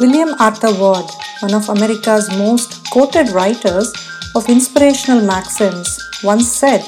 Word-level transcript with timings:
William 0.00 0.34
Arthur 0.40 0.72
Ward, 0.80 1.04
one 1.40 1.52
of 1.52 1.68
America's 1.68 2.30
most 2.38 2.82
quoted 2.90 3.28
writers 3.32 3.92
of 4.34 4.48
inspirational 4.48 5.20
maxims, 5.20 5.98
once 6.24 6.50
said, 6.50 6.82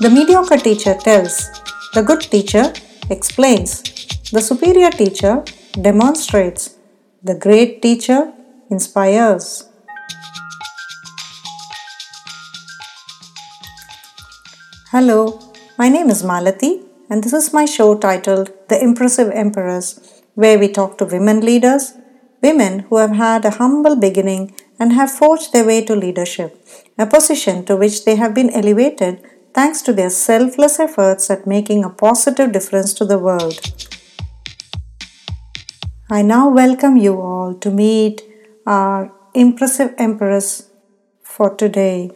The 0.00 0.10
mediocre 0.10 0.56
teacher 0.56 0.94
tells, 0.94 1.48
the 1.94 2.02
good 2.02 2.22
teacher 2.22 2.72
explains, 3.10 3.80
the 4.32 4.40
superior 4.40 4.90
teacher 4.90 5.44
demonstrates, 5.80 6.74
the 7.22 7.36
great 7.36 7.80
teacher 7.80 8.32
inspires. 8.70 9.68
Hello, 14.90 15.38
my 15.78 15.88
name 15.88 16.10
is 16.10 16.24
Malati, 16.24 16.82
and 17.08 17.22
this 17.22 17.32
is 17.32 17.52
my 17.52 17.66
show 17.66 17.96
titled 17.96 18.50
The 18.68 18.82
Impressive 18.82 19.30
Empress, 19.30 20.22
where 20.34 20.58
we 20.58 20.66
talk 20.66 20.98
to 20.98 21.04
women 21.04 21.40
leaders, 21.40 21.92
women 22.42 22.80
who 22.80 22.96
have 22.96 23.12
had 23.12 23.44
a 23.44 23.56
humble 23.58 23.96
beginning 23.96 24.54
and 24.78 24.92
have 24.92 25.10
forged 25.10 25.52
their 25.52 25.66
way 25.66 25.84
to 25.84 25.96
leadership, 25.96 26.64
a 26.98 27.06
position 27.06 27.64
to 27.64 27.76
which 27.76 28.04
they 28.04 28.16
have 28.16 28.34
been 28.34 28.50
elevated 28.50 29.22
thanks 29.54 29.80
to 29.82 29.92
their 29.92 30.10
selfless 30.10 30.78
efforts 30.78 31.30
at 31.30 31.46
making 31.46 31.82
a 31.82 31.88
positive 31.88 32.52
difference 32.52 32.92
to 32.94 33.04
the 33.04 33.18
world. 33.18 33.58
I 36.10 36.22
now 36.22 36.48
welcome 36.50 36.96
you 36.96 37.20
all 37.20 37.54
to 37.54 37.70
meet 37.70 38.22
our 38.66 39.12
impressive 39.34 39.94
empress 39.98 40.70
for 41.22 41.54
today. 41.54 42.10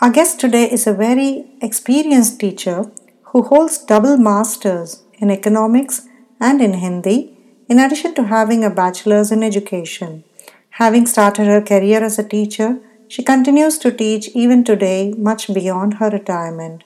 Our 0.00 0.10
guest 0.10 0.40
today 0.40 0.70
is 0.70 0.86
a 0.86 0.92
very 0.92 1.52
experienced 1.62 2.40
teacher 2.40 2.90
who 3.32 3.42
holds 3.42 3.78
double 3.78 4.16
masters 4.16 5.02
in 5.18 5.30
economics 5.30 6.08
and 6.40 6.60
in 6.60 6.74
Hindi, 6.74 7.35
in 7.68 7.78
addition 7.78 8.14
to 8.14 8.24
having 8.24 8.64
a 8.64 8.70
bachelor's 8.70 9.32
in 9.32 9.42
education. 9.42 10.24
Having 10.70 11.06
started 11.06 11.46
her 11.46 11.60
career 11.60 12.02
as 12.02 12.18
a 12.18 12.28
teacher, 12.28 12.78
she 13.08 13.22
continues 13.22 13.78
to 13.78 13.90
teach 13.90 14.28
even 14.34 14.62
today, 14.64 15.14
much 15.16 15.52
beyond 15.52 15.94
her 15.94 16.10
retirement. 16.10 16.84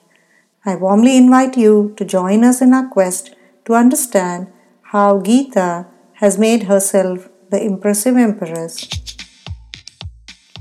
I 0.64 0.76
warmly 0.76 1.16
invite 1.16 1.56
you 1.56 1.94
to 1.96 2.04
join 2.04 2.44
us 2.44 2.60
in 2.60 2.74
our 2.74 2.88
quest 2.88 3.34
to 3.64 3.74
understand 3.74 4.52
how 4.92 5.18
Geetha 5.18 5.88
has 6.14 6.38
made 6.38 6.64
herself 6.64 7.28
the 7.50 7.62
impressive 7.62 8.16
empress. 8.16 8.88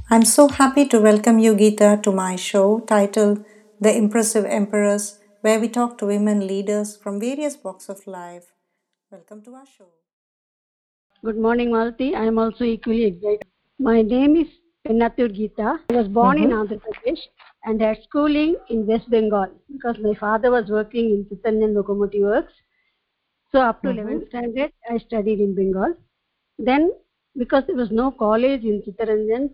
I'm 0.10 0.26
so 0.26 0.48
happy 0.48 0.88
to 0.88 1.00
welcome 1.00 1.40
you, 1.40 1.56
Geetha, 1.56 2.00
to 2.04 2.12
my 2.12 2.36
show 2.36 2.80
titled 2.80 3.44
The 3.80 3.96
Impressive 3.96 4.46
Empress, 4.46 5.20
where 5.42 5.60
we 5.60 5.70
talk 5.70 5.98
to 6.00 6.08
women 6.08 6.48
leaders 6.48 6.98
from 6.98 7.20
various 7.20 7.58
walks 7.64 7.90
of 7.90 8.08
life. 8.08 8.46
Welcome 9.12 9.44
to 9.44 9.54
our 9.54 9.66
show. 9.66 9.99
Good 11.22 11.38
morning, 11.38 11.72
Malti. 11.72 12.16
I 12.16 12.26
am 12.28 12.40
also 12.40 12.64
equally 12.64 13.04
excited. 13.04 13.44
My 13.78 14.02
name 14.02 14.38
is 14.38 14.48
Pennathur 14.88 15.28
Geetha. 15.28 15.82
I 15.90 15.94
was 15.94 16.08
born 16.08 16.42
in 16.42 16.54
uh-huh. 16.54 16.64
Andhra 16.64 16.80
Pradesh 16.80 17.20
and 17.66 17.82
had 17.82 17.98
schooling 18.04 18.56
in 18.70 18.88
West 18.88 19.10
Bengal 19.10 19.48
because 19.70 19.98
my 20.02 20.14
father 20.18 20.50
was 20.50 20.70
working 20.70 21.10
in 21.10 21.26
Chittaranjan 21.26 21.74
Locomotive 21.76 22.22
Works. 22.22 22.54
So 23.52 23.60
up 23.60 23.82
to 23.82 23.90
uh-huh. 23.90 24.00
11th 24.00 24.30
standard, 24.30 24.72
I 24.90 24.98
studied 24.98 25.42
in 25.42 25.56
Bengal. 25.56 25.94
Then, 26.58 26.94
because 27.36 27.66
there 27.68 27.76
was 27.76 27.92
no 27.92 28.12
college 28.12 28.64
in 28.64 28.82
Chittaranjan, 28.84 29.50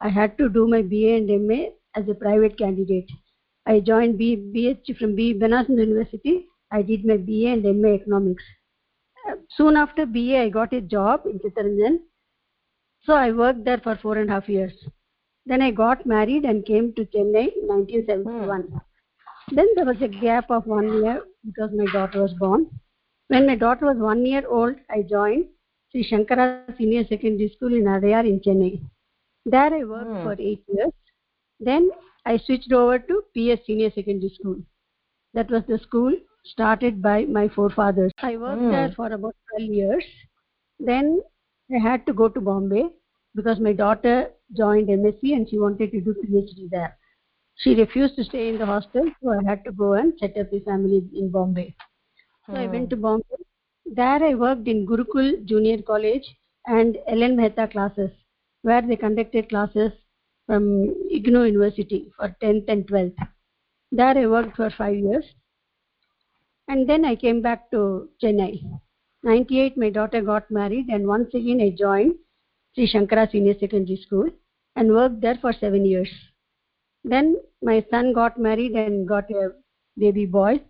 I 0.00 0.08
had 0.08 0.38
to 0.38 0.48
do 0.48 0.66
my 0.66 0.80
BA 0.80 1.16
and 1.16 1.46
MA 1.46 1.64
as 1.96 2.08
a 2.08 2.14
private 2.14 2.56
candidate. 2.56 3.10
I 3.66 3.80
joined 3.80 4.16
B, 4.16 4.38
BH 4.56 4.96
from 4.96 5.16
B 5.16 5.38
University. 5.38 6.46
I 6.72 6.80
did 6.80 7.04
my 7.04 7.18
BA 7.18 7.48
and 7.52 7.82
MA 7.82 7.88
economics. 7.88 8.44
Soon 9.48 9.76
after 9.76 10.06
BA, 10.06 10.38
I 10.38 10.48
got 10.48 10.72
a 10.72 10.80
job 10.80 11.26
in 11.26 11.38
Chittaranjan. 11.38 12.00
So 13.00 13.14
I 13.14 13.32
worked 13.32 13.64
there 13.64 13.78
for 13.78 13.94
four 13.96 14.16
and 14.18 14.30
a 14.30 14.34
half 14.34 14.48
years. 14.48 14.72
Then 15.46 15.62
I 15.62 15.70
got 15.70 16.06
married 16.06 16.44
and 16.44 16.64
came 16.64 16.92
to 16.94 17.04
Chennai 17.06 17.52
in 17.56 17.66
1971. 17.66 18.80
Then 19.50 19.66
there 19.74 19.84
was 19.84 20.00
a 20.02 20.08
gap 20.08 20.50
of 20.50 20.66
one 20.66 20.92
year 21.02 21.22
because 21.44 21.70
my 21.74 21.86
daughter 21.86 22.22
was 22.22 22.34
born. 22.34 22.68
When 23.28 23.46
my 23.46 23.56
daughter 23.56 23.86
was 23.86 23.98
one 23.98 24.24
year 24.26 24.44
old, 24.48 24.76
I 24.90 25.02
joined 25.02 25.46
Sri 25.90 26.04
Shankara 26.04 26.48
Senior 26.50 26.84
Secondary 26.86 27.28
School 27.30 27.52
in 27.54 27.64
Adayar 27.68 28.04
in 28.06 28.22
Chennai. 28.22 28.64
There 29.44 29.72
I 29.74 29.84
worked 29.84 30.06
Hmm. 30.06 30.22
for 30.22 30.32
eight 30.38 30.62
years. 30.68 30.92
Then 31.60 31.90
I 32.24 32.36
switched 32.38 32.72
over 32.72 32.98
to 32.98 33.22
PS 33.34 33.66
Senior 33.66 33.90
Secondary 33.90 34.30
School. 34.30 34.56
That 35.34 35.50
was 35.50 35.64
the 35.66 35.78
school 35.78 36.14
started 36.44 37.02
by 37.02 37.24
my 37.26 37.48
forefathers. 37.48 38.12
I 38.18 38.36
worked 38.36 38.62
Hmm. 38.62 38.70
there 38.70 38.90
for 38.96 39.06
about 39.12 39.34
12 39.50 39.70
years. 39.70 40.04
Then 40.78 41.20
I 41.74 41.78
had 41.78 42.06
to 42.06 42.12
go 42.12 42.28
to 42.28 42.40
Bombay 42.40 42.88
because 43.34 43.60
my 43.60 43.72
daughter 43.72 44.30
joined 44.56 44.88
MSc 44.90 45.32
and 45.34 45.48
she 45.48 45.58
wanted 45.58 45.92
to 45.92 46.00
do 46.00 46.14
PhD 46.14 46.68
there. 46.70 46.96
She 47.56 47.74
refused 47.74 48.16
to 48.16 48.24
stay 48.24 48.48
in 48.48 48.58
the 48.58 48.66
hostel, 48.66 49.10
so 49.22 49.30
I 49.30 49.42
had 49.48 49.64
to 49.64 49.72
go 49.72 49.92
and 49.94 50.14
set 50.18 50.36
up 50.38 50.52
a 50.52 50.60
family 50.60 51.02
in 51.14 51.30
Bombay. 51.30 51.74
So 52.46 52.56
I 52.58 52.66
went 52.66 52.90
to 52.90 52.96
Bombay. 52.96 53.36
There 53.86 54.22
I 54.24 54.34
worked 54.34 54.66
in 54.68 54.86
Gurukul 54.86 55.44
Junior 55.44 55.82
College 55.82 56.26
and 56.66 56.96
Ellen 57.06 57.36
Mehta 57.36 57.68
classes, 57.68 58.10
where 58.62 58.82
they 58.82 58.96
conducted 58.96 59.48
classes 59.48 59.92
from 60.46 60.64
IGNOU 61.12 61.46
University 61.52 62.10
for 62.16 62.34
10th 62.40 62.68
and 62.68 62.86
12th. 62.88 63.18
There 63.92 64.16
I 64.18 64.26
worked 64.26 64.56
for 64.56 64.70
five 64.70 64.96
years. 64.96 65.24
And 66.70 66.88
then 66.88 67.04
I 67.04 67.16
came 67.16 67.42
back 67.42 67.68
to 67.72 68.08
Chennai. 68.22 68.62
98, 69.24 69.76
my 69.76 69.90
daughter 69.90 70.20
got 70.22 70.48
married, 70.52 70.86
and 70.88 71.04
once 71.04 71.34
again 71.34 71.60
I 71.60 71.70
joined 71.76 72.14
Sri 72.74 72.86
Shankara 72.86 73.28
Senior 73.32 73.54
Secondary 73.58 73.96
School 73.96 74.30
and 74.76 74.94
worked 74.94 75.20
there 75.20 75.36
for 75.40 75.52
seven 75.52 75.84
years. 75.84 76.08
Then 77.02 77.38
my 77.60 77.84
son 77.90 78.12
got 78.12 78.38
married 78.38 78.76
and 78.76 79.08
got 79.08 79.28
a 79.32 79.48
baby 79.98 80.26
boy. 80.26 80.60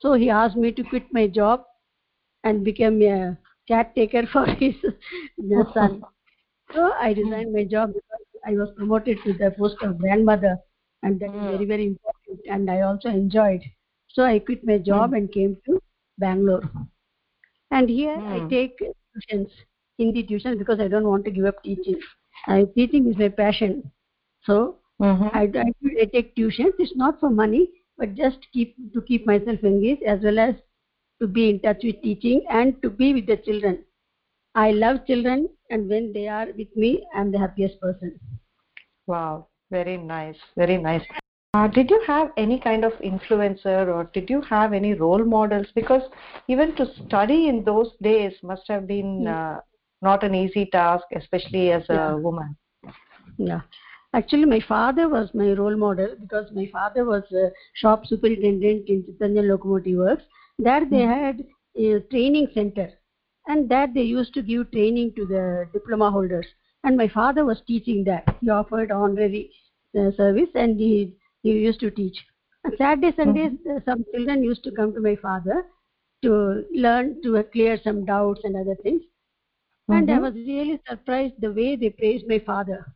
So 0.00 0.12
he 0.12 0.28
asked 0.28 0.56
me 0.56 0.72
to 0.72 0.82
quit 0.82 1.04
my 1.10 1.26
job 1.26 1.64
and 2.44 2.62
become 2.62 3.00
a 3.00 3.38
caretaker 3.66 4.26
for 4.32 4.44
his 4.44 4.74
son. 5.72 6.02
So 6.74 6.92
I 7.00 7.12
resigned 7.12 7.54
my 7.54 7.64
job 7.64 7.94
because 7.94 8.26
I 8.46 8.52
was 8.52 8.74
promoted 8.76 9.24
to 9.24 9.32
the 9.32 9.54
post 9.58 9.76
of 9.80 9.96
grandmother, 9.98 10.58
and 11.02 11.18
that 11.20 11.30
is 11.30 11.40
hmm. 11.40 11.50
very, 11.52 11.64
very 11.64 11.86
important. 11.86 12.40
And 12.46 12.70
I 12.70 12.82
also 12.82 13.08
enjoyed. 13.08 13.62
So 14.16 14.24
I 14.24 14.38
quit 14.40 14.64
my 14.64 14.78
job 14.78 15.12
and 15.12 15.30
came 15.30 15.58
to 15.66 15.80
Bangalore. 16.18 16.62
And 17.70 17.88
here 17.88 18.22
I 18.30 18.40
Hmm. 18.40 18.48
take 18.50 18.78
tuitions, 18.80 19.50
Hindi 19.98 20.24
tuitions, 20.24 20.58
because 20.58 20.80
I 20.80 20.88
don't 20.88 21.06
want 21.06 21.24
to 21.26 21.30
give 21.30 21.44
up 21.44 21.62
teaching. 21.62 22.00
I, 22.46 22.64
teaching 22.74 23.08
is 23.08 23.16
my 23.18 23.28
passion. 23.28 23.92
So 24.44 24.78
Mhm. 25.00 25.30
I, 25.34 25.42
I, 25.54 25.72
I 26.02 26.04
take 26.06 26.34
tuitions. 26.36 26.74
It's 26.78 26.96
not 26.96 27.20
for 27.20 27.30
money, 27.30 27.70
but 27.98 28.14
just 28.14 28.38
keep 28.52 28.76
to 28.94 29.02
keep 29.02 29.26
myself 29.26 29.62
engaged 29.64 30.02
as 30.04 30.20
well 30.22 30.38
as 30.38 30.54
to 31.20 31.26
be 31.28 31.50
in 31.50 31.60
touch 31.60 31.84
with 31.84 32.02
teaching 32.02 32.44
and 32.50 32.80
to 32.82 32.90
be 32.90 33.12
with 33.14 33.26
the 33.26 33.36
children. 33.36 33.84
I 34.54 34.70
love 34.72 35.06
children, 35.06 35.48
and 35.70 35.88
when 35.88 36.12
they 36.12 36.28
are 36.28 36.46
with 36.46 36.74
me, 36.76 37.06
I'm 37.14 37.32
the 37.32 37.38
happiest 37.38 37.80
person. 37.80 38.18
Wow, 39.06 39.48
very 39.70 39.96
nice, 39.96 40.38
very 40.56 40.78
nice. 40.78 41.04
Uh, 41.56 41.66
did 41.68 41.88
you 41.88 41.98
have 42.06 42.32
any 42.36 42.58
kind 42.60 42.84
of 42.84 42.92
influencer 43.10 43.82
or 43.94 44.10
did 44.12 44.28
you 44.28 44.42
have 44.42 44.74
any 44.74 44.92
role 44.92 45.24
models? 45.24 45.68
Because 45.74 46.02
even 46.48 46.74
to 46.76 46.84
study 47.06 47.48
in 47.48 47.64
those 47.64 47.92
days 48.02 48.34
must 48.42 48.68
have 48.68 48.86
been 48.86 49.26
uh, 49.26 49.60
not 50.02 50.22
an 50.22 50.34
easy 50.34 50.66
task, 50.66 51.06
especially 51.20 51.70
as 51.72 51.88
a 51.88 51.94
Yeah. 51.94 52.14
woman. 52.26 52.56
Yeah. 53.38 53.62
Actually, 54.12 54.44
my 54.44 54.60
father 54.60 55.08
was 55.08 55.32
my 55.42 55.48
role 55.62 55.76
model 55.76 56.14
because 56.20 56.52
my 56.52 56.66
father 56.76 57.04
was 57.06 57.24
a 57.32 57.50
shop 57.82 58.06
superintendent 58.12 58.88
in 58.94 59.02
Chittaranjan 59.06 59.48
Locomotive 59.48 59.98
Works. 60.04 60.24
There 60.58 60.84
they 60.94 61.04
had 61.16 61.44
a 61.88 62.00
training 62.14 62.48
center 62.54 62.88
and 63.46 63.68
there 63.68 63.86
they 63.98 64.02
used 64.02 64.34
to 64.34 64.42
give 64.42 64.70
training 64.72 65.12
to 65.16 65.26
the 65.34 65.44
diploma 65.72 66.10
holders. 66.10 66.46
And 66.84 66.96
my 66.96 67.08
father 67.08 67.44
was 67.44 67.62
teaching 67.66 68.04
there. 68.04 68.24
He 68.40 68.50
offered 68.50 68.90
honorary 68.90 69.44
uh, 69.98 70.10
service 70.22 70.50
and 70.54 70.78
he, 70.78 71.14
he 71.46 71.60
used 71.64 71.80
to 71.80 71.90
teach. 71.90 72.18
And 72.64 72.74
Saturday, 72.78 73.12
Sundays, 73.16 73.52
uh, 73.70 73.80
some 73.84 74.04
children 74.14 74.42
used 74.44 74.64
to 74.64 74.72
come 74.72 74.92
to 74.94 75.00
my 75.00 75.16
father 75.16 75.64
to 76.22 76.64
learn, 76.72 77.22
to 77.22 77.42
clear 77.52 77.78
some 77.82 78.04
doubts 78.04 78.44
and 78.44 78.56
other 78.56 78.76
things. 78.82 79.02
And 79.88 80.10
I 80.10 80.18
Mhm. 80.18 80.20
was 80.20 80.34
really 80.34 80.80
surprised 80.88 81.40
the 81.40 81.52
way 81.52 81.76
they 81.76 81.90
praised 81.90 82.26
my 82.28 82.38
father. 82.38 82.86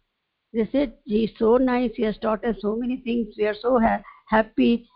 They 0.53 0.67
said, 0.73 0.99
he's 1.05 1.37
so 1.39 1.57
nice, 1.59 1.93
he 1.97 2.03
has 2.05 2.19
taught 2.19 2.45
us 2.45 2.61
so 2.61 2.77
many 2.77 2.99
things, 2.99 3.35
we 3.39 3.47
are 3.47 3.55
so 3.55 3.79
ha- 3.81 4.03
happy. 4.27 4.89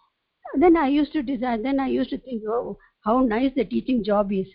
Then 0.55 0.77
I 0.77 0.89
used 0.89 1.12
to 1.15 1.23
decide, 1.23 1.65
then 1.65 1.81
I 1.81 1.89
used 1.89 2.11
to 2.11 2.19
think, 2.19 2.43
oh, 2.49 2.79
how 3.01 3.21
nice 3.21 3.53
the 3.55 3.65
teaching 3.65 4.03
job 4.05 4.33
is. 4.33 4.49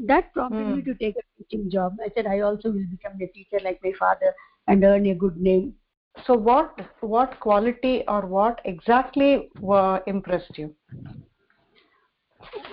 That 0.00 0.32
prompted 0.34 0.68
me 0.68 0.82
Hmm. 0.82 0.84
to 0.84 0.94
take 0.94 1.16
a 1.16 1.22
teaching 1.38 1.70
job. 1.70 1.98
I 2.04 2.10
said, 2.14 2.26
I 2.26 2.40
also 2.40 2.70
will 2.72 2.86
become 2.90 3.20
a 3.20 3.26
teacher 3.28 3.60
like 3.64 3.80
my 3.82 3.92
father 3.98 4.34
and 4.68 4.84
earn 4.84 5.06
a 5.06 5.14
good 5.14 5.36
name. 5.36 5.76
So 6.26 6.34
what 6.34 6.78
what 7.00 7.40
quality 7.40 8.04
or 8.06 8.26
what 8.26 8.60
exactly 8.64 9.50
uh, 9.68 9.98
impressed 10.06 10.56
you? 10.58 10.74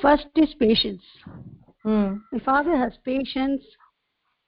First 0.02 0.28
is 0.36 0.54
patience. 0.60 1.02
Hmm. 1.84 2.18
My 2.32 2.40
father 2.40 2.76
has 2.78 2.94
patience 3.06 3.64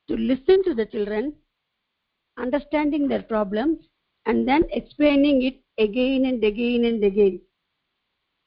to 0.08 0.16
listen 0.16 0.64
to 0.66 0.74
the 0.76 0.86
children, 0.86 1.34
understanding 2.38 3.08
their 3.08 3.24
problems, 3.24 3.80
and 4.26 4.48
then 4.48 4.64
explaining 4.72 5.42
it 5.44 5.56
again 5.82 6.26
and 6.26 6.44
again 6.44 6.86
and 6.86 7.04
again. 7.04 7.40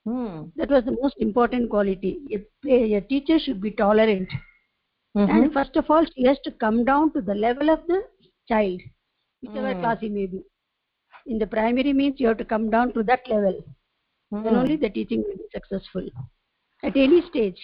Hmm. 0.04 0.42
That 0.56 0.70
was 0.70 0.84
the 0.84 0.96
most 1.00 1.16
important 1.18 1.70
quality. 1.70 2.18
A, 2.66 2.96
a 2.96 3.00
teacher 3.00 3.38
should 3.38 3.60
be 3.60 3.70
tolerant. 3.70 4.28
Mhm. 5.16 5.30
And 5.30 5.52
first 5.52 5.76
of 5.76 5.90
all, 5.90 6.04
she 6.14 6.24
has 6.24 6.38
to 6.44 6.50
come 6.50 6.84
down 6.84 7.12
to 7.12 7.20
the 7.22 7.34
level 7.34 7.70
of 7.70 7.86
the 7.86 8.02
child, 8.48 8.80
whichever 9.44 9.74
Mm. 9.74 9.80
class 9.80 10.00
he 10.00 10.08
may 10.08 10.26
be. 10.26 10.42
In 11.26 11.38
the 11.38 11.46
primary 11.46 11.92
means 11.92 12.20
you 12.20 12.28
have 12.28 12.38
to 12.38 12.44
come 12.44 12.70
down 12.70 12.92
to 12.94 13.02
that 13.04 13.28
level. 13.28 13.62
Then 14.30 14.54
Hmm. 14.54 14.60
only 14.62 14.76
the 14.76 14.90
teaching 14.90 15.22
will 15.26 15.36
be 15.36 15.48
successful. 15.52 16.08
At 16.82 16.96
any 16.96 17.22
stage, 17.30 17.60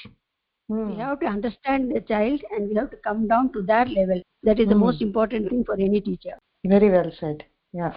Hmm. 0.68 0.88
we 0.90 0.96
have 0.96 1.20
to 1.20 1.26
understand 1.26 1.94
the 1.94 2.00
child 2.00 2.42
and 2.52 2.68
we 2.68 2.74
have 2.76 2.90
to 2.90 2.96
come 3.08 3.26
down 3.28 3.52
to 3.54 3.62
that 3.62 3.90
level. 3.90 4.22
That 4.42 4.60
is 4.60 4.68
the 4.68 4.74
Mm. 4.74 4.86
most 4.86 5.02
important 5.02 5.50
thing 5.50 5.64
for 5.64 5.74
any 5.74 6.00
teacher. 6.00 6.36
Very 6.64 6.90
well 6.90 7.10
said. 7.20 7.44
Yeah. 7.72 7.94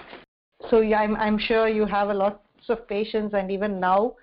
So 0.69 0.81
yeah, 0.81 0.99
I'm 1.01 1.15
I'm 1.17 1.37
sure 1.37 1.67
you 1.67 1.85
have 1.85 2.09
a 2.09 2.13
lot 2.13 2.41
of 2.69 2.87
patience, 2.87 3.33
and 3.33 3.51
even 3.51 3.79
now, 3.79 4.15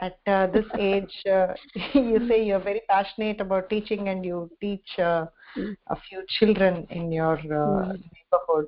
at 0.00 0.18
uh, 0.26 0.46
this 0.48 0.66
age, 0.78 1.14
uh, 1.30 1.54
you 1.94 2.26
say 2.28 2.44
you're 2.44 2.58
very 2.70 2.82
passionate 2.88 3.40
about 3.40 3.70
teaching, 3.70 4.08
and 4.08 4.24
you 4.24 4.50
teach 4.60 4.98
uh, 4.98 5.26
Mm. 5.56 5.76
a 5.86 5.96
few 6.08 6.22
children 6.38 6.86
in 6.90 7.12
your 7.12 7.34
uh, 7.34 7.92
Mm. 7.92 8.02
neighborhood. 8.14 8.66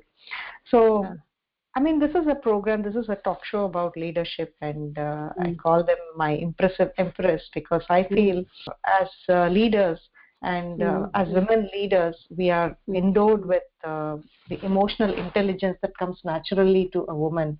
So. 0.69 1.03
Yeah. 1.03 1.13
I 1.75 1.79
mean, 1.79 1.99
this 1.99 2.09
is 2.15 2.25
a 2.27 2.33
program, 2.33 2.81
this 2.81 2.95
is 2.95 3.07
a 3.07 3.17
talk 3.17 3.45
show 3.45 3.65
about 3.65 3.95
leadership, 3.95 4.55
and 4.61 4.97
uh, 4.97 5.29
I 5.39 5.49
Mm. 5.49 5.57
call 5.59 5.83
them 5.83 6.01
my 6.15 6.31
impressive 6.31 6.89
empress 6.97 7.43
because 7.53 7.83
I 7.87 8.01
feel 8.01 8.43
as 8.99 9.09
uh, 9.29 9.47
leaders 9.49 9.99
and 10.41 10.81
uh, 10.81 10.85
Mm. 10.85 11.11
as 11.13 11.27
women 11.29 11.69
leaders, 11.71 12.15
we 12.35 12.49
are 12.49 12.75
endowed 12.87 13.45
with 13.45 13.67
uh, 13.83 14.17
the 14.49 14.57
emotional 14.65 15.13
intelligence 15.13 15.77
that 15.83 15.95
comes 15.99 16.19
naturally 16.23 16.89
to 16.93 17.05
a 17.09 17.15
woman, 17.15 17.59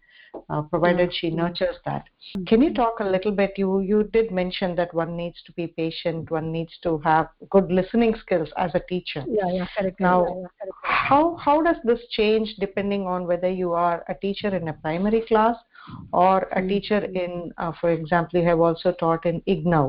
uh, 0.49 0.61
provided 0.63 1.13
she 1.13 1.29
nurtures 1.29 1.75
that. 1.85 2.05
Can 2.45 2.61
you 2.61 2.73
talk 2.73 2.99
a 2.99 3.03
little 3.03 3.31
bit? 3.31 3.53
You 3.57 3.79
you 3.81 4.03
did 4.11 4.31
mention 4.31 4.75
that 4.75 4.93
one 4.93 5.15
needs 5.15 5.41
to 5.45 5.51
be 5.53 5.67
patient, 5.67 6.29
one 6.31 6.51
needs 6.51 6.73
to 6.83 6.97
have 6.99 7.29
good 7.49 7.71
listening 7.71 8.15
skills 8.19 8.49
as 8.57 8.71
a 8.75 8.79
teacher. 8.79 9.23
Yeah, 9.27 9.49
yeah, 9.51 9.67
correct. 9.77 9.99
Now, 9.99 10.25
yeah, 10.25 10.41
yeah, 10.41 10.47
correct. 10.59 10.73
how 10.83 11.35
how 11.35 11.61
does 11.61 11.77
this 11.83 12.01
change 12.11 12.55
depending 12.59 13.07
on 13.07 13.27
whether 13.27 13.49
you 13.49 13.73
are 13.73 14.03
a 14.09 14.15
teacher 14.15 14.55
in 14.55 14.67
a 14.67 14.73
primary 14.73 15.21
class 15.21 15.55
or 16.13 16.35
a 16.59 16.61
Mm. 16.61 16.69
teacher 16.69 16.99
in 17.23 17.51
uh, 17.57 17.71
for 17.79 17.89
example 17.91 18.39
you 18.39 18.45
have 18.47 18.61
also 18.67 18.91
taught 19.03 19.25
in 19.31 19.41
ignou 19.53 19.85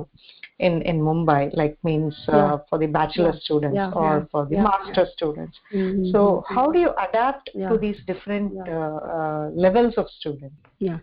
in 0.66 0.82
in 0.92 1.00
mumbai 1.08 1.40
like 1.60 1.76
means 1.88 2.16
uh, 2.28 2.36
Yeah. 2.36 2.56
for 2.68 2.78
the 2.82 2.88
bachelor 2.98 3.32
Yeah. 3.32 3.40
students 3.44 3.76
Yeah, 3.80 3.92
or 4.04 4.14
for 4.32 4.42
the 4.52 4.58
master 4.68 5.04
students 5.16 5.60
Mhm, 5.72 6.12
so 6.12 6.22
mhm. 6.24 6.54
how 6.56 6.66
do 6.76 6.78
you 6.86 6.92
adapt 7.06 7.50
to 7.68 7.78
these 7.84 8.00
different 8.12 8.52
uh, 8.78 8.96
uh, 9.18 9.44
levels 9.66 9.94
of 10.04 10.10
students 10.18 10.56
Yeah. 10.86 10.98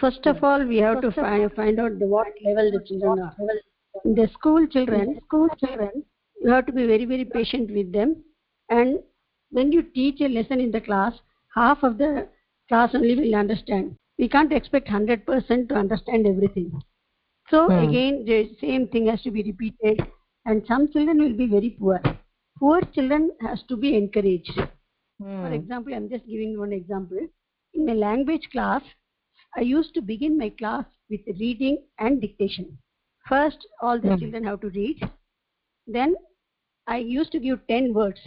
First 0.00 0.26
of 0.26 0.42
all, 0.42 0.62
we 0.66 0.78
have 0.78 1.00
to 1.02 1.10
find, 1.12 1.52
find 1.58 1.78
out 1.82 1.98
the 1.98 2.06
what 2.06 2.28
level 2.44 2.70
the 2.76 2.80
children 2.86 3.20
are. 3.26 3.34
The 4.04 4.26
school 4.32 4.66
children, 4.66 5.20
school 5.26 5.48
children, 5.62 6.02
you 6.42 6.50
have 6.50 6.66
to 6.66 6.72
be 6.72 6.86
very, 6.86 7.04
very 7.04 7.24
patient 7.24 7.70
with 7.70 7.92
them. 7.92 8.16
And 8.70 8.98
when 9.50 9.70
you 9.72 9.82
teach 9.82 10.20
a 10.20 10.28
lesson 10.28 10.60
in 10.60 10.70
the 10.70 10.80
class, 10.80 11.12
half 11.54 11.82
of 11.82 11.98
the 11.98 12.28
class 12.68 12.94
only 12.94 13.14
will 13.14 13.34
understand. 13.34 13.94
We 14.20 14.28
can't 14.28 14.52
expect 14.52 14.88
100% 14.88 15.68
to 15.70 15.74
understand 15.76 16.26
everything. 16.28 16.80
So 17.50 17.70
Hmm. 17.70 17.88
again, 17.88 18.24
the 18.26 18.54
same 18.60 18.86
thing 18.88 19.06
has 19.08 19.22
to 19.22 19.30
be 19.30 19.42
repeated. 19.42 20.06
And 20.46 20.66
some 20.66 20.90
children 20.92 21.18
will 21.18 21.36
be 21.36 21.46
very 21.46 21.70
poor. 21.70 22.00
Poor 22.58 22.80
children 22.94 23.32
has 23.40 23.62
to 23.68 23.76
be 23.76 23.96
encouraged. 23.96 24.52
Hmm. 25.18 25.40
For 25.42 25.52
example, 25.52 25.94
I'm 25.94 26.08
just 26.10 26.26
giving 26.26 26.58
one 26.58 26.72
example. 26.72 27.18
In 27.74 27.86
my 27.86 27.94
language 27.94 28.48
class, 28.52 28.82
I 29.56 29.62
used 29.62 29.94
to 29.94 30.02
begin 30.02 30.38
my 30.38 30.50
class 30.50 30.84
with 31.10 31.20
reading 31.40 31.78
and 31.98 32.20
dictation. 32.20 32.78
First, 33.28 33.66
all 33.82 34.00
the 34.00 34.10
Hmm. 34.10 34.18
children 34.18 34.44
have 34.44 34.60
to 34.60 34.70
read. 34.70 35.10
Then, 35.86 36.16
I 36.86 36.98
used 36.98 37.32
to 37.32 37.40
give 37.40 37.66
10 37.68 37.94
words, 37.94 38.20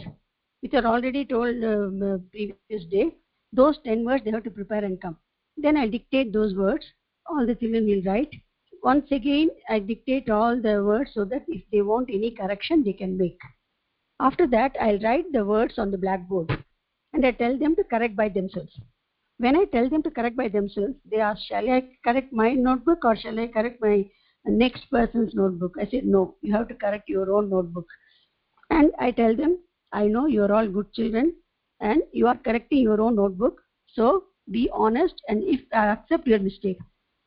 which 0.60 0.74
are 0.74 0.86
already 0.86 1.24
told 1.24 1.64
um, 1.64 2.02
uh, 2.02 2.18
previous 2.30 2.84
day. 2.90 3.14
Those 3.52 3.78
10 3.84 4.04
words 4.04 4.24
they 4.24 4.30
have 4.32 4.44
to 4.44 4.50
prepare 4.50 4.84
and 4.84 5.00
come. 5.00 5.18
Then 5.56 5.76
I 5.76 5.88
dictate 5.88 6.32
those 6.32 6.54
words. 6.54 6.84
All 7.26 7.46
the 7.46 7.54
children 7.54 7.86
will 7.86 8.02
write. 8.02 8.34
Once 8.82 9.10
again, 9.12 9.50
I 9.68 9.78
dictate 9.78 10.28
all 10.28 10.60
the 10.60 10.84
words 10.84 11.12
so 11.14 11.24
that 11.24 11.44
if 11.48 11.62
they 11.72 11.82
want 11.82 12.10
any 12.10 12.30
correction, 12.30 12.84
they 12.84 12.92
can 12.92 13.16
make. 13.16 13.38
After 14.20 14.46
that, 14.48 14.76
I'll 14.80 14.98
write 15.00 15.32
the 15.32 15.44
words 15.44 15.78
on 15.78 15.90
the 15.90 15.98
blackboard 15.98 16.64
and 17.12 17.24
I 17.24 17.30
tell 17.32 17.56
them 17.56 17.76
to 17.76 17.84
correct 17.84 18.16
by 18.16 18.28
themselves. 18.28 18.78
When 19.38 19.56
I 19.56 19.64
tell 19.64 19.88
them 19.88 20.02
to 20.02 20.10
correct 20.10 20.36
by 20.36 20.48
themselves, 20.48 20.94
they 21.10 21.18
ask, 21.18 21.40
Shall 21.46 21.68
I 21.68 21.88
correct 22.04 22.32
my 22.32 22.52
notebook 22.52 23.04
or 23.04 23.16
shall 23.16 23.38
I 23.40 23.46
correct 23.48 23.80
my 23.80 24.08
next 24.44 24.90
person's 24.90 25.34
notebook? 25.34 25.74
I 25.80 25.86
said, 25.86 26.04
No, 26.04 26.36
you 26.42 26.52
have 26.52 26.68
to 26.68 26.74
correct 26.74 27.08
your 27.08 27.32
own 27.34 27.50
notebook. 27.50 27.86
And 28.70 28.92
I 28.98 29.10
tell 29.10 29.34
them, 29.34 29.58
I 29.92 30.06
know 30.06 30.26
you're 30.26 30.52
all 30.52 30.68
good 30.68 30.92
children 30.92 31.34
and 31.80 32.02
you 32.12 32.26
are 32.26 32.36
correcting 32.36 32.78
your 32.78 33.00
own 33.00 33.16
notebook. 33.16 33.60
So 33.92 34.24
be 34.50 34.68
honest 34.72 35.14
and 35.28 35.42
if 35.44 35.60
I 35.72 35.86
accept 35.88 36.26
your 36.26 36.38
mistake. 36.38 36.78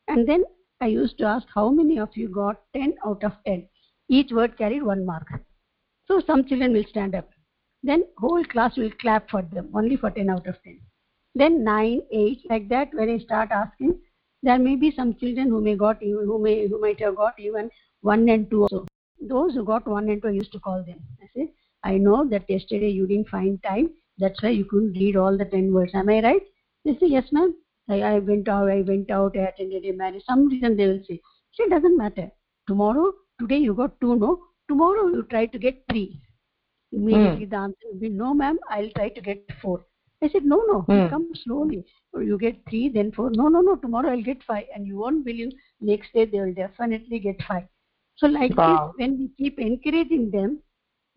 And 0.06 0.26
then 0.28 0.44
I 0.80 0.86
used 0.86 1.18
to 1.18 1.24
ask, 1.24 1.46
How 1.54 1.70
many 1.70 1.98
of 1.98 2.16
you 2.16 2.28
got 2.28 2.62
10 2.74 2.94
out 3.06 3.24
of 3.24 3.32
10? 3.46 3.68
Each 4.08 4.30
word 4.30 4.56
carried 4.56 4.82
one 4.82 5.04
mark. 5.04 5.28
So 6.06 6.22
some 6.26 6.44
children 6.46 6.72
will 6.72 6.84
stand 6.88 7.14
up. 7.14 7.28
Then 7.82 8.04
whole 8.16 8.44
class 8.44 8.76
will 8.76 8.90
clap 9.00 9.30
for 9.30 9.42
them, 9.42 9.70
only 9.74 9.96
for 9.96 10.10
10 10.10 10.30
out 10.30 10.46
of 10.46 10.62
10. 10.62 10.80
Then 11.34 11.62
9, 11.62 12.00
8, 12.10 12.38
like 12.50 12.68
that, 12.70 12.88
when 12.92 13.10
I 13.10 13.18
start 13.18 13.50
asking, 13.50 14.00
there 14.42 14.58
may 14.58 14.76
be 14.76 14.90
some 14.90 15.14
children 15.14 15.48
who 15.48 15.60
may 15.60 15.76
got 15.76 16.02
even, 16.02 16.24
who 16.24 16.42
may 16.42 16.66
who 16.66 16.80
might 16.80 17.00
have 17.00 17.16
got 17.16 17.38
even 17.38 17.70
1 18.00 18.28
and 18.28 18.50
2 18.50 18.62
also. 18.62 18.86
Those 19.20 19.54
who 19.54 19.64
got 19.64 19.86
1 19.86 20.08
and 20.08 20.22
2, 20.22 20.28
I 20.28 20.32
used 20.32 20.52
to 20.52 20.60
call 20.60 20.82
them. 20.84 21.00
I 21.22 21.26
say, 21.34 21.52
I 21.84 21.98
know 21.98 22.26
that 22.28 22.48
yesterday 22.48 22.88
you 22.88 23.06
didn't 23.06 23.28
find 23.28 23.62
time, 23.62 23.90
that's 24.18 24.42
why 24.42 24.50
you 24.50 24.64
couldn't 24.64 24.94
read 24.94 25.16
all 25.16 25.36
the 25.36 25.44
10 25.44 25.72
words. 25.72 25.92
Am 25.94 26.08
I 26.08 26.20
right? 26.20 26.42
They 26.88 26.94
say, 26.98 27.06
yes 27.12 27.26
ma'am. 27.32 27.54
I, 27.90 28.00
I 28.00 28.18
went 28.18 28.48
out, 28.48 28.70
I 28.70 28.80
went 28.80 29.10
out, 29.10 29.36
I 29.36 29.40
attended 29.48 29.84
a 29.84 29.92
marriage. 29.92 30.22
Some 30.24 30.46
reason 30.48 30.74
they 30.74 30.86
will 30.86 31.02
say, 31.06 31.20
it 31.58 31.70
doesn't 31.70 31.98
matter. 31.98 32.30
Tomorrow, 32.66 33.12
today 33.38 33.58
you 33.58 33.74
got 33.74 34.00
2, 34.00 34.16
no? 34.16 34.42
Tomorrow 34.68 35.08
you 35.08 35.22
try 35.24 35.44
to 35.46 35.58
get 35.58 35.84
3. 35.90 36.18
Immediately 36.92 37.44
the 37.44 37.56
answer 37.56 37.76
will 37.92 37.98
be, 38.00 38.08
no 38.08 38.32
ma'am, 38.32 38.58
I'll 38.70 38.88
try 38.96 39.10
to 39.10 39.20
get 39.20 39.44
4. 39.60 39.84
I 40.22 40.28
said, 40.30 40.46
no, 40.46 40.62
no, 40.66 40.80
Hmm. 40.82 41.08
come 41.08 41.28
slowly. 41.44 41.84
Or 42.14 42.22
you 42.22 42.38
get 42.38 42.56
3, 42.70 42.88
then 42.88 43.12
4. 43.12 43.30
No, 43.32 43.48
no, 43.48 43.60
no, 43.60 43.76
tomorrow 43.76 44.10
I'll 44.12 44.22
get 44.22 44.42
5. 44.44 44.64
And 44.74 44.86
you 44.86 44.96
won't 44.96 45.26
believe, 45.26 45.52
next 45.80 46.14
day 46.14 46.24
they 46.24 46.40
will 46.40 46.54
definitely 46.54 47.18
get 47.18 47.42
5. 47.42 47.64
So 48.16 48.28
like 48.28 48.56
Wow. 48.56 48.94
this, 48.96 49.06
when 49.06 49.18
we 49.18 49.28
keep 49.36 49.58
encouraging 49.58 50.30
them, 50.30 50.62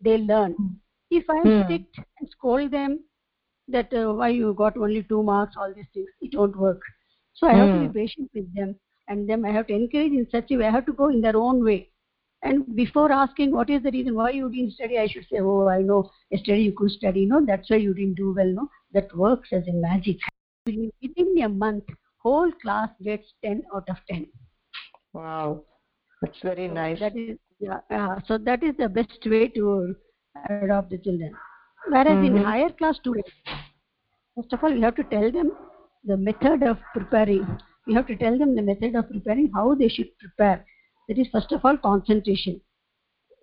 they 0.02 0.18
learn. 0.18 0.52
Hmm. 0.52 0.68
If 1.10 1.24
I 1.30 1.40
Hmm. 1.40 1.62
strict 1.64 1.98
and 2.20 2.28
scold 2.30 2.70
them 2.70 3.00
that 3.72 3.92
uh, 3.94 4.12
why 4.14 4.28
you 4.28 4.54
got 4.54 4.76
only 4.76 5.02
2 5.04 5.22
marks, 5.22 5.56
all 5.56 5.72
these 5.74 5.86
things, 5.94 6.08
it 6.20 6.36
won't 6.38 6.56
work. 6.56 6.80
So 7.34 7.46
I 7.46 7.54
have 7.54 7.70
to 7.72 7.78
Hmm. 7.78 7.86
be 7.86 7.88
patient 7.88 8.30
with 8.34 8.54
them. 8.54 8.76
And 9.08 9.28
then 9.28 9.44
I 9.44 9.52
have 9.52 9.66
to 9.68 9.74
encourage 9.74 10.12
in 10.12 10.28
such 10.30 10.50
a 10.52 10.56
way. 10.56 10.66
I 10.66 10.70
have 10.70 10.86
to 10.86 10.92
go 10.92 11.08
in 11.08 11.20
their 11.22 11.36
own 11.36 11.64
way. 11.64 11.90
And 12.42 12.74
before 12.76 13.12
asking 13.12 13.52
what 13.52 13.70
is 13.70 13.82
the 13.82 13.90
reason 13.90 14.14
why 14.14 14.30
you 14.30 14.50
didn't 14.50 14.72
study, 14.72 14.98
I 14.98 15.06
should 15.06 15.26
say, 15.30 15.40
oh, 15.40 15.68
I 15.68 15.82
know 15.82 16.10
yesterday 16.30 16.60
you 16.62 16.72
could 16.72 16.90
study. 16.90 17.26
No, 17.26 17.44
that's 17.44 17.70
why 17.70 17.76
you 17.76 17.94
didn't 17.94 18.14
do 18.16 18.34
well. 18.36 18.46
No, 18.46 18.68
that 18.92 19.14
works 19.16 19.50
as 19.52 19.66
a 19.68 19.72
magic. 19.72 20.18
Within 20.66 21.42
a 21.42 21.48
month, 21.48 21.84
whole 22.18 22.50
class 22.62 22.90
gets 23.02 23.32
10 23.44 23.62
out 23.74 23.88
of 23.88 23.96
10. 24.08 24.26
wow 25.12 25.62
that's 26.20 26.40
very 26.42 26.68
nice 26.68 27.00
That 27.00 27.16
is, 27.16 27.38
yeah, 27.58 27.80
yeah. 27.90 28.18
So 28.26 28.38
that 28.38 28.62
is 28.62 28.76
the 28.76 28.88
best 28.88 29.18
way 29.26 29.48
to 29.48 29.94
adopt 30.48 30.90
the 30.90 30.98
children. 30.98 31.34
Whereas 31.88 32.20
in 32.22 32.34
Mhm. 32.34 32.42
higher 32.42 32.70
class 32.70 32.96
students, 32.96 33.30
first 34.36 34.52
of 34.52 34.62
all, 34.62 34.70
you 34.70 34.82
have 34.82 34.96
to 34.96 35.04
tell 35.04 35.30
them 35.30 35.52
the 36.04 36.16
method 36.16 36.62
of 36.62 36.78
preparing. 36.94 37.46
you 37.86 37.94
have 37.96 38.06
to 38.06 38.16
tell 38.16 38.36
them 38.38 38.54
the 38.54 38.62
method 38.62 38.94
of 38.94 39.08
preparing, 39.10 39.50
how 39.52 39.74
they 39.74 39.88
should 39.88 40.16
prepare. 40.18 40.64
That 41.08 41.18
is, 41.18 41.28
first 41.32 41.52
of 41.52 41.64
all, 41.64 41.76
concentration. 41.76 42.60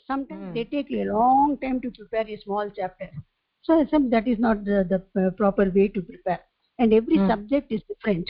Sometimes 0.07 0.47
Hmm. 0.47 0.53
they 0.53 0.63
take 0.65 0.91
a 0.91 1.03
long 1.05 1.57
time 1.61 1.81
to 1.81 1.91
prepare 1.91 2.27
a 2.27 2.37
small 2.37 2.69
chapter. 2.75 3.09
So 3.61 3.79
I 3.79 3.85
said 3.87 4.09
that 4.11 4.27
is 4.27 4.39
not 4.39 4.63
the, 4.65 4.77
the 4.91 5.27
uh, 5.27 5.31
proper 5.31 5.69
way 5.69 5.87
to 5.89 6.01
prepare. 6.01 6.39
And 6.79 6.93
every 6.93 7.17
Hmm. 7.17 7.27
subject 7.27 7.71
is 7.71 7.81
different. 7.87 8.29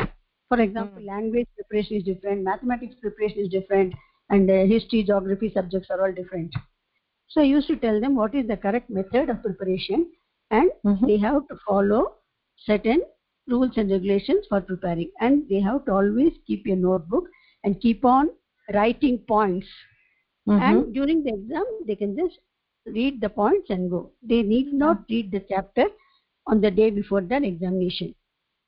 For 0.50 0.60
example, 0.60 1.04
language 1.04 1.48
preparation 1.56 1.98
is 1.98 2.04
different, 2.04 2.44
mathematics 2.44 2.96
preparation 3.02 3.40
is 3.40 3.50
different, 3.50 3.94
and 4.30 4.50
uh, 4.50 4.66
history, 4.66 5.04
geography 5.04 5.52
subjects 5.54 5.90
are 5.92 6.02
all 6.06 6.12
different. 6.14 6.54
So 7.30 7.42
I 7.42 7.46
used 7.46 7.68
to 7.68 7.78
tell 7.78 8.00
them 8.02 8.16
what 8.16 8.36
is 8.36 8.48
the 8.48 8.58
correct 8.58 8.90
method 8.90 9.30
of 9.30 9.42
preparation, 9.44 10.12
and 10.52 10.72
Mhm. 10.84 11.08
they 11.08 11.18
have 11.18 11.48
to 11.50 11.58
follow 11.68 12.16
certain 12.58 13.02
rules 13.48 13.78
and 13.78 13.90
regulations 13.92 14.46
for 14.50 14.62
preparing. 14.62 15.12
And 15.20 15.48
they 15.50 15.60
have 15.62 15.86
to 15.86 15.94
always 15.94 16.34
keep 16.48 16.66
a 16.68 16.76
notebook 16.76 17.26
and 17.64 17.80
keep 17.82 18.06
on 18.06 18.30
writing 18.74 19.20
points. 19.28 19.68
Mhm. 20.48 20.62
And 20.62 20.94
during 20.94 21.24
the 21.24 21.34
exam, 21.34 21.66
they 21.88 21.96
can 21.96 22.16
just 22.16 22.40
read 22.86 23.22
the 23.22 23.30
points 23.30 23.70
and 23.70 23.90
go. 23.90 24.12
They 24.22 24.42
need 24.44 24.74
not 24.74 25.04
read 25.10 25.32
the 25.32 25.42
chapter 25.50 25.86
on 26.48 26.62
the 26.62 26.72
day 26.72 26.90
before 26.90 27.22
the 27.22 27.36
examination. 27.44 28.16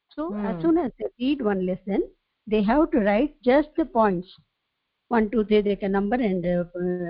So 0.10 0.36
Hmm. 0.36 0.46
as 0.46 0.62
soon 0.62 0.78
as 0.78 0.92
they 1.00 1.08
read 1.20 1.42
one 1.42 1.66
lesson, 1.66 2.04
they 2.48 2.62
have 2.64 2.92
to 2.92 3.00
write 3.00 3.42
just 3.44 3.76
the 3.76 3.86
points. 3.86 4.28
One, 5.10 5.30
two, 5.30 5.46
three, 5.46 5.62
they 5.62 5.76
can 5.76 5.92
number 5.94 6.16
and 6.16 6.46
uh, 6.46 6.66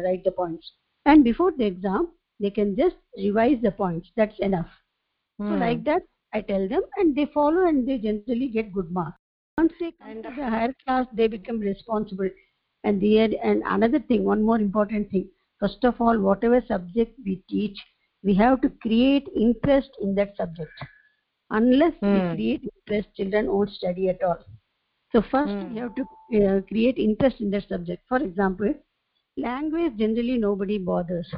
write 0.05 0.23
the 0.23 0.31
points. 0.31 0.73
And 1.05 1.23
before 1.23 1.51
the 1.51 1.65
exam, 1.65 2.09
they 2.39 2.51
can 2.51 2.75
just 2.75 2.97
revise 3.17 3.61
the 3.61 3.71
points. 3.71 4.11
That's 4.15 4.39
enough. 4.39 4.69
So 5.47 5.53
Hmm. 5.53 5.55
like 5.55 5.83
that, 5.85 6.03
I 6.33 6.41
tell 6.41 6.67
them, 6.67 6.83
and 6.97 7.15
they 7.15 7.25
follow, 7.25 7.65
and 7.67 7.87
they 7.87 7.97
generally 7.99 8.39
get 8.39 8.63
good 8.63 8.81
marks. 8.81 9.09
Once 9.45 9.65
they 9.69 9.83
come 9.83 10.07
And- 10.07 10.23
to 10.23 10.31
the 10.31 10.41
higher 10.43 10.73
class, 10.83 11.05
they 11.13 11.27
become 11.27 11.59
responsible. 11.59 12.29
And 12.83 12.99
the 13.01 13.19
and 13.19 13.63
another 13.65 13.99
thing, 13.99 14.23
one 14.23 14.41
more 14.43 14.59
important 14.59 15.09
thing. 15.11 15.29
First 15.59 15.83
of 15.83 15.99
all, 16.01 16.19
whatever 16.19 16.61
subject 16.61 17.19
we 17.25 17.43
teach, 17.49 17.79
we 18.23 18.33
have 18.35 18.61
to 18.61 18.69
create 18.69 19.27
interest 19.35 19.91
in 20.01 20.15
that 20.15 20.35
subject. 20.37 20.73
Unless 21.51 21.95
we 22.07 22.21
Hmm. 22.21 22.33
create 22.33 22.63
interest, 22.63 23.15
children 23.15 23.47
won't 23.51 23.69
study 23.71 24.09
at 24.09 24.21
all. 24.23 24.39
So 25.11 25.21
first, 25.21 25.55
Hmm. 25.55 25.69
we 25.69 25.77
have 25.77 25.95
to 25.95 26.03
uh, 26.45 26.61
create 26.61 26.97
interest 26.97 27.41
in 27.41 27.51
that 27.51 27.67
subject. 27.67 28.03
For 28.07 28.17
example, 28.17 28.73
language 29.37 29.95
generally 29.97 30.37
nobody 30.37 30.77
bothers. 30.77 31.33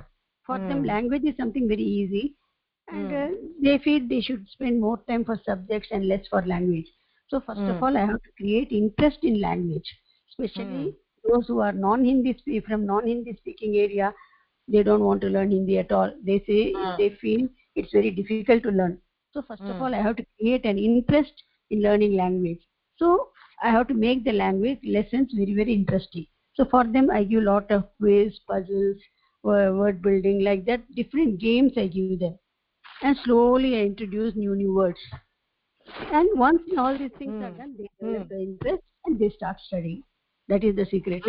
For 0.45 0.59
them, 0.59 0.83
Hmm. 0.83 0.83
language 0.83 1.23
is 1.23 1.35
something 1.37 1.67
very 1.67 1.83
easy, 1.83 2.35
and 2.87 3.11
Hmm. 3.11 3.13
uh, 3.13 3.27
they 3.61 3.77
feel 3.79 4.07
they 4.07 4.21
should 4.21 4.47
spend 4.49 4.79
more 4.81 4.97
time 5.07 5.23
for 5.25 5.39
subjects 5.45 5.89
and 5.91 6.07
less 6.07 6.27
for 6.29 6.41
language. 6.45 6.87
So 7.29 7.39
first 7.39 7.67
of 7.69 7.77
Hmm. 7.77 7.83
all, 7.83 7.95
I 7.97 8.05
have 8.05 8.21
to 8.21 8.31
create 8.37 8.71
interest 8.71 9.19
in 9.23 9.39
language, 9.41 9.89
especially 10.29 10.87
Hmm. 10.87 10.95
those 11.29 11.47
who 11.47 11.59
are 11.59 11.71
non-Hindi 11.73 12.33
spe- 12.37 12.65
from 12.67 12.85
non-Hindi 12.85 13.35
speaking 13.37 13.77
area. 13.77 14.13
They 14.67 14.83
don't 14.83 15.03
want 15.03 15.21
to 15.21 15.29
learn 15.29 15.51
Hindi 15.51 15.77
at 15.79 15.91
all. 15.91 16.11
They 16.23 16.39
say 16.47 16.87
they 16.97 17.09
feel 17.21 17.47
it's 17.75 17.91
very 17.91 18.11
difficult 18.11 18.55
to 18.55 18.63
learn. 18.63 18.91
So 19.25 19.35
first 19.35 19.59
of 19.61 19.71
all, 19.73 19.87
I 19.87 19.93
have 19.95 20.11
to 20.11 20.19
create 20.37 20.63
an 20.65 20.77
interest 20.77 21.33
in 21.69 21.81
learning 21.81 22.13
language. 22.15 22.59
So 22.97 23.29
I 23.61 23.69
have 23.69 23.87
to 23.87 23.93
make 23.93 24.23
the 24.23 24.33
language 24.33 24.79
lessons 24.83 25.33
very 25.33 25.53
very 25.53 25.73
interesting. 25.73 26.27
So 26.55 26.65
for 26.65 26.83
them, 26.83 27.09
I 27.11 27.23
give 27.23 27.43
lot 27.43 27.71
of 27.71 27.85
quiz, 27.99 28.39
puzzles, 28.47 28.97
word 29.43 30.01
building 30.01 30.43
like 30.43 30.65
that. 30.65 30.81
Different 30.95 31.39
games 31.39 31.73
I 31.77 31.87
give 31.87 32.19
them, 32.19 32.37
and 33.01 33.17
slowly 33.23 33.75
I 33.77 33.85
introduce 33.85 34.35
new 34.35 34.55
new 34.55 34.73
words. 34.73 34.99
And 36.11 36.29
once 36.37 36.61
all 36.77 36.97
these 36.97 37.11
things 37.17 37.35
are 37.41 37.49
Hmm. 37.49 37.57
done, 37.57 37.75
they 37.77 37.89
develop 37.99 38.27
Hmm. 38.27 38.29
the 38.29 38.39
interest 38.41 38.83
and 39.05 39.19
they 39.19 39.29
start 39.29 39.59
studying. 39.59 40.03
That 40.47 40.63
is 40.63 40.75
the 40.75 40.85
secret. 40.85 41.23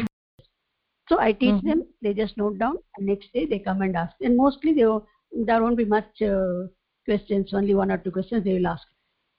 So 1.08 1.18
I 1.20 1.32
teach 1.32 1.56
Mhm. 1.56 1.62
them. 1.62 1.82
They 2.02 2.14
just 2.14 2.36
note 2.36 2.58
down, 2.58 2.78
and 2.96 3.06
next 3.06 3.32
day 3.32 3.46
they 3.46 3.58
come 3.58 3.82
and 3.82 3.96
ask. 3.96 4.14
And 4.20 4.36
mostly 4.36 4.72
they 4.72 4.86
there 5.46 5.62
won't 5.62 5.76
be 5.76 5.84
much 5.84 6.22
uh, 6.22 6.66
questions. 7.04 7.52
Only 7.52 7.74
one 7.74 7.90
or 7.90 7.98
two 7.98 8.10
questions 8.10 8.44
they 8.44 8.54
will 8.54 8.66
ask. 8.66 8.86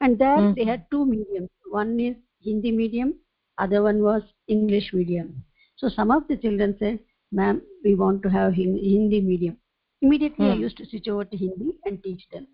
And 0.01 0.17
there 0.17 0.41
they 0.55 0.65
Mhm. 0.65 0.69
had 0.71 0.89
two 0.91 1.05
mediums. 1.05 1.49
One 1.69 1.99
is 1.99 2.15
Hindi 2.43 2.71
medium, 2.71 3.15
other 3.57 3.81
one 3.83 4.01
was 4.03 4.23
English 4.47 4.93
medium. 4.93 5.43
So 5.77 5.89
some 5.89 6.11
of 6.11 6.27
the 6.27 6.37
children 6.37 6.75
said, 6.79 6.99
"Ma'am, 7.31 7.61
we 7.83 7.95
want 7.95 8.21
to 8.23 8.29
have 8.29 8.53
Hin- 8.53 8.77
Hindi 8.77 9.21
medium." 9.21 9.57
Immediately 10.01 10.49
I 10.51 10.53
Hmm. 10.53 10.61
used 10.61 10.77
to 10.77 10.85
switch 10.85 11.07
over 11.07 11.25
to 11.25 11.37
Hindi 11.37 11.77
and 11.85 12.03
teach 12.03 12.27
them. 12.29 12.47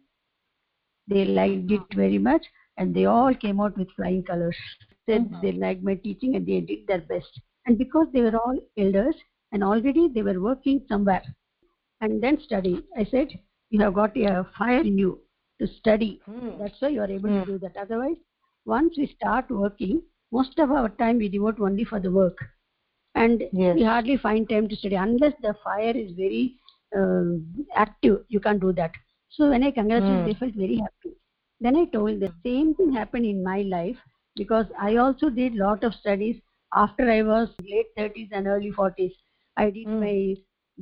They 1.07 1.25
liked 1.25 1.71
it 1.71 1.81
very 1.95 2.17
much, 2.17 2.45
and 2.77 2.93
they 2.95 3.05
all 3.05 3.33
came 3.33 3.59
out 3.59 3.77
with 3.77 3.91
flying 3.91 4.23
colors. 4.23 4.57
Said 5.05 5.29
Mhm. 5.29 5.41
they 5.41 5.51
liked 5.51 5.83
my 5.83 5.95
teaching 5.95 6.35
and 6.35 6.45
they 6.45 6.61
did 6.61 6.87
their 6.87 7.01
best. 7.01 7.39
And 7.65 7.77
because 7.77 8.07
they 8.11 8.21
were 8.21 8.35
all 8.37 8.59
elders 8.77 9.15
and 9.51 9.63
already 9.63 10.07
they 10.07 10.23
were 10.23 10.39
working 10.39 10.81
somewhere 10.87 11.23
and 12.01 12.21
then 12.21 12.39
studying, 12.39 12.83
I 12.97 13.03
said, 13.05 13.29
You 13.69 13.79
have 13.81 13.93
got 13.93 14.15
a 14.17 14.43
fire 14.57 14.81
in 14.81 14.97
you 14.97 15.19
to 15.59 15.67
study. 15.67 16.21
Hmm. 16.25 16.57
That's 16.59 16.81
why 16.81 16.89
you 16.89 17.01
are 17.01 17.11
able 17.11 17.29
Hmm. 17.29 17.39
to 17.39 17.45
do 17.45 17.57
that. 17.59 17.77
Otherwise, 17.77 18.17
once 18.65 18.97
we 18.97 19.07
start 19.07 19.49
working, 19.49 20.01
most 20.31 20.59
of 20.59 20.71
our 20.71 20.89
time 20.89 21.17
we 21.17 21.29
devote 21.29 21.59
only 21.59 21.83
for 21.83 21.99
the 21.99 22.11
work. 22.11 22.37
And 23.15 23.43
Yes. 23.51 23.75
we 23.75 23.83
hardly 23.83 24.17
find 24.17 24.47
time 24.49 24.67
to 24.69 24.75
study 24.75 24.95
unless 24.95 25.33
the 25.41 25.53
fire 25.63 25.91
is 25.95 26.11
very 26.13 26.55
uh, 26.97 27.23
active. 27.75 28.25
You 28.29 28.39
can't 28.39 28.59
do 28.59 28.71
that. 28.73 28.91
So 29.29 29.49
when 29.49 29.63
I 29.63 29.71
congratulated, 29.71 30.25
Hmm. 30.25 30.25
they 30.25 30.33
felt 30.33 30.53
very 30.55 30.77
happy. 30.77 31.15
Then 31.59 31.75
I 31.75 31.85
told 31.85 32.19
the 32.19 32.33
same 32.43 32.73
thing 32.75 32.91
happened 32.93 33.25
in 33.25 33.43
my 33.43 33.61
life 33.63 33.97
because 34.35 34.65
I 34.79 34.97
also 34.97 35.29
did 35.29 35.55
lot 35.55 35.83
of 35.83 35.93
studies 35.93 36.41
after 36.73 37.09
I 37.09 37.21
was 37.23 37.49
late 37.61 37.87
30s 37.97 38.29
and 38.31 38.47
early 38.47 38.71
40s. 38.71 39.13
I 39.57 39.69
did 39.69 39.87
Hmm. 39.87 39.99
my 39.99 40.35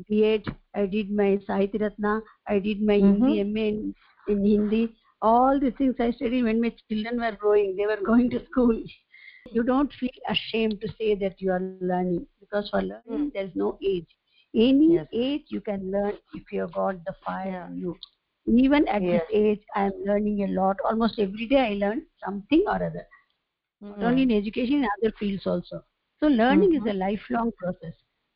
B.Ed, 0.08 0.44
I 0.76 0.86
did 0.86 1.12
my 1.12 1.38
Sahitya 1.48 1.82
Ratna, 1.82 2.22
I 2.48 2.60
did 2.60 2.82
my 2.82 2.96
Mhm. 3.00 3.20
Hindi 3.20 3.40
MA 3.42 3.68
in, 3.70 3.96
in 4.28 4.46
Hindi. 4.46 4.96
All 5.22 5.60
the 5.60 5.72
things 5.72 5.96
I 6.00 6.12
studied 6.12 6.44
when 6.44 6.62
my 6.62 6.70
children 6.70 7.20
were 7.20 7.32
growing, 7.32 7.76
they 7.76 7.86
were 7.86 8.02
going 8.12 8.30
to 8.32 8.46
school. 8.46 8.74
You 9.52 9.64
don't 9.64 9.92
feel 9.94 10.10
ashamed 10.30 10.82
to 10.82 10.88
say 11.00 11.16
that 11.16 11.42
you 11.42 11.52
are 11.52 11.62
learning 11.62 12.08
because 12.26 12.52
for 12.54 12.64
learning 12.66 13.10
Hmm. 13.10 13.28
there 13.28 13.32
is 13.32 13.38
no 13.42 13.62
age. 13.70 14.00
Any 14.46 14.88
Yes. 14.88 15.08
age 15.12 15.44
you 15.50 15.60
can 15.62 15.92
learn 15.92 16.14
if 16.34 16.52
you 16.52 16.62
have 16.62 16.74
got 16.74 17.04
the 17.06 17.14
fire 17.26 17.54
Yeah. 17.54 17.68
in 17.68 17.78
you. 17.78 17.96
Even 18.48 18.88
at 18.88 19.04
Yes. 19.04 19.22
this 19.22 19.24
age, 19.34 19.62
I 19.76 19.86
am 19.86 19.94
learning 20.06 20.44
a 20.44 20.48
lot. 20.48 20.78
Almost 20.86 21.20
every 21.20 21.48
day 21.48 21.60
I 21.72 21.74
learn 21.74 22.04
something 22.24 22.64
or 22.68 22.76
other. 22.76 23.06
Not 23.90 24.04
Hmm. 24.04 24.08
only 24.08 24.24
in 24.24 24.32
education, 24.32 24.84
in 24.84 24.88
other 25.00 25.12
fields 25.20 25.46
also. 25.48 25.84
So 26.20 26.28
learning 26.28 26.76
is 26.76 26.84
Mhm. 26.84 26.90
a 26.90 26.94
lifelong 26.94 27.52
process. 27.58 27.94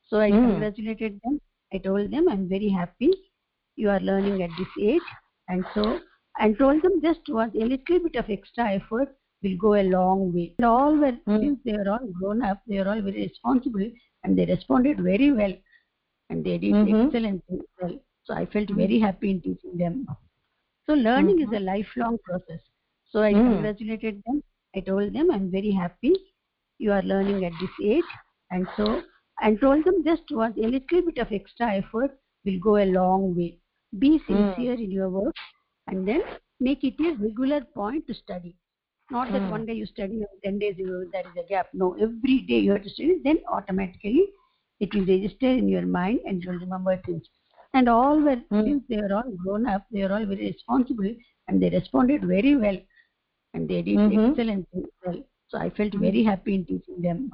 So 0.07 0.19
I 0.19 0.31
Mm. 0.31 0.41
congratulated 0.41 1.19
them. 1.23 1.39
I 1.73 1.77
told 1.79 2.11
them 2.11 2.27
I'm 2.29 2.47
very 2.49 2.69
happy 2.69 3.11
you 3.75 3.89
are 3.89 3.99
learning 3.99 4.41
at 4.43 4.49
this 4.57 4.69
age, 4.81 5.07
and 5.49 5.65
so 5.73 5.99
and 6.39 6.57
told 6.57 6.81
them 6.83 7.01
just 7.01 7.21
one 7.29 7.51
a 7.55 7.65
little 7.65 7.99
bit 7.99 8.15
of 8.15 8.29
extra 8.29 8.71
effort 8.71 9.15
will 9.43 9.57
go 9.57 9.73
a 9.75 9.83
long 9.83 10.33
way. 10.33 10.53
And 10.57 10.65
all 10.65 10.95
were 10.97 11.13
Mm. 11.27 11.39
since 11.41 11.59
they 11.65 11.73
are 11.73 11.89
all 11.95 12.07
grown 12.19 12.43
up, 12.43 12.61
they 12.67 12.77
are 12.79 12.87
all 12.87 13.01
very 13.01 13.23
responsible, 13.23 13.89
and 14.23 14.37
they 14.37 14.45
responded 14.45 14.99
very 15.01 15.31
well, 15.31 15.53
and 16.29 16.43
they 16.45 16.57
did 16.57 16.75
Mhm. 16.75 17.05
excellently 17.05 17.61
well. 17.81 17.97
So 18.23 18.33
I 18.33 18.45
felt 18.45 18.69
very 18.69 18.99
happy 18.99 19.31
in 19.31 19.41
teaching 19.41 19.77
them. 19.77 20.07
So 20.87 20.93
learning 20.93 21.41
is 21.41 21.51
a 21.53 21.59
lifelong 21.59 22.17
process. 22.23 22.61
So 23.11 23.21
I 23.21 23.33
Mm. 23.33 23.43
congratulated 23.43 24.21
them. 24.25 24.43
I 24.75 24.81
told 24.81 25.13
them 25.13 25.31
I'm 25.31 25.49
very 25.51 25.71
happy 25.71 26.13
you 26.79 26.91
are 26.91 27.03
learning 27.03 27.45
at 27.45 27.53
this 27.59 27.75
age, 27.83 28.11
and 28.51 28.67
so 28.77 29.01
and 29.41 29.59
told 29.59 29.83
them 29.85 30.03
just 30.03 30.31
one 30.31 30.53
a 30.57 30.67
little 30.75 31.01
bit 31.09 31.17
of 31.19 31.31
extra 31.31 31.67
effort 31.75 32.17
will 32.45 32.59
go 32.59 32.77
a 32.77 32.85
long 32.85 33.35
way. 33.35 33.59
Be 33.99 34.19
sincere 34.27 34.73
in 34.73 34.91
your 34.91 35.09
work, 35.09 35.35
and 35.87 36.07
then 36.07 36.23
make 36.59 36.83
it 36.83 36.99
a 36.99 37.13
regular 37.15 37.61
point 37.79 38.07
to 38.07 38.13
study. 38.13 38.55
Not 39.11 39.31
that 39.31 39.41
Mm. 39.41 39.51
one 39.51 39.65
day 39.65 39.73
you 39.73 39.85
study 39.85 40.15
and 40.15 40.41
ten 40.43 40.59
days 40.59 40.75
you, 40.77 41.09
there 41.11 41.21
is 41.27 41.37
a 41.37 41.47
gap. 41.47 41.67
No, 41.73 41.93
every 41.93 42.39
day 42.41 42.59
you 42.59 42.71
have 42.71 42.83
to 42.83 42.89
study. 42.89 43.19
Then 43.23 43.39
automatically 43.47 44.27
it 44.79 44.93
will 44.93 45.05
register 45.05 45.47
in 45.47 45.67
your 45.67 45.85
mind 45.85 46.21
and 46.25 46.43
you 46.43 46.51
will 46.51 46.59
remember 46.59 46.97
things. 47.05 47.23
And 47.73 47.89
all 47.89 48.19
were 48.19 48.37
Mm. 48.51 48.63
since 48.65 48.83
they 48.89 48.97
are 48.97 49.13
all 49.13 49.31
grown 49.43 49.67
up, 49.67 49.85
they 49.91 50.03
are 50.03 50.11
all 50.13 50.25
very 50.25 50.47
responsible 50.51 51.13
and 51.47 51.61
they 51.61 51.69
responded 51.69 52.23
very 52.25 52.55
well 52.55 52.77
and 53.53 53.67
they 53.69 53.81
did 53.81 53.97
Mhm. 53.99 54.29
excellently 54.29 54.85
well. 55.05 55.23
So 55.49 55.57
I 55.59 55.69
felt 55.69 55.93
very 55.93 56.23
happy 56.23 56.55
in 56.55 56.65
teaching 56.65 57.01
them. 57.01 57.31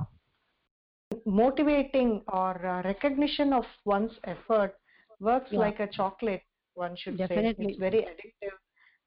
motivating 1.25 2.21
or 2.27 2.53
uh, 2.65 2.81
recognition 2.83 3.53
of 3.53 3.65
one's 3.85 4.17
effort 4.23 4.75
works 5.19 5.51
Yeah. 5.51 5.59
like 5.59 5.79
a 5.79 5.87
chocolate 5.87 6.43
one 6.73 6.95
should 6.95 7.17
Definitely. 7.17 7.65
say 7.65 7.69
it's 7.71 7.79
very 7.79 8.01
addictive 8.11 8.55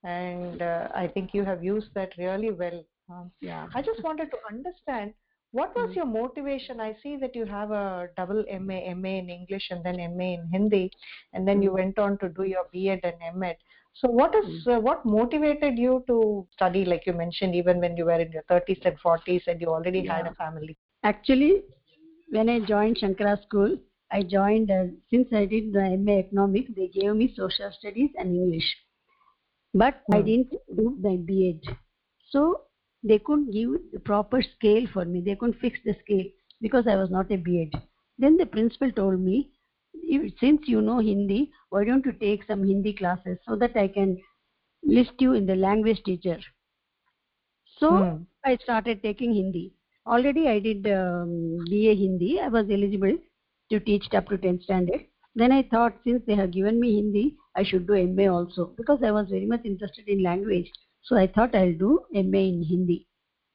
and 0.04 0.62
uh, 0.62 0.88
i 0.94 1.06
think 1.06 1.32
you 1.32 1.44
have 1.44 1.62
used 1.64 1.90
that 1.94 2.12
really 2.18 2.50
well 2.50 2.78
um, 3.10 3.30
Yeah. 3.40 3.66
i 3.74 3.82
just 3.82 4.02
wanted 4.02 4.30
to 4.30 4.38
understand 4.50 5.14
what 5.54 5.74
was 5.76 5.94
your 5.94 6.06
motivation? 6.06 6.80
I 6.80 6.96
see 7.02 7.18
that 7.18 7.36
you 7.36 7.44
have 7.44 7.72
a 7.72 8.08
double 8.16 8.42
ma 8.58 8.94
ma 8.94 9.08
in 9.08 9.28
english 9.28 9.66
and 9.70 9.84
then 9.84 9.96
ma 10.16 10.28
in 10.36 10.48
hindi 10.50 10.90
and 11.34 11.46
then 11.46 11.60
you 11.60 11.74
went 11.74 11.98
on 11.98 12.16
to 12.22 12.30
do 12.30 12.44
your 12.44 12.64
b.ed 12.72 13.00
and 13.04 13.38
med 13.38 13.56
so 13.94 14.08
what 14.08 14.34
is 14.34 14.66
uh, 14.66 14.80
what 14.80 15.04
motivated 15.04 15.78
you 15.78 16.02
to 16.06 16.46
study 16.52 16.84
like 16.84 17.06
you 17.06 17.12
mentioned 17.12 17.54
even 17.54 17.78
when 17.78 17.96
you 17.96 18.06
were 18.06 18.18
in 18.18 18.32
your 18.32 18.42
30s 18.44 18.78
and 18.84 18.98
40s 18.98 19.42
and 19.46 19.60
you 19.60 19.68
already 19.68 20.06
had 20.06 20.26
a 20.26 20.34
family? 20.34 20.76
Actually, 21.04 21.64
when 22.30 22.48
I 22.48 22.60
joined 22.60 22.96
Shankara 22.96 23.42
School, 23.42 23.76
I 24.10 24.22
joined, 24.22 24.70
uh, 24.70 24.84
since 25.10 25.28
I 25.32 25.44
did 25.44 25.72
the 25.72 25.96
MA 25.98 26.18
Economics, 26.20 26.70
they 26.74 26.88
gave 26.88 27.14
me 27.14 27.34
Social 27.36 27.70
Studies 27.78 28.10
and 28.16 28.34
English. 28.34 28.64
But 29.74 30.02
I 30.12 30.20
Hmm. 30.20 30.26
didn't 30.26 30.52
do 30.76 30.96
my 31.00 31.16
B.Ed. 31.16 31.76
So 32.30 32.62
they 33.02 33.18
couldn't 33.18 33.50
give 33.52 33.72
the 33.92 34.00
proper 34.00 34.42
scale 34.42 34.86
for 34.92 35.04
me. 35.04 35.20
They 35.20 35.34
couldn't 35.36 35.60
fix 35.60 35.78
the 35.84 35.94
scale 36.04 36.26
because 36.60 36.86
I 36.86 36.96
was 36.96 37.10
not 37.10 37.30
a 37.32 37.36
B.Ed. 37.36 37.80
Then 38.18 38.36
the 38.36 38.46
principal 38.46 38.92
told 38.92 39.20
me, 39.20 39.50
"You- 39.94 40.30
since 40.40 40.68
you 40.68 40.80
know 40.82 40.98
Hindi, 40.98 41.50
why 41.70 41.84
don't 41.84 42.04
you 42.06 42.12
take 42.12 42.44
some 42.44 42.64
Hindi 42.64 42.92
classes 42.92 43.38
so 43.46 43.56
that 43.56 43.76
I 43.76 43.88
can 43.88 44.18
list 44.84 45.20
you 45.20 45.32
in 45.34 45.46
the 45.46 45.56
language 45.56 46.02
teacher. 46.04 46.38
So 47.78 47.88
Hmm. 47.88 48.22
I 48.44 48.56
started 48.58 49.02
taking 49.02 49.34
Hindi. 49.34 49.74
Already 50.06 50.48
I 50.48 50.58
did 50.60 50.86
um, 50.86 51.64
BA 51.68 51.94
Hindi. 51.94 52.40
I 52.40 52.48
was 52.48 52.70
eligible 52.70 53.16
to 53.70 53.80
teach 53.80 54.12
up 54.14 54.28
to 54.28 54.38
10th 54.38 54.62
standard. 54.62 55.06
Then 55.34 55.52
i 55.52 55.62
thought 55.72 55.94
since 56.04 56.22
they 56.26 56.36
have 56.40 56.50
given 56.56 56.78
me 56.84 56.90
hindi 56.98 57.24
i 57.56 57.62
should 57.70 57.86
do 57.90 57.98
ma 58.18 58.26
also 58.36 58.66
because 58.80 59.02
i 59.08 59.12
was 59.18 59.28
very 59.36 59.46
much 59.52 59.64
interested 59.72 60.08
in 60.14 60.22
language 60.28 60.70
so 61.10 61.16
i 61.22 61.26
thought 61.36 61.54
i'll 61.60 61.78
do 61.86 61.92
ma 62.32 62.42
in 62.52 62.60
hindi 62.72 62.98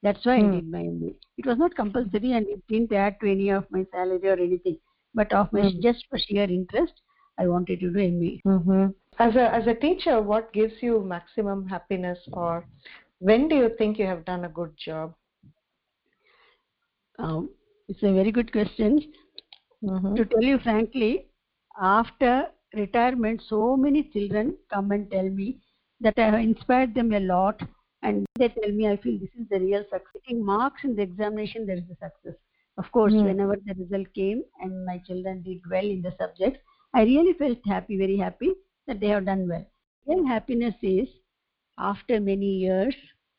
that's 0.06 0.26
why 0.30 0.36
Hmm. 0.36 0.44
i 0.44 0.46
did 0.56 0.68
my 0.76 0.84
ma 1.00 1.10
it 1.42 1.46
was 1.52 1.58
not 1.64 1.78
compulsory 1.82 2.32
and 2.40 2.54
it 2.56 2.62
didn't 2.74 2.92
add 3.04 3.18
to 3.20 3.30
any 3.36 3.48
of 3.60 3.70
my 3.78 3.84
salary 3.96 4.28
or 4.34 4.38
anything 4.48 4.78
but 5.22 5.32
of 5.42 5.52
my 5.58 5.64
Hmm. 5.64 5.80
just 5.88 6.06
for 6.10 6.18
sheer 6.26 6.48
interest 6.60 7.02
i 7.38 7.48
wanted 7.54 7.80
to 7.86 7.92
do 7.98 8.10
ma 8.22 8.32
Mm-hmm. 8.46 8.86
As 9.18 9.36
a 9.36 9.54
as 9.54 9.66
a 9.66 9.74
teacher, 9.74 10.20
what 10.22 10.52
gives 10.52 10.82
you 10.82 11.00
maximum 11.02 11.66
happiness, 11.68 12.18
or 12.32 12.66
when 13.18 13.48
do 13.48 13.56
you 13.56 13.68
think 13.76 13.98
you 13.98 14.06
have 14.06 14.24
done 14.24 14.44
a 14.44 14.48
good 14.48 14.76
job? 14.76 15.14
um, 17.18 17.50
it's 17.88 18.02
a 18.02 18.12
very 18.12 18.32
good 18.32 18.52
question 18.52 19.00
Mm-hmm. 19.84 20.16
to 20.16 20.24
tell 20.26 20.42
you 20.42 20.58
frankly 20.58 21.27
after 21.80 22.48
retirement 22.74 23.40
so 23.48 23.76
many 23.76 24.02
children 24.14 24.56
come 24.72 24.90
and 24.92 25.10
tell 25.10 25.28
me 25.38 25.46
that 26.00 26.18
i 26.18 26.26
have 26.30 26.40
inspired 26.48 26.94
them 26.94 27.12
a 27.12 27.20
lot 27.20 27.60
and 28.02 28.26
they 28.38 28.48
tell 28.48 28.72
me 28.78 28.86
i 28.88 28.96
feel 29.04 29.18
this 29.18 29.34
is 29.42 29.48
the 29.50 29.60
real 29.60 29.84
success 29.90 30.12
getting 30.14 30.44
marks 30.44 30.84
in 30.84 30.94
the 30.96 31.02
examination 31.02 31.66
there 31.66 31.78
is 31.82 31.90
a 31.94 31.98
success 32.06 32.36
of 32.78 32.90
course 32.92 33.14
Hmm. 33.14 33.28
whenever 33.28 33.56
the 33.66 33.74
result 33.82 34.12
came 34.14 34.42
and 34.60 34.84
my 34.86 34.98
children 35.06 35.42
did 35.42 35.60
well 35.70 35.88
in 35.96 36.02
the 36.02 36.14
subjects 36.18 36.60
i 36.94 37.02
really 37.02 37.32
felt 37.42 37.58
happy 37.74 37.98
very 38.04 38.16
happy 38.18 38.52
that 38.86 39.00
they 39.00 39.08
have 39.14 39.24
done 39.32 39.48
well 39.48 39.66
real 40.06 40.26
happiness 40.26 40.74
is 40.82 41.08
after 41.78 42.20
many 42.20 42.50
years 42.66 42.94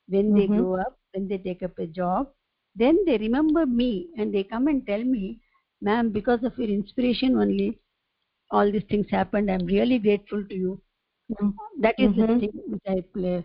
when 0.08 0.34
they 0.34 0.48
Mhm. 0.48 0.56
grow 0.56 0.76
up 0.86 0.98
when 1.14 1.28
they 1.28 1.38
take 1.38 1.62
up 1.64 1.78
a 1.80 1.88
job 1.88 2.28
then 2.76 2.98
they 3.06 3.18
remember 3.18 3.66
me 3.66 4.10
and 4.18 4.34
they 4.34 4.44
come 4.44 4.68
and 4.68 4.86
tell 4.88 5.04
me 5.04 5.40
ma'am 5.82 6.10
because 6.18 6.44
of 6.44 6.58
your 6.58 6.70
inspiration 6.70 7.38
only 7.38 7.70
all 8.52 8.72
these 8.72 8.88
things 8.90 9.10
happened 9.20 9.52
i'm 9.52 9.66
really 9.76 10.00
grateful 10.08 10.44
to 10.52 10.56
you 10.66 10.80
that 11.82 12.00
is 12.00 12.12
Mhm. 12.12 12.22
the 12.22 12.28
thing 12.40 12.54
which 12.74 12.88
i 12.96 13.02
play 13.18 13.38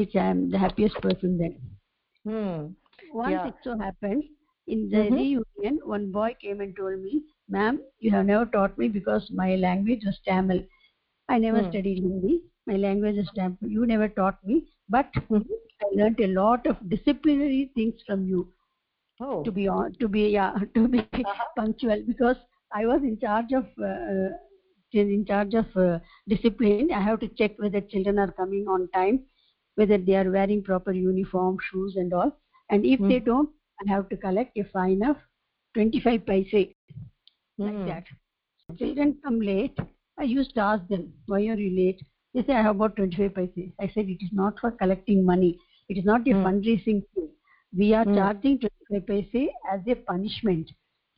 which 0.00 0.14
i 0.16 0.26
am 0.34 0.50
the 0.50 0.58
happiest 0.66 1.00
person 1.06 1.38
then 1.38 1.54
Hmm. 2.24 2.68
once 3.12 3.40
Yeah. 3.40 3.44
it 3.44 3.54
so 3.64 3.76
happened 3.78 4.22
in 4.66 4.88
the 4.90 5.02
Mhm. 5.02 5.18
reunion 5.18 5.78
one 5.92 6.10
boy 6.12 6.34
came 6.42 6.60
and 6.60 6.74
told 6.76 7.00
me 7.02 7.22
ma'am 7.48 7.80
you 7.98 8.10
have 8.10 8.26
never 8.26 8.46
taught 8.46 8.76
me 8.78 8.88
because 8.88 9.30
my 9.42 9.48
language 9.66 10.04
was 10.10 10.18
tamil 10.28 10.60
i 11.28 11.38
never 11.46 11.62
Hmm. 11.62 11.70
studied 11.70 12.00
hindi 12.06 12.34
my 12.70 12.76
language 12.86 13.18
is 13.24 13.30
tamil 13.40 13.72
you 13.76 13.86
never 13.94 14.08
taught 14.20 14.38
me 14.52 14.58
but 14.96 15.20
Mhm. 15.30 15.56
i 15.84 15.90
learnt 16.00 16.20
a 16.28 16.32
lot 16.40 16.66
of 16.72 16.84
disciplinary 16.96 17.62
things 17.78 18.06
from 18.08 18.26
you 18.32 18.42
Oh. 19.20 19.44
to 19.44 19.52
be 19.60 19.66
on 19.68 19.92
to 20.00 20.08
be 20.16 20.22
yeah 20.38 20.54
to 20.76 20.88
be 20.94 21.02
Uh-huh. 21.24 21.46
punctual 21.56 22.00
because 22.12 22.38
i 22.74 22.86
was 22.86 23.02
in 23.02 23.18
charge 23.24 23.52
of 23.60 23.66
uh, 23.90 24.30
in 24.92 25.24
charge 25.26 25.54
of 25.54 25.66
uh, 25.76 25.98
discipline. 26.28 26.84
I 26.86 26.94
have 27.00 27.14
to 27.14 27.22
check 27.28 27.52
whether 27.52 27.74
children 27.76 28.12
are 28.12 28.26
coming 28.30 28.62
on 28.68 28.88
time 28.88 29.20
whether 29.74 29.96
they 29.98 30.14
are 30.16 30.30
wearing 30.30 30.62
proper 30.62 30.92
uniform 30.92 31.56
shoes 31.70 31.94
and 31.96 32.12
all. 32.12 32.32
And 32.70 32.84
if 32.84 33.06
they 33.06 33.18
Hmm. 33.18 33.30
don't 33.30 33.50
i 33.84 33.90
have 33.92 34.08
to 34.10 34.16
collect 34.16 34.56
a 34.58 34.64
fine 34.72 35.02
of 35.10 35.16
25 35.74 36.26
paise 36.26 36.54
like 37.58 37.82
Hmm. 37.82 37.86
that. 37.86 38.04
Children 38.78 39.18
come 39.24 39.40
late. 39.40 39.78
I 40.18 40.24
used 40.24 40.54
to 40.54 40.60
ask 40.60 40.86
them 40.88 41.12
why 41.26 41.38
are 41.48 41.58
you 41.64 41.70
late? 41.76 42.00
They 42.34 42.42
say 42.42 42.54
i 42.54 42.62
have 42.62 42.76
about 42.76 42.96
25 42.96 43.34
paise. 43.34 43.70
I 43.80 43.88
said 43.88 44.08
it 44.08 44.22
is 44.24 44.30
not 44.32 44.58
for 44.60 44.70
collecting 44.72 45.24
money. 45.24 45.58
It 45.88 45.98
is 45.98 46.04
not 46.04 46.26
a 46.28 46.34
Hmm. 46.34 46.46
fundraising 46.46 47.02
thing. 47.14 47.28
We 47.76 47.94
are 47.94 48.04
Hmm. 48.04 48.20
charging 48.20 48.58
25 48.60 49.06
paise 49.06 49.48
as 49.72 49.80
a 49.88 49.94
punishment 49.96 50.70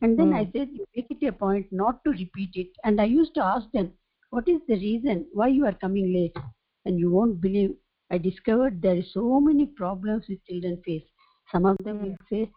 and 0.02 0.18
then 0.18 0.32
Hmm. 0.32 0.40
i 0.40 0.44
said 0.52 0.68
you 0.72 0.84
make 0.96 1.06
it 1.10 1.26
a 1.26 1.32
point 1.32 1.66
not 1.72 2.02
to 2.04 2.10
repeat 2.10 2.50
it. 2.54 2.68
And 2.84 3.00
i 3.00 3.04
used 3.04 3.34
to 3.34 3.44
ask 3.44 3.70
them 3.72 3.92
what 4.30 4.48
is 4.48 4.60
the 4.68 4.74
reason 4.76 5.26
why 5.32 5.48
you 5.48 5.64
are 5.66 5.72
coming 5.84 6.12
late? 6.12 6.36
And 6.85 6.98
you 6.98 7.11
won't 7.11 7.40
believe 7.40 7.72
i 8.11 8.18
discovered 8.18 8.80
there 8.83 8.96
is 8.96 9.12
so 9.12 9.40
many 9.40 9.66
problems 9.66 10.24
which 10.28 10.44
children 10.48 10.80
face. 10.85 11.04
Some 11.52 11.66
of 11.66 11.83
them 11.85 12.00
Hmm. 12.00 12.11
will 12.11 12.16
say 12.30 12.50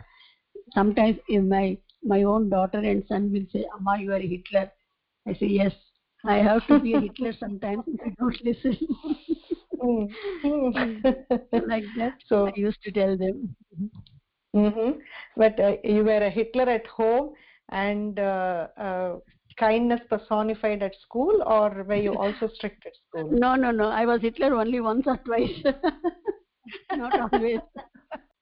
sometimes 0.74 1.18
if 1.28 1.44
my 1.56 1.78
my 2.14 2.24
own 2.24 2.50
daughter 2.50 2.80
and 2.92 3.04
son 3.10 3.32
will 3.34 3.48
say 3.54 3.64
amma 3.78 3.98
you 4.04 4.12
are 4.18 4.24
hitler 4.34 4.66
i 5.28 5.34
say 5.34 5.48
yes 5.48 5.74
i 6.26 6.38
have 6.38 6.66
to 6.68 6.78
be 6.80 6.94
a 6.96 7.00
hitler 7.06 7.34
sometimes 7.40 7.84
if 7.94 8.06
you 8.06 8.14
don't 8.20 8.44
listen 8.44 8.78
Hmm. 9.82 10.06
like 11.68 11.86
that 11.96 12.14
So. 12.28 12.48
i 12.48 12.52
used 12.56 12.82
to 12.84 12.92
tell 12.92 13.18
them 13.18 13.56
Mm-hmm. 14.56 15.00
But 15.36 15.60
uh, 15.60 15.76
you 15.84 16.04
were 16.04 16.18
a 16.24 16.30
Hitler 16.30 16.70
at 16.70 16.88
home 16.88 17.34
and 17.70 18.20
uh, 18.20 18.68
uh, 18.78 19.16
kindness 19.58 20.02
personified 20.10 20.82
at 20.84 20.96
school, 21.02 21.44
or 21.46 21.84
were 21.84 21.96
you 21.96 22.16
also 22.16 22.48
strict 22.56 22.86
at 22.86 22.94
school? 23.08 23.38
No, 23.40 23.56
no, 23.56 23.72
no. 23.72 23.90
I 23.90 24.06
was 24.06 24.22
Hitler 24.22 24.56
only 24.56 24.80
once 24.82 25.06
or 25.08 25.18
twice. 25.18 25.64
not 26.94 27.18
always. 27.18 27.62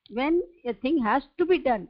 when 0.10 0.41
a 0.65 0.74
thing 0.74 0.98
has 1.04 1.24
to 1.38 1.45
be 1.45 1.58
done 1.60 1.88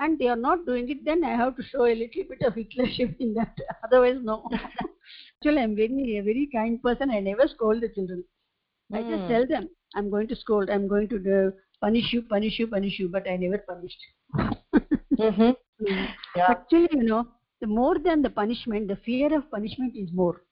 and 0.00 0.18
they 0.18 0.28
are 0.28 0.36
not 0.36 0.66
doing 0.66 0.88
it, 0.90 1.04
then 1.04 1.24
I 1.24 1.34
have 1.36 1.56
to 1.56 1.62
show 1.62 1.84
a 1.86 1.94
little 1.94 2.24
bit 2.28 2.42
of 2.46 2.54
Hitlership 2.54 3.16
in 3.20 3.34
that. 3.34 3.56
Otherwise, 3.84 4.18
no. 4.22 4.48
Actually, 5.38 5.62
I'm 5.62 5.76
very, 5.76 6.16
a 6.18 6.22
very 6.22 6.48
kind 6.54 6.82
person. 6.82 7.10
I 7.10 7.20
never 7.20 7.46
scold 7.48 7.80
the 7.82 7.88
children. 7.88 8.24
I 8.92 9.02
just 9.02 9.26
Hmm. 9.26 9.28
tell 9.28 9.46
them, 9.46 9.68
I'm 9.94 10.10
going 10.10 10.28
to 10.28 10.36
scold, 10.36 10.70
I'm 10.70 10.88
going 10.88 11.08
to 11.08 11.16
uh, 11.16 11.50
punish 11.80 12.12
you, 12.12 12.22
punish 12.22 12.58
you, 12.58 12.66
punish 12.68 12.98
you, 12.98 13.08
but 13.08 13.28
I 13.28 13.36
never 13.36 13.58
punished. 13.58 14.00
Mm-hmm. 15.18 15.50
Mm. 15.82 16.14
Yeah. 16.36 16.50
Actually, 16.50 16.88
you 16.92 17.02
know, 17.04 17.26
the 17.60 17.66
more 17.66 17.98
than 17.98 18.22
the 18.22 18.30
punishment, 18.30 18.88
the 18.88 18.96
fear 18.96 19.34
of 19.36 19.50
punishment 19.50 19.94
is 19.96 20.10
more. 20.12 20.42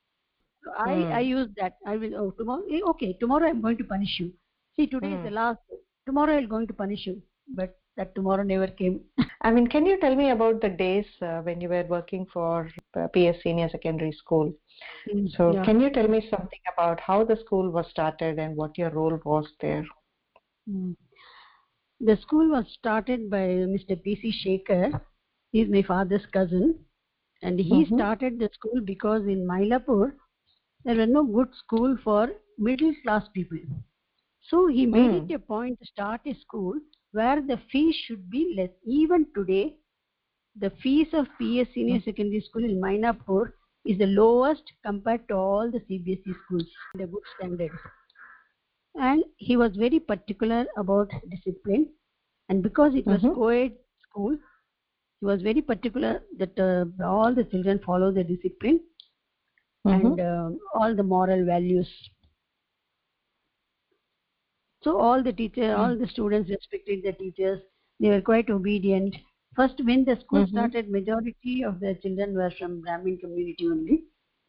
So 0.65 0.73
I, 0.77 1.07
Hmm. 1.07 1.13
I 1.13 1.21
use 1.21 1.49
that. 1.59 1.77
I 1.87 1.97
will, 1.97 2.15
oh, 2.17 2.31
tomorrow, 2.33 2.65
eh, 2.71 2.81
okay, 2.91 3.13
tomorrow 3.21 3.49
I'm 3.49 3.61
going 3.61 3.77
to 3.79 3.85
punish 3.85 4.17
you. 4.21 4.33
See, 4.77 4.87
today 4.87 5.13
is 5.15 5.21
Hmm. 5.21 5.23
the 5.23 5.31
last. 5.31 5.59
Tomorrow 6.07 6.37
I'm 6.39 6.49
going 6.49 6.67
to 6.69 6.75
punish 6.75 7.07
you. 7.07 7.23
But 7.55 7.77
that 7.97 8.15
tomorrow 8.15 8.43
never 8.43 8.67
came. 8.69 9.01
I 9.43 9.51
mean, 9.51 9.67
can 9.69 9.87
you 9.87 9.99
tell 10.01 10.15
me 10.15 10.31
about 10.31 10.61
the 10.61 10.69
days 10.69 11.07
uh, 11.23 11.41
when 11.43 11.61
you 11.61 11.69
were 11.69 11.85
working 11.85 12.27
for 12.33 12.69
uh, 12.97 13.09
PS 13.09 13.43
Senior 13.43 13.69
Secondary 13.69 14.13
School? 14.13 14.53
So, 15.27 15.55
Yeah. 15.55 15.65
can 15.65 15.81
you 15.81 15.91
tell 15.91 16.09
me 16.09 16.21
something 16.31 16.61
about 16.73 17.01
how 17.01 17.25
the 17.25 17.37
school 17.37 17.71
was 17.71 17.87
started 17.91 18.39
and 18.39 18.57
what 18.57 18.79
your 18.79 18.91
role 18.91 19.19
was 19.25 19.47
there? 19.61 19.85
Mm. 20.69 20.95
The 22.01 22.17
school 22.17 22.49
was 22.51 22.67
started 22.73 23.31
by 23.31 23.47
Mr. 23.67 23.97
P.C. 23.97 24.31
Shaker. 24.31 25.01
He 25.53 25.63
is 25.63 25.69
my 25.71 25.83
father's 25.83 26.27
cousin. 26.27 26.85
And 27.43 27.59
he 27.59 27.85
Mhm. 27.85 27.95
started 27.95 28.39
the 28.39 28.49
school 28.53 28.81
because 28.81 29.27
in 29.27 29.47
Mylapore, 29.47 30.13
there 30.85 30.97
were 30.97 31.07
no 31.07 31.25
good 31.25 31.55
school 31.55 31.97
for 32.05 32.31
middle 32.59 32.95
class 33.03 33.29
people. 33.29 33.59
So 34.43 34.67
he 34.69 34.87
made 34.87 35.13
Hmm. 35.13 35.15
it 35.15 35.31
a 35.33 35.39
point 35.39 35.79
to 35.81 35.87
start 35.87 36.21
a 36.27 36.35
school 36.35 36.75
where 37.17 37.41
the 37.43 37.59
fees 37.73 37.97
should 38.07 38.31
be 38.31 38.55
less. 38.59 38.71
Even 38.87 39.27
today, 39.35 39.75
the 40.65 40.71
fees 40.83 41.09
of 41.15 41.27
PS 41.39 41.69
Senior 41.75 42.01
Secondary 42.05 42.41
School 42.41 42.65
in 42.65 42.81
Mylapore 42.81 43.53
is 43.85 43.99
the 43.99 44.07
lowest 44.07 44.65
compared 44.85 45.29
to 45.29 45.35
all 45.35 45.71
the 45.71 45.81
CBSE 45.89 46.35
schools, 46.45 46.69
the 46.95 47.07
good 47.07 47.23
standards. 47.37 47.81
And 48.97 49.25
he 49.37 49.57
was 49.57 49.77
very 49.77 50.01
particular 50.01 50.67
about 50.77 51.11
discipline. 51.31 51.89
And 52.49 52.63
because 52.63 52.95
it 52.95 53.09
was 53.09 53.23
Mhm. 53.23 53.35
co-ed 53.35 53.73
school, 54.03 54.37
he 55.21 55.27
was 55.27 55.43
very 55.43 55.63
particular 55.63 56.23
that 56.39 56.59
uh, 56.59 56.87
all 57.05 57.35
the 57.35 57.45
children 57.45 57.81
follow 57.85 58.13
the 58.13 58.25
discipline 58.25 58.81
and 59.87 60.13
Mhm. 60.13 60.21
um 60.21 60.59
all 60.75 60.95
the 60.95 61.03
moral 61.03 61.45
values. 61.45 61.89
So 64.87 64.99
all 64.99 65.22
the 65.22 65.35
teacher, 65.35 65.75
all 65.77 65.99
the 65.99 66.09
students 66.09 66.49
respected 66.51 67.03
the 67.05 67.12
teachers. 67.12 67.61
They 68.01 68.09
were 68.09 68.22
quite 68.22 68.51
obedient. 68.51 69.16
First, 69.55 69.85
when 69.85 70.05
the 70.07 70.16
school 70.25 70.44
Mhm. 70.44 70.57
started, 70.57 70.88
majority 70.88 71.62
of 71.62 71.81
the 71.81 71.94
children 71.96 72.35
were 72.35 72.53
from 72.53 72.81
Brahmin 72.81 73.18
community 73.18 73.66
only, 73.66 74.05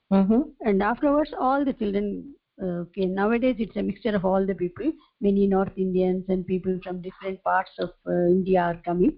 Mhm. 0.09 0.57
and 0.61 0.83
afterwards, 0.83 1.33
all 1.39 1.65
the 1.65 1.73
children 1.73 2.35
uh, 2.61 2.79
okay 2.85 3.05
nowadays 3.05 3.55
it's 3.59 3.75
a 3.77 3.83
mixture 3.83 4.15
of 4.19 4.25
all 4.25 4.45
the 4.45 4.55
people 4.61 4.91
many 5.21 5.45
north 5.47 5.73
indians 5.77 6.25
and 6.27 6.45
people 6.47 6.79
from 6.83 7.01
different 7.03 7.41
parts 7.43 7.71
of 7.85 7.91
uh, 8.13 8.25
india 8.37 8.59
are 8.61 8.81
coming 8.87 9.13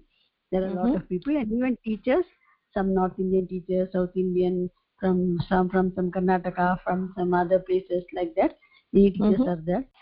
there 0.52 0.62
are 0.64 0.68
a 0.72 0.78
lot 0.80 0.94
Mhm. 0.94 0.98
of 0.98 1.08
people 1.08 1.34
and 1.42 1.50
even 1.58 1.74
teachers 1.88 2.26
some 2.74 2.92
north 2.98 3.18
indian 3.24 3.46
teachers 3.52 3.88
south 3.94 4.14
indian 4.24 4.58
from 5.00 5.22
some 5.48 5.70
from 5.74 5.90
some 5.96 6.10
karnataka 6.16 6.68
from 6.84 7.10
some 7.16 7.32
other 7.42 7.60
places 7.70 8.04
like 8.18 8.34
that 8.40 8.58
are 8.94 9.22
there. 9.24 9.44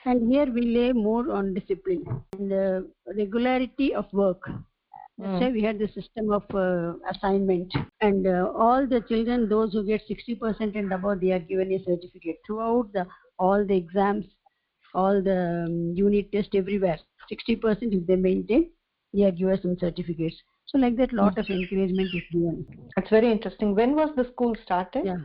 And 0.04 0.30
here 0.30 0.46
we 0.46 0.62
lay 0.62 0.92
more 0.92 1.30
on 1.32 1.54
discipline 1.54 2.04
and 2.22 2.52
uh, 2.52 2.80
regularity 3.16 3.94
of 3.94 4.06
work. 4.12 4.42
That's 5.20 5.32
Mm. 5.32 5.40
why 5.40 5.50
we 5.50 5.62
had 5.62 5.78
the 5.78 5.88
system 5.88 6.30
of 6.32 6.44
uh, 6.54 6.94
assignment. 7.12 7.72
And 8.00 8.26
uh, 8.26 8.52
all 8.54 8.86
the 8.86 9.00
children 9.08 9.48
those 9.48 9.72
who 9.72 9.84
get 9.84 10.02
60% 10.08 10.76
and 10.76 10.92
above 10.92 11.20
they 11.20 11.32
are 11.32 11.38
given 11.40 11.72
a 11.72 11.78
certificate. 11.84 12.36
Throughout 12.46 12.92
the 12.92 13.06
all 13.38 13.64
the 13.66 13.76
exams 13.76 14.26
all 14.94 15.22
the 15.22 15.38
um, 15.66 15.92
unit 15.94 16.30
test 16.32 16.54
everywhere 16.54 16.98
60% 17.30 17.92
if 17.94 18.06
they 18.06 18.16
maintain 18.16 18.70
they 19.12 19.24
are 19.24 19.30
given 19.32 19.60
some 19.62 19.76
certificates. 19.78 20.36
So 20.66 20.78
like 20.78 20.96
that 20.96 21.12
lot 21.12 21.38
of 21.38 21.48
encouragement 21.50 22.14
is 22.14 22.22
given. 22.32 22.66
It's 22.96 23.10
very 23.10 23.30
interesting. 23.30 23.74
When 23.74 23.94
was 23.96 24.10
the 24.16 24.24
school 24.32 24.54
started? 24.64 25.04
yeah 25.04 25.16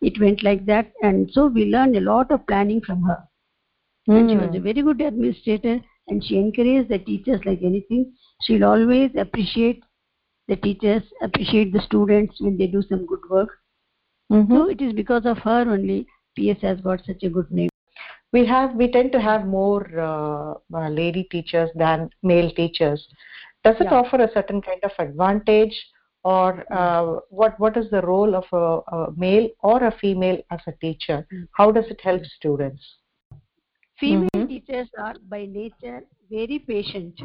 It 0.01 0.19
went 0.19 0.43
like 0.43 0.65
that, 0.65 0.91
and 1.01 1.29
so 1.31 1.47
we 1.47 1.65
learned 1.65 1.95
a 1.95 2.01
lot 2.01 2.31
of 2.31 2.45
planning 2.47 2.81
from 2.81 3.01
her. 3.03 3.19
And 4.13 4.29
she 4.29 4.37
was 4.37 4.53
a 4.53 4.59
Hmm. 4.59 4.61
very 4.61 4.81
good 4.81 5.01
administrator, 5.01 5.81
and 6.07 6.23
she 6.23 6.37
encourages 6.37 6.87
the 6.89 6.99
teachers 6.99 7.41
like 7.45 7.61
anything. 7.61 8.13
She'll 8.41 8.65
always 8.65 9.11
appreciate 9.17 9.83
the 10.47 10.55
teachers, 10.55 11.03
appreciate 11.21 11.73
the 11.73 11.81
students 11.81 12.39
when 12.39 12.57
they 12.57 12.67
do 12.67 12.81
some 12.81 13.05
good 13.05 13.29
work. 13.29 13.49
Mhm. 14.31 14.49
So 14.49 14.69
it 14.69 14.81
is 14.81 14.93
because 14.93 15.25
of 15.25 15.37
her 15.39 15.61
only 15.77 16.07
PS 16.35 16.61
has 16.61 16.79
got 16.81 17.03
such 17.05 17.23
a 17.23 17.29
good 17.29 17.51
name. 17.51 17.69
we 18.35 18.39
have 18.47 18.73
we 18.79 18.85
tend 18.93 19.11
to 19.13 19.19
have 19.25 19.43
more 19.51 19.83
uh, 20.05 20.53
uh, 20.79 20.89
lady 20.95 21.21
teachers 21.33 21.69
than 21.81 22.01
male 22.31 22.49
teachers 22.57 23.05
does 23.67 23.77
it 23.83 23.87
Yeah. 23.89 23.93
offer 23.99 24.17
a 24.25 24.27
certain 24.33 24.59
kind 24.65 24.83
of 24.89 24.97
advantage 25.03 25.77
or 26.33 26.49
uh, 26.79 27.05
what 27.39 27.57
what 27.65 27.79
is 27.81 27.87
the 27.93 28.01
role 28.09 28.35
of 28.41 28.49
a, 28.63 28.65
a 28.97 28.99
male 29.25 29.47
or 29.71 29.77
a 29.91 29.93
female 30.01 30.39
as 30.57 30.67
a 30.71 30.75
teacher 30.83 31.17
Mm. 31.31 31.47
how 31.61 31.67
does 31.77 31.87
it 31.95 32.03
help 32.09 32.27
students 32.33 32.83
Female. 34.03 34.36
Teachers 34.57 34.89
are 34.97 35.15
by 35.29 35.45
nature 35.45 36.01
very 36.29 36.59
patient 36.59 37.19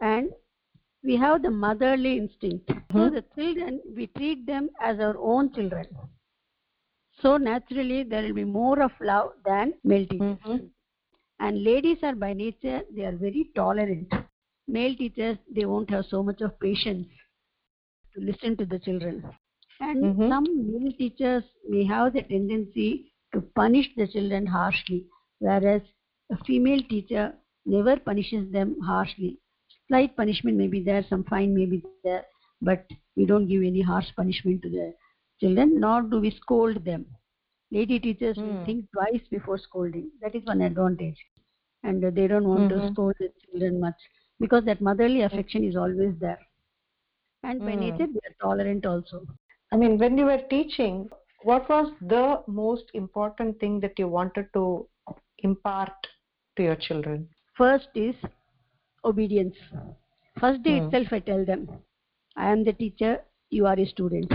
and 0.00 0.30
we 1.02 1.16
have 1.16 1.42
the 1.42 1.50
motherly 1.50 2.16
instinct. 2.16 2.70
So 2.92 3.08
Mhm. 3.08 3.14
the 3.14 3.24
children, 3.34 3.80
we 3.96 4.06
treat 4.06 4.46
them 4.46 4.70
as 4.80 5.00
our 5.00 5.16
own 5.18 5.52
children. 5.52 5.86
So 7.20 7.36
naturally 7.36 8.02
there 8.04 8.22
will 8.22 8.34
be 8.34 8.44
more 8.44 8.82
of 8.82 8.92
love 9.00 9.32
than 9.44 9.74
male 9.84 10.06
teachers. 10.06 10.28
Mhm. 10.44 10.70
And 11.40 11.64
ladies 11.64 11.98
are 12.02 12.14
by 12.14 12.32
nature, 12.32 12.82
they 12.94 13.04
are 13.04 13.16
very 13.16 13.50
tolerant. 13.54 14.12
Male 14.68 14.94
teachers, 14.96 15.38
they 15.50 15.64
won't 15.64 15.90
have 15.90 16.04
so 16.06 16.22
much 16.22 16.40
of 16.40 16.58
patience 16.60 17.08
to 18.14 18.20
listen 18.20 18.56
to 18.58 18.66
the 18.66 18.78
children. 18.78 19.24
And 19.80 20.04
Mhm. 20.04 20.28
some 20.28 20.44
male 20.72 20.92
teachers 20.92 21.44
may 21.68 21.84
have 21.84 22.12
the 22.12 22.22
tendency 22.22 23.12
to 23.32 23.40
punish 23.40 23.94
the 23.96 24.06
children 24.06 24.46
harshly, 24.46 25.06
whereas 25.40 25.82
a 26.32 26.36
female 26.44 26.82
teacher 26.90 27.34
never 27.66 27.96
punishes 27.98 28.50
them 28.52 28.76
harshly. 28.82 29.38
Slight 29.88 30.16
punishment 30.16 30.56
may 30.58 30.68
be 30.68 30.82
there, 30.82 31.04
some 31.10 31.24
fine 31.24 31.54
may 31.54 31.66
be 31.66 31.82
there, 31.82 32.06
but 32.42 32.68
we 33.16 33.24
don't 33.26 33.30
give 33.30 33.46
any 33.46 33.66
harsh 33.66 33.94
punishment 34.04 34.50
to 34.50 34.70
the 34.70 34.94
children, 35.40 35.78
nor 35.80 36.02
do 36.02 36.20
we 36.20 36.30
scold 36.30 36.84
them. 36.84 37.06
Lady 37.70 37.98
teachers 37.98 38.40
will 38.44 38.56
Hmm. 38.56 38.66
think 38.66 38.86
twice 38.92 39.22
before 39.30 39.58
scolding. 39.58 40.10
That 40.22 40.34
is 40.34 40.44
one 40.46 40.62
advantage. 40.62 41.18
And 41.82 42.04
uh, 42.04 42.10
they 42.10 42.26
don't 42.28 42.48
want 42.48 42.68
to 42.70 42.82
Mhm. 42.82 42.92
scold 42.92 43.14
the 43.20 43.30
children 43.44 43.80
much 43.80 43.96
because 44.40 44.64
that 44.64 44.80
motherly 44.80 45.22
affection 45.22 45.64
is 45.64 45.76
always 45.76 46.14
there. 46.20 46.38
And 47.42 47.64
by 47.64 47.74
Hmm. 47.74 47.76
nature, 47.76 48.06
they 48.06 48.20
are 48.28 48.36
tolerant 48.40 48.84
also. 48.86 49.26
i 49.72 49.76
mean 49.76 49.96
when 50.02 50.16
you 50.18 50.24
were 50.26 50.42
teaching 50.50 50.96
what 51.48 51.68
was 51.68 51.88
the 52.12 52.42
most 52.60 52.90
important 53.00 53.58
thing 53.60 53.80
that 53.80 53.98
you 53.98 54.08
wanted 54.08 54.46
to 54.54 54.64
impart 55.38 56.08
to 56.56 56.62
your 56.62 56.76
children 56.76 57.28
First 57.56 57.88
is 57.94 58.14
obedience. 59.04 59.56
First 60.40 60.62
day 60.62 60.78
Hmm. 60.78 60.78
itself, 60.78 61.08
I 61.12 61.20
tell 61.20 61.44
them, 61.44 61.68
I 62.36 62.50
am 62.50 62.64
the 62.64 62.72
teacher, 62.72 63.20
you 63.50 63.66
are 63.66 63.78
a 63.78 63.86
student. 63.86 64.32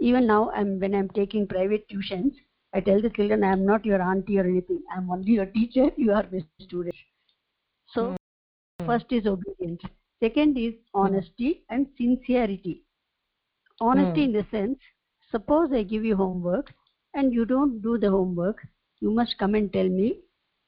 Even 0.00 0.26
now, 0.26 0.50
I'm, 0.50 0.78
when 0.80 0.94
I'm 0.94 1.08
taking 1.10 1.46
private 1.46 1.88
tuitions, 1.88 2.34
I 2.72 2.80
tell 2.80 3.00
the 3.00 3.10
children, 3.10 3.44
I 3.44 3.52
am 3.52 3.64
not 3.64 3.84
your 3.84 4.02
auntie 4.02 4.38
or 4.38 4.44
anything. 4.44 4.82
I'm 4.94 5.10
only 5.10 5.32
your 5.32 5.46
teacher, 5.46 5.90
you 5.96 6.12
are 6.12 6.26
my 6.32 6.44
student. 6.60 6.94
So, 7.86 8.16
Hmm. 8.80 8.86
first 8.86 9.06
is 9.10 9.26
obedience. 9.26 9.82
Second 10.20 10.58
is 10.58 10.74
honesty 10.94 11.64
and 11.70 11.86
sincerity. 11.96 12.82
Honesty 13.80 14.22
Hmm. 14.22 14.26
in 14.26 14.32
the 14.32 14.46
sense, 14.50 14.78
suppose 15.30 15.72
I 15.72 15.82
give 15.82 16.04
you 16.04 16.16
homework 16.16 16.72
and 17.14 17.32
you 17.32 17.44
don't 17.44 17.80
do 17.80 17.98
the 17.98 18.10
homework, 18.10 18.66
you 19.00 19.10
must 19.10 19.38
come 19.38 19.54
and 19.54 19.72
tell 19.72 19.88
me 19.88 20.18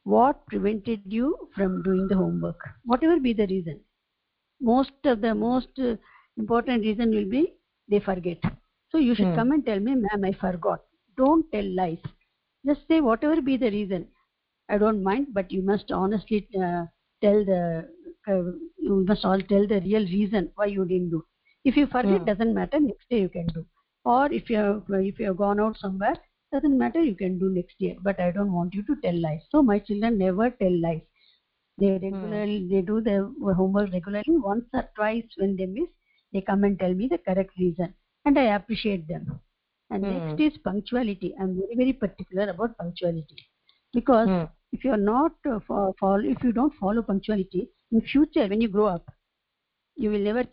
what 0.04 0.46
prevented 0.46 1.00
you 1.04 1.36
from 1.54 1.82
doing 1.82 2.06
the 2.08 2.16
homework, 2.16 2.58
whatever 2.84 3.18
be 3.20 3.32
the 3.32 3.46
reason. 3.46 3.80
Most 4.60 4.92
of 5.04 5.20
the 5.20 5.34
most 5.34 5.68
uh, 5.78 5.96
important 6.36 6.82
reason 6.82 7.10
will 7.10 7.24
be 7.28 7.54
they 7.88 8.00
forget. 8.00 8.38
So 8.90 8.98
you 8.98 9.14
should 9.14 9.32
Hmm. 9.32 9.34
come 9.34 9.52
and 9.52 9.64
tell 9.64 9.80
me, 9.80 9.94
ma'am, 9.94 10.24
I 10.24 10.32
forgot. 10.32 10.80
Don't 11.16 11.50
tell 11.52 11.64
lies. 11.74 11.98
Just 12.66 12.86
say 12.88 13.00
whatever 13.00 13.40
be 13.40 13.56
the 13.56 13.70
reason. 13.70 14.06
I 14.68 14.78
don't 14.78 15.02
mind, 15.02 15.28
but 15.32 15.50
you 15.52 15.62
must 15.62 15.90
honestly 15.92 16.48
uh, 16.56 16.86
tell 17.22 17.44
the 17.44 17.88
uh, 18.28 18.42
you 18.78 19.04
must 19.06 19.24
all 19.24 19.40
tell 19.40 19.66
the 19.66 19.80
real 19.80 20.04
reason 20.04 20.50
why 20.54 20.66
you 20.66 20.84
didn't 20.84 21.10
do. 21.10 21.24
If 21.64 21.76
you 21.76 21.86
forget, 21.86 22.24
Hmm. 22.24 22.26
doesn't 22.26 22.54
matter. 22.54 22.80
Next 22.80 23.08
day 23.10 23.20
you 23.20 23.28
can 23.28 23.46
do. 23.48 23.64
Or 24.04 24.32
if 24.32 24.48
you 24.50 24.56
have 24.56 24.82
if 24.90 25.18
you 25.18 25.26
have 25.26 25.36
gone 25.38 25.60
out 25.60 25.76
somewhere, 25.78 26.16
doesn't 26.52 26.78
matter. 26.78 27.02
You 27.02 27.14
can 27.16 27.38
do 27.38 27.50
next 27.50 27.76
year. 27.80 27.96
But 28.02 28.20
I 28.20 28.30
don't 28.32 28.52
want 28.52 28.74
you 28.74 28.82
to 28.84 28.96
tell 29.02 29.18
lies. 29.20 29.42
So 29.50 29.62
my 29.62 29.78
children 29.80 30.18
never 30.18 30.50
tell 30.50 30.72
lies. 30.80 31.02
They 31.78 31.90
regularly 31.98 32.68
they 32.70 32.82
do 32.82 33.00
their 33.00 33.24
homework 33.60 33.92
regularly. 33.92 34.36
Once 34.50 34.66
or 34.74 34.84
twice 34.96 35.28
when 35.36 35.56
they 35.56 35.66
miss, 35.66 35.88
they 36.32 36.40
come 36.42 36.64
and 36.64 36.78
tell 36.78 36.94
me 36.94 37.08
the 37.08 37.18
correct 37.18 37.58
reason, 37.58 37.94
and 38.24 38.38
I 38.38 38.44
appreciate 38.56 39.06
them. 39.08 39.40
And 39.90 40.08
Hmm. 40.08 40.08
next 40.08 40.40
is 40.40 40.56
punctuality. 40.58 41.34
I'm 41.40 41.56
very 41.58 41.76
very 41.76 41.92
particular 41.92 42.48
about 42.50 42.76
punctuality 42.78 43.36
because 43.94 44.30
Hmm. 44.30 44.44
if 44.72 44.84
you 44.84 44.92
are 44.92 45.04
not 45.12 45.32
uh, 45.50 45.60
fo- 45.66 45.94
follow 46.00 46.24
if 46.36 46.42
you 46.44 46.52
don't 46.52 46.74
follow 46.84 47.02
punctuality 47.02 47.68
in 47.92 48.00
future 48.02 48.46
when 48.48 48.60
you 48.60 48.68
grow 48.68 48.86
up 48.86 49.06
you 49.96 50.10
will 50.10 50.20
never 50.20 50.44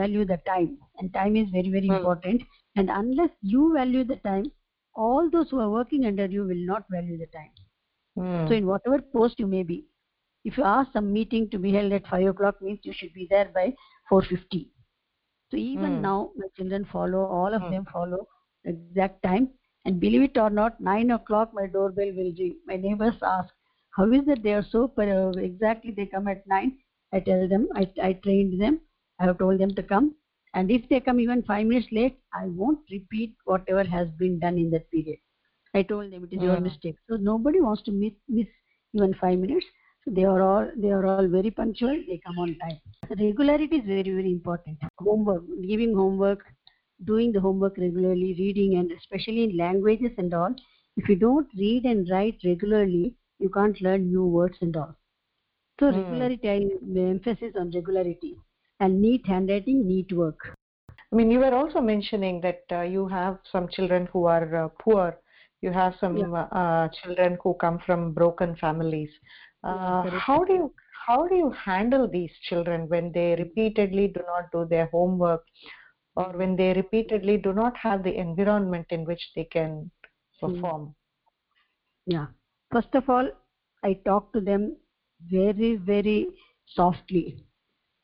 value 0.00 0.24
the 0.24 0.38
time 0.46 0.78
and 0.98 1.12
time 1.14 1.36
is 1.36 1.48
very 1.50 1.70
very 1.70 1.88
Hmm. 1.88 2.06
important 2.06 2.42
and 2.76 2.90
unless 2.90 3.30
you 3.42 3.72
value 3.74 4.04
the 4.04 4.16
time 4.16 4.44
all 4.96 5.30
those 5.30 5.50
who 5.50 5.60
are 5.60 5.70
working 5.70 6.04
under 6.06 6.26
you 6.26 6.44
will 6.44 6.64
not 6.72 6.84
value 6.90 7.18
the 7.18 7.26
time. 7.38 7.52
Hmm. 8.16 8.48
so 8.48 8.54
in 8.54 8.66
whatever 8.66 8.98
post 9.14 9.38
you 9.38 9.46
may 9.46 9.62
be 9.62 9.84
if 10.44 10.56
you 10.58 10.64
ask 10.64 10.92
some 10.92 11.12
meeting 11.12 11.48
to 11.50 11.58
be 11.58 11.72
held 11.72 11.92
at 11.92 12.06
5 12.06 12.26
o'clock 12.28 12.60
means 12.62 12.80
you 12.84 12.92
should 12.92 13.12
be 13.14 13.26
there 13.30 13.50
by 13.54 13.74
4.50 14.10 14.70
so 15.50 15.56
even 15.56 16.00
Hmm. 16.00 16.06
now 16.06 16.30
my 16.36 16.48
children 16.56 16.84
follow 16.92 17.22
all 17.38 17.54
of 17.54 17.68
Hmm. 17.68 17.74
them 17.74 17.86
follow 17.92 18.26
the 18.64 18.70
exact 18.70 19.22
time. 19.22 19.36
And 19.84 20.00
believe 20.00 20.22
it 20.22 20.36
or 20.38 20.50
not 20.50 20.80
9 20.80 21.10
o'clock 21.10 21.52
my 21.54 21.66
doorbell 21.66 22.12
will 22.16 22.32
ring. 22.38 22.56
My 22.66 22.76
neighbors 22.76 23.16
ask 23.22 23.52
how 23.96 24.10
is 24.12 24.28
it 24.28 24.42
they 24.42 24.52
are 24.54 24.62
so 24.62 24.88
per- 24.88 25.38
exactly 25.38 25.92
they 25.92 26.06
come 26.06 26.28
at 26.28 26.46
9 26.46 26.76
i 27.12 27.20
tell 27.20 27.48
them 27.48 27.68
I, 27.74 27.90
I 28.02 28.12
trained 28.14 28.60
them. 28.60 28.80
I 29.20 29.24
have 29.26 29.38
told 29.38 29.60
them 29.60 29.70
to 29.74 29.82
come 29.82 30.14
And 30.56 30.72
if 30.72 30.88
they 30.90 31.00
come 31.00 31.20
even 31.20 31.44
five 31.44 31.66
minutes 31.66 31.88
late, 31.92 32.18
I 32.34 32.46
won't 32.46 32.80
repeat 32.90 33.36
whatever 33.44 33.84
has 33.84 34.08
been 34.18 34.40
done 34.40 34.58
in 34.58 34.70
that 34.72 34.90
period. 34.90 35.20
I 35.74 35.82
told 35.84 36.12
them 36.12 36.24
it 36.24 36.34
is 36.34 36.42
your 36.42 36.56
Mm. 36.56 36.68
mistake. 36.68 36.96
So 37.08 37.16
nobody 37.16 37.60
wants 37.60 37.82
to 37.84 37.92
miss, 37.92 38.14
miss 38.28 38.48
even 38.94 39.14
five 39.14 39.38
minutes. 39.38 39.66
So 40.04 40.12
they 40.12 40.24
are 40.24 40.42
all 40.42 40.70
they 40.76 40.90
are 40.92 41.06
all 41.06 41.22
very 41.22 41.44
punctual. 41.44 41.90
They 42.02 42.12
come 42.18 42.32
on 42.32 42.50
time. 42.54 42.72
Regularity 43.10 43.76
is 43.76 43.84
very 43.86 44.10
very 44.18 44.30
important. 44.32 44.78
Homework, 44.98 45.44
giving 45.66 45.94
homework, 45.94 46.44
doing 47.04 47.32
the 47.32 47.40
homework 47.40 47.76
regularly, 47.78 48.34
reading, 48.38 48.76
and 48.76 48.90
especially 48.92 49.44
in 49.44 49.56
languages 49.56 50.12
and 50.18 50.34
all. 50.34 50.54
If 50.96 51.08
you 51.08 51.16
don't 51.16 51.48
read 51.56 51.84
and 51.84 52.08
write 52.10 52.40
regularly, 52.44 53.14
you 53.38 53.50
can't 53.50 53.80
learn 53.82 54.08
new 54.08 54.26
words 54.26 54.58
and 54.62 54.76
all. 54.76 54.94
So 55.80 55.90
Hmm. 55.90 56.26
regularity, 56.26 56.48
I 56.48 56.60
emphasis 57.00 57.54
on 57.56 57.70
regularity 57.70 58.36
and 58.80 59.00
neat 59.00 59.26
handwriting, 59.26 59.86
neat 59.86 60.12
work. 60.12 60.56
I 61.12 61.16
mean, 61.16 61.30
you 61.30 61.38
were 61.40 61.54
also 61.54 61.80
mentioning 61.80 62.40
that 62.42 62.62
uh, 62.72 62.82
you 62.82 63.08
have 63.08 63.38
some 63.50 63.68
children 63.68 64.06
who 64.12 64.26
are 64.26 64.64
uh, 64.64 64.68
poor. 64.80 65.18
You 65.62 65.70
have 65.70 65.94
some 66.00 66.16
Yeah. 66.18 66.32
uh, 66.32 66.48
uh, 66.54 66.88
children 66.88 67.38
who 67.42 67.54
come 67.54 67.78
from 67.78 68.12
broken 68.12 68.56
families. 68.56 69.10
Uh, 69.64 70.04
how 70.04 70.44
do 70.44 70.52
you 70.52 70.74
how 71.06 71.26
do 71.28 71.34
you 71.36 71.50
handle 71.50 72.08
these 72.08 72.32
children 72.42 72.88
when 72.88 73.12
they 73.12 73.36
repeatedly 73.36 74.08
do 74.08 74.20
not 74.26 74.50
do 74.52 74.64
their 74.68 74.86
homework, 74.86 75.42
or 76.16 76.32
when 76.36 76.56
they 76.56 76.72
repeatedly 76.74 77.38
do 77.38 77.52
not 77.52 77.76
have 77.76 78.02
the 78.02 78.14
environment 78.16 78.86
in 78.90 79.04
which 79.04 79.30
they 79.34 79.44
can 79.44 79.90
perform? 80.40 80.94
Yeah. 82.06 82.26
First 82.72 82.94
of 82.94 83.08
all, 83.08 83.30
I 83.82 83.94
talk 84.04 84.32
to 84.32 84.40
them 84.40 84.76
very, 85.30 85.76
very 85.76 86.26
softly. 86.66 87.45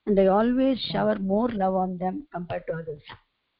And 0.06 0.18
I 0.18 0.26
always 0.26 0.78
shower 0.80 1.18
more 1.18 1.48
love 1.48 1.74
on 1.74 1.98
them 1.98 2.26
compared 2.32 2.66
to 2.68 2.74
others. 2.74 3.02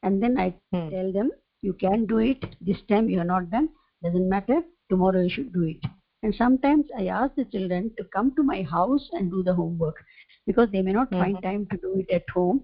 And 0.03 0.21
then 0.21 0.37
I 0.39 0.53
Hmm. 0.71 0.89
tell 0.89 1.11
them, 1.11 1.31
you 1.61 1.73
can 1.73 2.05
do 2.05 2.19
it. 2.19 2.43
This 2.61 2.81
time 2.89 3.09
you 3.09 3.19
are 3.19 3.25
not 3.25 3.49
done. 3.49 3.69
Doesn't 4.03 4.29
matter. 4.29 4.61
Tomorrow 4.89 5.21
you 5.23 5.29
should 5.29 5.53
do 5.53 5.63
it. 5.63 5.83
And 6.23 6.33
sometimes 6.35 6.87
I 6.97 7.07
ask 7.07 7.35
the 7.35 7.45
children 7.45 7.91
to 7.97 8.03
come 8.05 8.35
to 8.35 8.43
my 8.43 8.61
house 8.63 9.09
and 9.13 9.29
do 9.31 9.43
the 9.43 9.53
homework 9.53 10.03
because 10.45 10.69
they 10.71 10.81
may 10.81 10.91
not 10.93 11.13
find 11.15 11.35
Mhm. 11.35 11.43
time 11.43 11.67
to 11.71 11.77
do 11.77 11.95
it 11.99 12.09
at 12.13 12.29
home. 12.29 12.63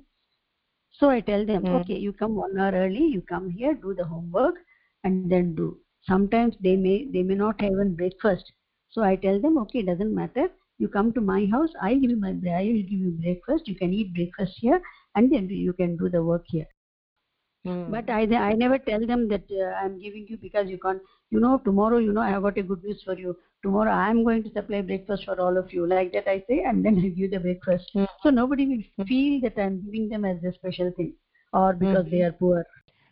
So 0.92 1.10
I 1.10 1.22
tell 1.22 1.46
them, 1.46 1.66
Mm. 1.66 1.76
okay, 1.82 1.98
you 1.98 2.14
come 2.14 2.36
one 2.36 2.58
hour 2.60 2.72
early, 2.74 3.06
you 3.06 3.22
come 3.22 3.50
here, 3.50 3.74
do 3.74 3.94
the 3.94 4.06
homework, 4.06 4.56
and 5.04 5.24
then 5.24 5.46
do. 5.46 5.68
Sometimes 5.96 6.46
they 6.52 6.76
may 6.76 7.06
they 7.06 7.24
may 7.24 7.36
not 7.36 7.60
have 7.62 7.72
even 7.72 7.96
breakfast. 7.96 8.52
So 8.90 9.02
I 9.04 9.16
tell 9.16 9.40
them, 9.40 9.58
okay, 9.60 9.82
doesn't 9.82 10.14
matter. 10.14 10.50
You 10.80 10.88
come 10.88 11.14
to 11.14 11.22
my 11.22 11.46
house, 11.52 11.70
I'll 11.82 12.00
give 12.00 12.10
you 12.10 12.20
my 12.20 12.30
I 12.30 12.64
will 12.74 12.84
give 12.92 13.02
you 13.06 13.12
breakfast. 13.22 13.68
You 13.68 13.76
can 13.76 13.94
eat 13.94 14.14
breakfast 14.14 14.54
here, 14.60 14.82
and 15.16 15.32
then 15.32 15.50
you 15.50 15.74
can 15.74 15.98
do 15.98 16.10
the 16.10 16.24
work 16.24 16.46
here. 16.48 16.68
Hmm. 17.66 17.92
But 17.92 18.10
I 18.10 18.22
I 18.44 18.54
never 18.54 18.78
tell 18.78 19.06
them 19.06 19.28
that 19.28 19.44
uh, 19.52 19.74
I'm 19.84 20.00
giving 20.00 20.26
you 20.30 20.38
because 20.38 20.70
you 20.70 20.78
can't. 20.78 21.02
You 21.32 21.40
know, 21.42 21.58
tomorrow, 21.66 21.98
you 21.98 22.14
know, 22.14 22.22
I 22.22 22.30
have 22.30 22.44
got 22.44 22.58
a 22.58 22.64
good 22.64 22.84
news 22.84 23.04
for 23.06 23.18
you. 23.18 23.36
Tomorrow, 23.62 23.92
I'm 23.92 24.24
going 24.24 24.44
to 24.44 24.54
supply 24.54 24.82
breakfast 24.82 25.26
for 25.26 25.40
all 25.40 25.58
of 25.58 25.74
you. 25.74 25.86
Like 25.86 26.14
that, 26.14 26.30
I 26.30 26.40
say, 26.48 26.64
and 26.66 26.84
then 26.86 26.98
I 27.06 27.10
give 27.10 27.32
the 27.32 27.40
breakfast. 27.40 27.92
Hmm. 27.94 28.06
So 28.24 28.30
nobody 28.30 28.68
will 28.72 29.06
feel 29.06 29.42
that 29.42 29.62
I'm 29.62 29.82
giving 29.86 30.08
them 30.08 30.24
as 30.24 30.44
a 30.44 30.54
special 30.54 30.94
thing, 30.96 31.14
or 31.52 31.74
because 31.74 32.06
they 32.10 32.22
are 32.22 32.32
poor. 32.32 32.66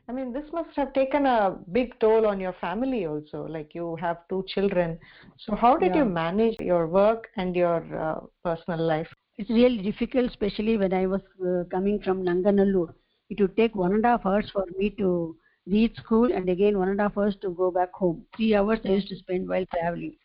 I 0.08 0.14
mean, 0.14 0.32
this 0.34 0.52
must 0.54 0.76
have 0.76 0.94
taken 0.94 1.26
a 1.26 1.58
big 1.72 2.00
toll 2.00 2.26
on 2.28 2.40
your 2.40 2.54
family 2.54 3.06
also. 3.06 3.46
Like 3.48 3.74
you 3.76 3.96
have 3.98 4.18
two 4.30 4.44
children. 4.48 5.00
So 5.38 5.56
how 5.56 5.78
did 5.78 5.96
Yeah. 5.96 5.96
you 5.96 6.06
manage 6.06 6.58
your 6.60 6.88
work 6.88 7.28
and 7.38 7.56
your 7.56 7.78
uh, 7.98 8.20
personal 8.44 8.80
life? 8.86 9.10
It's 9.38 9.50
really 9.50 9.82
difficult, 9.82 10.26
especially 10.30 10.78
when 10.78 10.94
I 10.94 11.06
was 11.08 11.22
uh, 11.46 11.64
coming 11.72 12.00
from 12.02 12.24
Nanganallur. 12.24 12.94
It 13.30 13.40
would 13.42 13.56
take 13.58 13.76
one 13.76 13.94
and 13.94 14.06
a 14.06 14.10
half 14.10 14.26
hours 14.26 14.50
for 14.52 14.66
me 14.78 14.90
to 15.00 15.36
reach 15.68 15.96
school, 15.98 16.32
and 16.32 16.50
again 16.50 16.78
one 16.78 16.90
and 16.90 17.00
a 17.00 17.04
half 17.04 17.18
hours 17.18 17.36
to 17.42 17.50
go 17.52 17.72
back 17.72 17.94
home. 17.94 18.26
Three 18.36 18.56
hours 18.56 18.80
I 18.86 18.90
used 18.90 19.10
to 19.10 19.16
spend 19.16 19.48
while 19.50 19.66
traveling. 19.74 20.16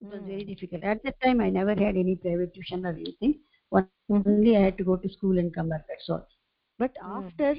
It 0.00 0.06
was 0.08 0.22
very 0.26 0.44
difficult. 0.44 0.82
At 0.84 1.02
that 1.04 1.20
time, 1.22 1.40
I 1.40 1.50
never 1.50 1.74
had 1.74 1.96
any 1.96 2.16
private 2.16 2.54
tuition 2.54 2.86
or 2.86 2.90
anything. 2.90 3.40
Mhm. 4.10 4.26
Only 4.26 4.56
I 4.56 4.60
had 4.60 4.76
to 4.78 4.84
go 4.84 4.96
to 4.96 5.08
school 5.08 5.38
and 5.38 5.54
come 5.54 5.68
back. 5.70 5.86
That's 5.88 6.08
all. 6.10 6.26
But 6.78 6.92
Mm. 7.16 7.30
after 7.30 7.54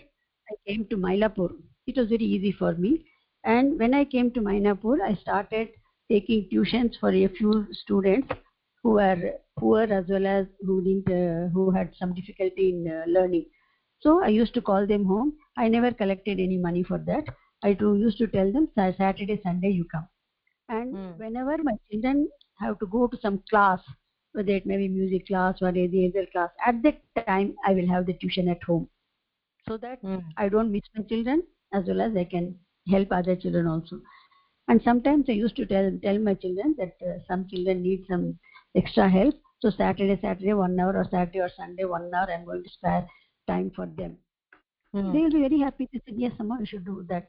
I 0.49 0.55
came 0.67 0.85
to 0.87 0.97
Mylapore, 0.97 1.53
it 1.87 1.97
was 1.97 2.09
very 2.09 2.25
easy 2.25 2.51
for 2.51 2.73
me. 2.75 3.05
And 3.43 3.77
when 3.79 3.93
I 3.93 4.05
came 4.05 4.31
to 4.31 4.41
Mylapore, 4.41 5.01
I 5.01 5.15
started 5.15 5.69
taking 6.09 6.49
tuitions 6.51 6.99
for 6.99 7.09
a 7.11 7.27
few 7.27 7.67
students 7.71 8.31
who 8.83 8.91
were 8.91 9.33
poor 9.57 9.83
as 9.83 10.05
well 10.09 10.25
as 10.27 10.47
who 10.65 10.81
didn't, 10.83 11.09
uh, 11.09 11.49
who 11.49 11.71
had 11.71 11.89
some 11.97 12.13
difficulty 12.13 12.69
in 12.69 12.87
uh, 12.87 13.03
learning. 13.07 13.45
So 13.99 14.21
I 14.23 14.27
used 14.27 14.53
to 14.55 14.61
call 14.61 14.85
them 14.87 15.05
home. 15.05 15.33
I 15.57 15.67
never 15.67 15.91
collected 15.91 16.39
any 16.39 16.57
money 16.57 16.83
for 16.83 16.97
that. 16.99 17.23
I 17.63 17.73
too 17.73 17.95
used 17.97 18.17
to 18.19 18.27
tell 18.27 18.51
them 18.51 18.67
Saturday, 18.75 19.39
Sunday 19.43 19.69
you 19.69 19.85
come. 19.85 20.07
And 20.69 20.97
Hmm. 20.97 21.11
whenever 21.17 21.57
my 21.63 21.73
children 21.89 22.29
have 22.59 22.79
to 22.79 22.85
go 22.87 23.07
to 23.07 23.17
some 23.21 23.41
class, 23.49 23.81
whether 24.33 24.51
it 24.51 24.65
may 24.65 24.77
be 24.77 24.87
music 24.89 25.27
class 25.27 25.61
or 25.61 25.69
any 25.69 26.11
other 26.13 26.27
class, 26.31 26.49
at 26.65 26.81
that 26.83 27.01
time 27.25 27.55
I 27.65 27.73
will 27.73 27.87
have 27.87 28.05
the 28.05 28.13
tuition 28.13 28.49
at 28.49 28.63
home, 28.63 28.89
so 29.67 29.77
that 29.77 29.99
Hmm. 30.01 30.19
I 30.37 30.49
don't 30.49 30.71
miss 30.71 30.89
my 30.95 31.03
children 31.03 31.43
as 31.73 31.85
well 31.87 32.01
as 32.01 32.15
I 32.15 32.23
can 32.25 32.55
help 32.89 33.11
other 33.11 33.35
children 33.35 33.67
also. 33.67 34.01
And 34.67 34.81
sometimes 34.81 35.29
I 35.29 35.33
used 35.33 35.55
to 35.57 35.65
tell 35.65 35.91
tell 36.01 36.19
my 36.19 36.33
children 36.35 36.75
that 36.77 36.95
uh, 37.07 37.19
some 37.27 37.47
children 37.47 37.81
need 37.83 38.05
some 38.09 38.37
extra 38.75 39.09
help. 39.09 39.35
So 39.61 39.69
Saturday, 39.69 40.19
Saturday 40.21 40.53
one 40.53 40.79
hour, 40.79 40.97
or 40.97 41.05
Saturday 41.09 41.39
or 41.39 41.49
Sunday 41.55 41.85
one 41.85 42.13
hour, 42.13 42.29
I'm 42.31 42.45
going 42.45 42.63
to 42.63 42.69
spare 42.69 43.07
time 43.47 43.71
for 43.75 43.85
them. 43.85 44.17
Hmm. 44.93 45.11
They 45.13 45.21
will 45.21 45.31
be 45.31 45.41
very 45.41 45.59
happy 45.59 45.87
to 45.93 45.99
say, 45.99 46.13
yes, 46.15 46.33
someone 46.37 46.65
should 46.65 46.85
do 46.85 47.05
that. 47.09 47.27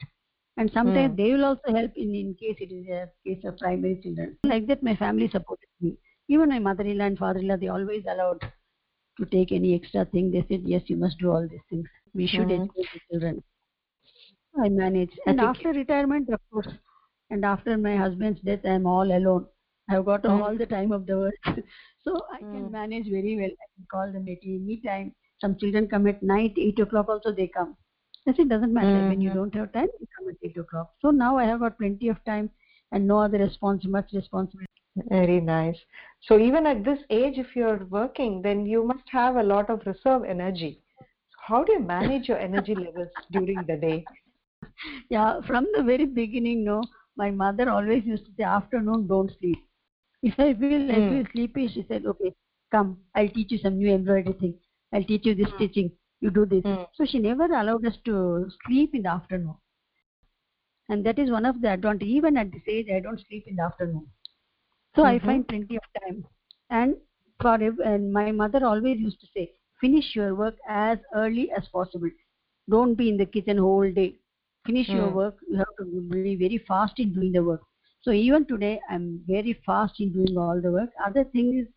And 0.57 0.71
sometimes 0.73 1.11
Hmm. 1.11 1.17
they 1.17 1.33
will 1.33 1.45
also 1.45 1.73
help 1.75 1.93
in, 1.97 2.15
in 2.15 2.35
case 2.35 2.57
it 2.61 2.73
is 2.73 2.89
a 2.89 3.11
case 3.27 3.45
of 3.45 3.57
primary 3.59 4.01
children. 4.03 4.37
Like 4.45 4.67
that, 4.69 4.83
my 4.83 4.95
family 4.97 5.29
supported 5.29 5.69
me. 5.81 5.97
Even 6.29 6.49
my 6.51 6.59
mother-in-law 6.59 7.05
and 7.05 7.19
father-in-law, 7.19 7.57
they 7.57 7.69
always 7.69 8.05
allowed 8.09 8.43
to 9.19 9.27
take 9.27 9.53
any 9.53 9.75
extra 9.75 10.05
thing. 10.05 10.31
They 10.31 10.45
said, 10.49 10.63
yes, 10.65 10.83
you 10.87 10.97
must 10.97 11.19
do 11.19 11.31
all 11.31 11.49
these 11.49 11.67
things. 11.71 11.89
We 12.15 12.27
should 12.27 12.49
Mhm. 12.49 12.61
educate 12.63 12.89
the 12.93 13.01
children. 13.11 13.43
I 14.65 14.69
manage. 14.69 15.19
And 15.27 15.39
think- 15.39 15.49
after 15.49 15.73
retirement, 15.73 16.29
of 16.31 16.41
course, 16.51 16.69
and 17.31 17.45
after 17.45 17.77
my 17.77 17.97
husband's 17.97 18.41
death, 18.41 18.65
I'm 18.65 18.87
all 18.87 19.11
alone. 19.17 19.47
I've 19.89 20.05
got 20.05 20.23
Mm. 20.23 20.43
all 20.43 20.57
the 20.57 20.67
time 20.67 20.93
of 20.93 21.07
the 21.07 21.17
world. 21.17 21.35
so 22.05 22.21
I 22.33 22.39
can 22.39 22.69
Mm. 22.69 22.71
manage 22.71 23.09
very 23.11 23.37
well. 23.37 23.51
I 23.65 23.67
can 23.75 23.87
call 23.95 24.13
them 24.13 24.29
at 24.29 24.39
any 24.45 24.77
time. 24.85 25.15
Some 25.41 25.57
children 25.57 25.89
come 25.89 26.07
at 26.07 26.23
night, 26.23 26.55
8 26.57 26.79
o'clock 26.79 27.09
also 27.09 27.33
they 27.33 27.49
come. 27.49 27.77
I 28.27 28.33
said, 28.33 28.49
doesn't 28.49 28.73
matter. 28.73 29.09
When 29.09 29.21
you 29.21 29.31
Mhm. 29.31 29.35
don't 29.35 29.55
have 29.55 29.73
time, 29.73 29.89
you 30.01 30.07
come 30.17 30.29
at 30.31 30.37
8 30.43 30.57
o'clock. 30.57 30.93
So 31.03 31.11
now 31.11 31.37
I 31.37 31.45
have 31.45 31.61
got 31.61 31.77
plenty 31.77 32.09
of 32.09 32.23
time 32.25 32.51
and 32.93 33.07
no 33.07 33.19
other 33.19 33.39
response, 33.39 33.85
much 33.85 34.13
responsibility. 34.13 34.71
Very 35.09 35.41
nice. 35.41 35.85
So 36.21 36.39
even 36.39 36.67
at 36.67 36.85
this 36.85 37.01
age, 37.11 37.37
if 37.39 37.55
you're 37.57 37.85
working, 37.87 38.41
then 38.43 38.65
you 38.65 38.85
must 38.85 39.09
have 39.11 39.37
a 39.37 39.43
lot 39.43 39.69
of 39.69 39.85
reserve 39.85 40.25
energy. 40.25 40.81
How 41.47 41.63
do 41.65 41.73
you 41.73 41.81
manage 41.81 42.29
your 42.29 42.39
energy 42.39 42.75
levels 42.75 43.11
during 43.31 43.65
the 43.67 43.77
day? 43.77 44.09
Yeah, 45.11 45.41
from 45.47 45.67
the 45.75 45.83
very 45.83 46.07
beginning, 46.07 46.65
no, 46.65 46.89
my 47.17 47.31
mother 47.31 47.69
always 47.71 48.05
used 48.05 48.27
to 48.27 48.33
say, 48.37 48.45
afternoon, 48.45 49.07
don't 49.07 49.31
sleep. 49.39 49.59
If 50.23 50.39
I 50.39 50.55
feel 50.55 50.85
I 50.87 51.01
Hmm. 51.01 51.09
feel 51.09 51.19
sleepy, 51.27 51.63
she 51.63 51.79
said, 51.83 52.01
okay, 52.01 52.29
come, 52.71 52.99
I'll 53.15 53.29
teach 53.29 53.51
you 53.53 53.59
some 53.59 53.77
new 53.79 53.91
embroidery 53.93 54.35
thing. 54.35 54.55
I'll 54.93 55.05
teach 55.05 55.27
you 55.27 55.35
this 55.35 55.51
stitching. 55.55 55.93
You 56.21 56.31
do 56.31 56.47
this. 56.47 56.65
Hmm. 56.65 56.85
So 56.95 57.05
she 57.05 57.19
never 57.19 57.45
allowed 57.45 57.85
us 57.87 57.97
to 58.05 58.49
sleep 58.67 58.95
in 58.95 59.03
the 59.03 59.11
afternoon. 59.11 59.55
And 60.89 61.05
that 61.07 61.19
is 61.19 61.31
one 61.31 61.45
of 61.47 61.61
the 61.61 61.71
advantage. 61.73 62.09
Even 62.09 62.37
at 62.37 62.51
this 62.53 62.63
age, 62.69 62.89
I 62.95 63.01
don't 63.01 63.21
sleep 63.29 63.45
in 63.47 63.57
the 63.57 63.63
afternoon. 63.63 64.07
So 64.97 65.05
I 65.05 65.19
Mhm. 65.19 65.21
find 65.21 65.47
plenty 65.49 65.77
of 65.77 65.83
time. 66.03 66.25
And 66.71 66.97
for 67.41 67.55
and 67.55 68.13
my 68.13 68.27
mother 68.29 68.65
always 68.65 68.99
used 68.99 69.21
to 69.21 69.27
say, 69.35 69.53
finish 69.85 70.15
your 70.17 70.35
work 70.35 70.57
as 70.69 70.99
early 71.15 71.51
as 71.57 71.69
possible. 71.73 72.11
Don't 72.71 72.95
be 72.95 73.09
in 73.11 73.19
the 73.19 73.27
kitchen 73.27 73.59
whole 73.59 73.91
day. 74.01 74.15
Finish 74.67 74.93
your 74.95 75.11
Hmm. 75.11 75.17
work. 75.21 75.37
You 75.49 75.59
have 75.59 75.75
to 75.79 75.85
be 75.85 76.37
very 76.37 76.59
fast 76.69 76.99
in 76.99 77.13
doing 77.15 77.33
the 77.33 77.43
work. 77.43 77.63
So 78.03 78.13
even 78.13 78.47
today, 78.47 78.81
I'm 78.91 79.23
very 79.27 79.55
fast 79.67 80.01
in 80.01 80.13
doing 80.13 80.39
all 80.39 80.61
the 80.61 80.73
work. 80.73 80.91
Other 81.07 81.25
thing 81.25 81.59
is, 81.61 81.69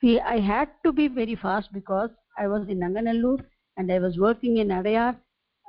see, 0.00 0.20
I 0.20 0.38
had 0.40 0.68
to 0.84 0.92
be 0.92 1.08
very 1.08 1.36
fast 1.36 1.72
because 1.72 2.10
I 2.38 2.48
was 2.48 2.68
in 2.68 2.78
Nanganallur 2.80 3.44
and 3.76 3.92
I 3.92 3.98
was 3.98 4.18
working 4.18 4.58
in 4.58 4.68
Adayar. 4.68 5.16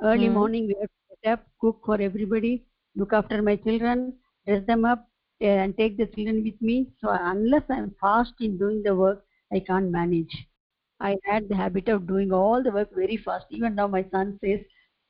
Early 0.04 0.30
Hmm. 0.30 0.38
morning, 0.40 0.68
we 0.68 0.76
have 0.82 0.90
to 0.90 1.16
get 1.24 1.32
up, 1.34 1.46
cook 1.62 1.82
for 1.86 2.02
everybody, 2.02 2.66
look 2.96 3.14
after 3.14 3.42
my 3.42 3.56
children, 3.56 4.14
dress 4.48 4.66
them 4.66 4.86
up, 4.86 5.08
eh, 5.42 5.56
and 5.64 5.78
take 5.78 5.98
the 5.98 6.08
children 6.08 6.44
with 6.44 6.62
me. 6.62 6.88
So 7.00 7.10
unless 7.10 7.64
I'm 7.70 7.96
fast 8.02 8.34
in 8.42 8.58
doing 8.58 8.84
the 8.84 8.96
work, 8.96 9.26
I 9.54 9.60
can't 9.60 9.92
manage. 9.92 10.36
I 11.00 11.18
had 11.26 11.48
the 11.50 11.56
habit 11.56 11.88
of 11.90 12.08
doing 12.08 12.32
all 12.34 12.62
the 12.64 12.72
work 12.72 12.94
very 12.94 13.18
fast. 13.18 13.46
Even 13.50 13.76
now, 13.76 13.88
my 13.88 14.04
son 14.12 14.38
says, 14.44 14.60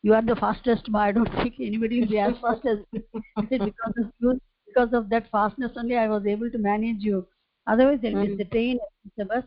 "You 0.03 0.13
are 0.13 0.21
the 0.21 0.35
fastest, 0.35 0.89
ma. 0.89 0.99
I 0.99 1.11
don't 1.11 1.33
think 1.41 1.55
anybody 1.59 2.01
will 2.01 2.07
be 2.07 2.19
as 2.19 2.37
fast 2.39 2.65
as 2.65 2.79
you." 2.91 3.03
"Because 3.49 3.97
of 4.05 4.11
you, 4.19 4.39
because 4.67 4.93
of 4.93 5.09
that 5.09 5.29
fastness 5.31 5.71
only, 5.77 5.97
I 5.97 6.07
was 6.07 6.25
able 6.25 6.49
to 6.51 6.57
manage 6.57 7.03
you. 7.11 7.27
Otherwise, 7.67 7.99
I'll 8.05 8.15
miss 8.23 8.35
Mm. 8.35 8.37
the 8.37 8.45
train, 8.57 8.79
the 9.17 9.25
bus." 9.25 9.43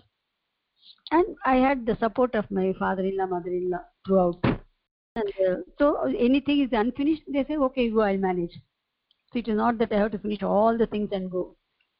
and 1.10 1.36
I 1.44 1.56
had 1.56 1.86
the 1.86 1.96
support 1.96 2.34
of 2.34 2.50
my 2.50 2.72
father-in-law, 2.78 3.26
mother-in-law 3.26 3.80
throughout. 4.06 4.38
And 5.16 5.32
uh, 5.48 5.56
so 5.78 6.02
anything 6.18 6.60
is 6.60 6.70
unfinished, 6.72 7.22
they 7.28 7.44
say, 7.44 7.56
okay, 7.56 7.90
go, 7.90 8.02
I'll 8.02 8.16
manage. 8.18 8.52
So 9.32 9.38
it 9.40 9.48
is 9.48 9.56
not 9.56 9.78
that 9.78 9.92
I 9.92 9.98
have 9.98 10.12
to 10.12 10.18
finish 10.18 10.42
all 10.42 10.76
the 10.78 10.86
things 10.86 11.10
and 11.12 11.30
go. 11.30 11.56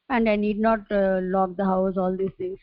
And 0.09 0.29
I 0.29 0.35
need 0.35 0.59
not 0.59 0.79
uh, 0.91 1.19
lock 1.21 1.55
the 1.57 1.65
house, 1.65 1.97
all 1.97 2.15
these 2.15 2.31
things, 2.37 2.59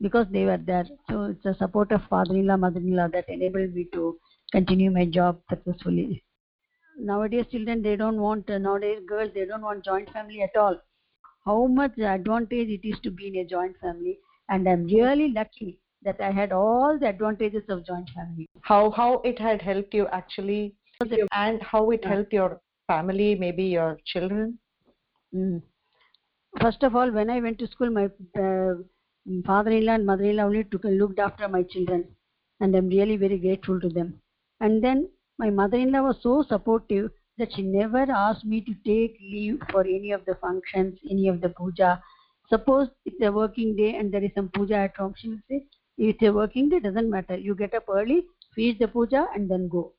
because 0.00 0.26
they 0.30 0.44
were 0.44 0.58
there. 0.58 0.86
So 1.10 1.24
it's 1.24 1.44
a 1.44 1.54
support 1.54 1.92
of 1.92 2.02
father-in-law, 2.08 2.56
mother-in-law 2.56 3.08
that 3.08 3.28
enabled 3.28 3.74
me 3.74 3.88
to 3.92 4.18
continue 4.52 4.90
my 4.90 5.06
job 5.06 5.40
successfully. 5.48 6.24
Nowadays, 6.98 7.46
children, 7.50 7.82
they 7.82 7.96
don't 7.96 8.20
want, 8.20 8.48
uh, 8.48 8.58
nowadays, 8.58 9.00
girls, 9.06 9.30
they 9.34 9.44
don't 9.44 9.62
want 9.62 9.84
joint 9.84 10.10
family 10.10 10.42
at 10.42 10.56
all. 10.56 10.78
How 11.44 11.66
much 11.66 11.98
advantage 11.98 12.68
it 12.68 12.86
is 12.86 12.98
to 13.00 13.10
be 13.10 13.28
in 13.28 13.36
a 13.36 13.44
joint 13.44 13.76
family. 13.80 14.18
And 14.48 14.68
I'm 14.68 14.84
really 14.84 15.32
lucky 15.32 15.80
that 16.02 16.20
I 16.20 16.30
had 16.30 16.52
all 16.52 16.98
the 16.98 17.08
advantages 17.08 17.64
of 17.68 17.86
joint 17.86 18.10
family. 18.14 18.46
How 18.60 18.90
how 18.90 19.20
it 19.24 19.38
had 19.38 19.62
helped 19.62 19.94
you 19.94 20.06
actually, 20.08 20.76
and 21.32 21.62
how 21.62 21.90
it 21.90 22.04
helped 22.04 22.32
your 22.32 22.60
family, 22.86 23.34
maybe 23.34 23.64
your 23.64 23.98
children. 24.04 24.58
Mm. 25.34 25.62
First 26.60 26.82
of 26.82 26.94
all, 26.94 27.10
when 27.10 27.30
I 27.30 27.40
went 27.40 27.58
to 27.58 27.66
school, 27.66 27.90
my 27.90 28.04
uh, 28.40 28.74
father-in-law 29.46 29.94
and 29.94 30.06
mother-in-law 30.06 30.44
only 30.44 30.64
took 30.64 30.84
looked 30.84 31.18
after 31.18 31.48
my 31.48 31.62
children, 31.62 32.04
and 32.60 32.74
I'm 32.74 32.88
really 32.88 33.16
very 33.16 33.38
grateful 33.38 33.80
to 33.80 33.88
them. 33.88 34.20
And 34.60 34.82
then 34.82 35.08
my 35.38 35.50
mother-in-law 35.50 36.02
was 36.02 36.16
so 36.22 36.44
supportive 36.48 37.10
that 37.38 37.52
she 37.52 37.62
never 37.62 38.06
asked 38.10 38.44
me 38.44 38.60
to 38.60 38.74
take 38.84 39.18
leave 39.20 39.60
for 39.70 39.80
any 39.80 40.12
of 40.12 40.24
the 40.24 40.36
functions, 40.36 40.98
any 41.10 41.28
of 41.28 41.40
the 41.40 41.48
puja. 41.48 42.00
Suppose 42.48 42.88
it's 43.06 43.20
a 43.22 43.32
working 43.32 43.74
day 43.74 43.96
and 43.96 44.12
there 44.12 44.22
is 44.22 44.30
some 44.34 44.50
puja 44.50 44.76
at 44.76 44.96
home, 44.96 45.14
she 45.16 45.28
will 45.28 45.38
say, 45.48 45.66
it's 45.96 46.22
a 46.22 46.30
working 46.30 46.68
day, 46.68 46.80
doesn't 46.80 47.10
matter. 47.10 47.36
You 47.36 47.54
get 47.54 47.74
up 47.74 47.84
early, 47.88 48.26
finish 48.54 48.78
the 48.78 48.88
puja, 48.88 49.26
and 49.34 49.50
then 49.50 49.68
go. 49.68 49.92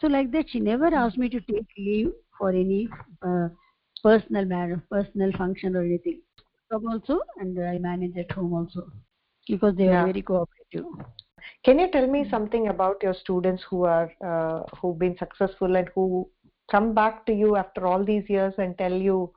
So 0.00 0.08
like 0.08 0.32
that, 0.32 0.46
she 0.50 0.60
never 0.60 0.86
asked 0.86 1.18
me 1.18 1.28
to 1.28 1.40
take 1.40 1.66
leave 1.78 2.12
for 2.38 2.50
any 2.50 2.88
uh, 3.22 3.48
personal 4.02 4.44
matter, 4.44 4.82
personal 4.90 5.32
function 5.32 5.76
or 5.76 5.82
anything. 5.82 6.20
Job 6.70 6.82
also, 6.90 7.20
and 7.38 7.58
I 7.58 7.78
manage 7.78 8.16
at 8.16 8.30
home 8.32 8.52
also 8.54 8.90
because 9.48 9.76
they 9.76 9.88
Yeah. 9.88 10.00
are 10.00 10.04
very 10.04 10.22
cooperative. 10.22 10.86
Can 11.64 11.78
you 11.78 11.90
tell 11.90 12.06
me 12.06 12.24
something 12.28 12.68
about 12.68 13.02
your 13.02 13.14
students 13.14 13.62
who 13.68 13.84
are 13.84 14.10
uh, 14.24 14.62
who've 14.80 14.98
been 14.98 15.16
successful 15.18 15.76
and 15.76 15.88
who 15.94 16.28
come 16.70 16.94
back 16.94 17.26
to 17.26 17.32
you 17.32 17.56
after 17.56 17.86
all 17.86 18.04
these 18.04 18.28
years 18.28 18.54
and 18.58 18.76
tell 18.78 18.92
you 18.92 19.32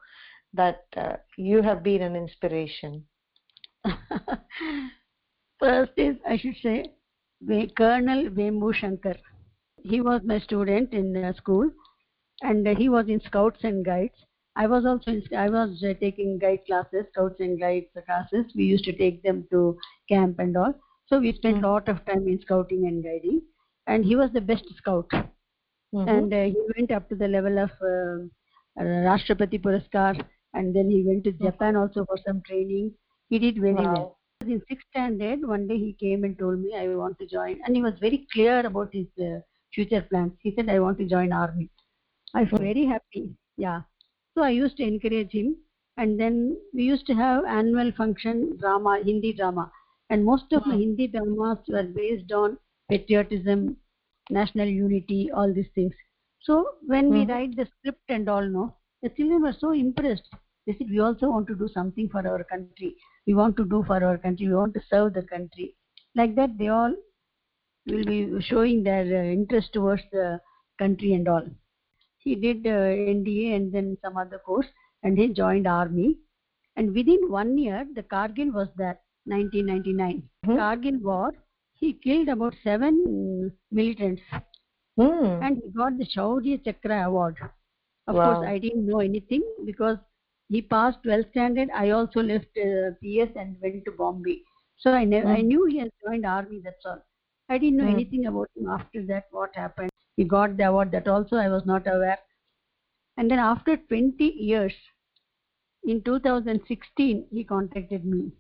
that 0.53 0.85
uh, 0.97 1.17
you 1.37 1.61
have 1.61 1.83
been 1.83 2.01
an 2.01 2.15
inspiration? 2.15 3.05
First 5.59 5.91
is, 5.97 6.17
I 6.27 6.37
should 6.37 6.55
say, 6.61 6.93
Colonel 7.77 8.29
Vembu 8.29 8.73
Shankar. 8.73 9.15
He 9.83 10.01
was 10.01 10.21
my 10.23 10.39
student 10.39 10.93
in 10.93 11.15
uh, 11.17 11.33
school 11.33 11.69
and 12.41 12.67
he 12.77 12.89
was 12.89 13.07
in 13.09 13.21
Scouts 13.21 13.63
and 13.63 13.83
Guides. 13.85 14.26
I 14.57 14.67
was 14.67 14.85
also 14.85 15.11
in, 15.11 15.23
I 15.37 15.49
was 15.49 15.83
uh, 15.83 15.93
taking 16.01 16.37
guide 16.39 16.61
classes, 16.67 17.05
Scouts 17.11 17.39
and 17.39 17.59
Guides 17.59 17.87
classes. 18.05 18.45
We 18.55 18.63
used 18.65 18.85
to 18.85 18.93
take 18.97 19.23
them 19.23 19.45
to 19.51 19.77
camp 20.09 20.39
and 20.39 20.57
all. 20.57 20.73
So 21.07 21.19
we 21.19 21.33
spent 21.33 21.63
a 21.63 21.67
lot 21.69 21.87
of 21.89 22.05
time 22.05 22.27
in 22.27 22.41
scouting 22.41 22.87
and 22.87 23.03
guiding. 23.03 23.41
And 23.87 24.03
he 24.05 24.15
was 24.15 24.31
the 24.33 24.41
best 24.41 24.65
scout. 24.77 25.09
Mhm. 25.93 26.07
And 26.07 26.33
uh, 26.33 26.43
he 26.45 26.61
went 26.75 26.91
up 26.91 27.09
to 27.09 27.15
the 27.15 27.27
level 27.27 27.57
of 27.65 27.71
um 27.91 28.31
uh, 28.79 28.83
Rashtrapati 29.07 29.59
Puraskar 29.65 30.13
and 30.53 30.75
then 30.75 30.89
he 30.89 31.03
went 31.07 31.23
to 31.25 31.31
Japan 31.31 31.75
also 31.75 32.05
for 32.05 32.17
some 32.25 32.41
training. 32.49 32.93
He 33.29 33.39
did 33.39 33.59
very 33.61 33.73
Wow. 33.75 33.93
well 33.93 34.15
in 34.55 34.61
sixth 34.69 34.87
standard 34.91 35.41
one 35.47 35.67
day 35.67 35.77
he 35.77 35.93
came 36.01 36.23
and 36.25 36.37
told 36.39 36.59
me 36.63 36.71
i 36.79 36.87
want 36.99 37.17
to 37.21 37.25
join 37.31 37.59
and 37.65 37.75
he 37.75 37.81
was 37.85 37.95
very 37.99 38.19
clear 38.33 38.59
about 38.69 38.93
his 38.93 39.07
uh, 39.27 39.39
future 39.73 40.01
plans 40.11 40.33
he 40.43 40.51
said 40.55 40.69
i 40.69 40.79
want 40.83 40.97
to 40.99 41.07
join 41.13 41.33
army 41.39 41.67
i 42.35 42.43
was 42.51 42.61
very 42.67 42.85
happy 42.85 43.23
yeah 43.65 43.81
so 44.37 44.43
i 44.43 44.51
used 44.51 44.77
to 44.77 44.87
encourage 44.93 45.33
him 45.41 45.55
and 45.97 46.19
then 46.21 46.57
we 46.73 46.83
used 46.83 47.07
to 47.07 47.15
have 47.19 47.45
annual 47.59 47.91
function 47.99 48.57
drama 48.59 48.99
hindi 49.03 49.33
drama. 49.33 49.71
And 50.09 50.25
most 50.25 50.53
of 50.53 50.65
my 50.67 50.75
hindi 50.75 51.07
dramas 51.07 51.59
were 51.67 51.83
based 51.95 52.31
on 52.31 52.57
patriotism 52.89 53.77
national 54.29 54.67
unity 54.67 55.29
all 55.33 55.53
these 55.53 55.71
things. 55.75 55.93
So 56.47 56.57
when 56.93 57.11
we 57.11 57.23
Mhm. 57.23 57.29
write 57.31 57.55
the 57.57 57.65
script 57.71 58.15
and 58.17 58.29
all 58.29 58.47
no 58.57 58.65
the 59.01 59.09
children 59.17 59.41
were 59.47 59.57
so 59.59 59.71
impressed. 59.71 60.29
They 60.65 60.73
said 60.77 60.89
we 60.91 60.99
also 61.07 61.29
want 61.31 61.47
to 61.47 61.55
do 61.55 61.69
something 61.75 62.09
for 62.09 62.25
our 62.27 62.43
country. 62.53 62.95
We 63.27 63.33
want 63.41 63.57
to 63.57 63.65
do 63.65 63.83
for 63.91 64.03
our 64.03 64.17
country. 64.17 64.47
We 64.47 64.55
want 64.55 64.73
to 64.75 64.81
serve 64.89 65.13
the 65.13 65.23
country. 65.35 65.75
Like 66.15 66.35
that 66.35 66.57
they 66.57 66.69
all 66.69 66.95
will 67.87 68.05
be 68.05 68.41
showing 68.41 68.83
their 68.83 69.05
uh, 69.21 69.25
interest 69.37 69.73
towards 69.73 70.03
the 70.11 70.39
country 70.79 71.13
and 71.13 71.27
all 71.27 71.45
he 72.27 72.35
did 72.45 72.67
uh, 72.75 72.89
nda 73.07 73.45
and 73.55 73.65
then 73.75 73.87
some 74.03 74.17
other 74.23 74.39
course 74.49 74.69
and 75.03 75.17
he 75.17 75.27
joined 75.41 75.67
army 75.67 76.09
and 76.77 76.93
within 76.99 77.21
one 77.39 77.53
year 77.65 77.81
the 77.97 78.03
kargil 78.15 78.51
was 78.59 78.69
there 78.81 78.97
1999 79.33 80.21
Mhm. 80.45 80.61
kargil 80.61 80.99
war 81.11 81.31
he 81.83 81.93
killed 82.07 82.29
about 82.37 82.55
seven 82.63 82.95
mm, 83.07 83.51
militants 83.79 84.21
Hmm. 84.97 85.41
and 85.41 85.57
he 85.63 85.69
got 85.71 85.97
the 85.97 86.05
Shaurya 86.05 86.63
Chakra 86.63 87.03
award. 87.05 87.37
Of 88.07 88.21
Wow. 88.21 88.21
course, 88.21 88.41
I 88.45 88.57
didn't 88.59 88.85
know 88.87 88.99
anything 88.99 89.43
because 89.65 89.97
he 90.49 90.61
passed 90.61 91.03
12th 91.03 91.29
standard. 91.31 91.69
I 91.73 91.89
also 91.91 92.21
left 92.21 92.57
uh, 92.57 92.91
PS 93.01 93.29
and 93.35 93.57
went 93.61 93.85
to 93.85 93.91
Bombay. 93.91 94.41
So 94.77 94.91
I 94.91 95.03
never, 95.05 95.27
I 95.27 95.37
Mm. 95.37 95.43
knew 95.43 95.65
he 95.65 95.77
has 95.79 95.89
joined 96.05 96.25
army. 96.25 96.61
That's 96.63 96.85
all. 96.85 97.01
I 97.49 97.57
didn't 97.57 97.77
know 97.77 97.85
Mm. 97.85 97.97
anything 97.97 98.25
about 98.25 98.49
him 98.55 98.67
after 98.69 99.03
that. 99.07 99.25
What 99.31 99.55
happened? 99.55 99.89
He 100.17 100.25
got 100.25 100.57
the 100.57 100.65
award. 100.65 100.91
That 100.91 101.07
also 101.07 101.37
I 101.37 101.47
was 101.47 101.65
not 101.65 101.87
aware. 101.87 102.19
And 103.15 103.31
then 103.31 103.39
after 103.39 103.77
20 103.77 104.23
years, 104.23 104.73
in 105.85 106.01
2016, 106.03 107.27
he 107.31 107.43
contacted 107.43 108.03
me. 108.03 108.31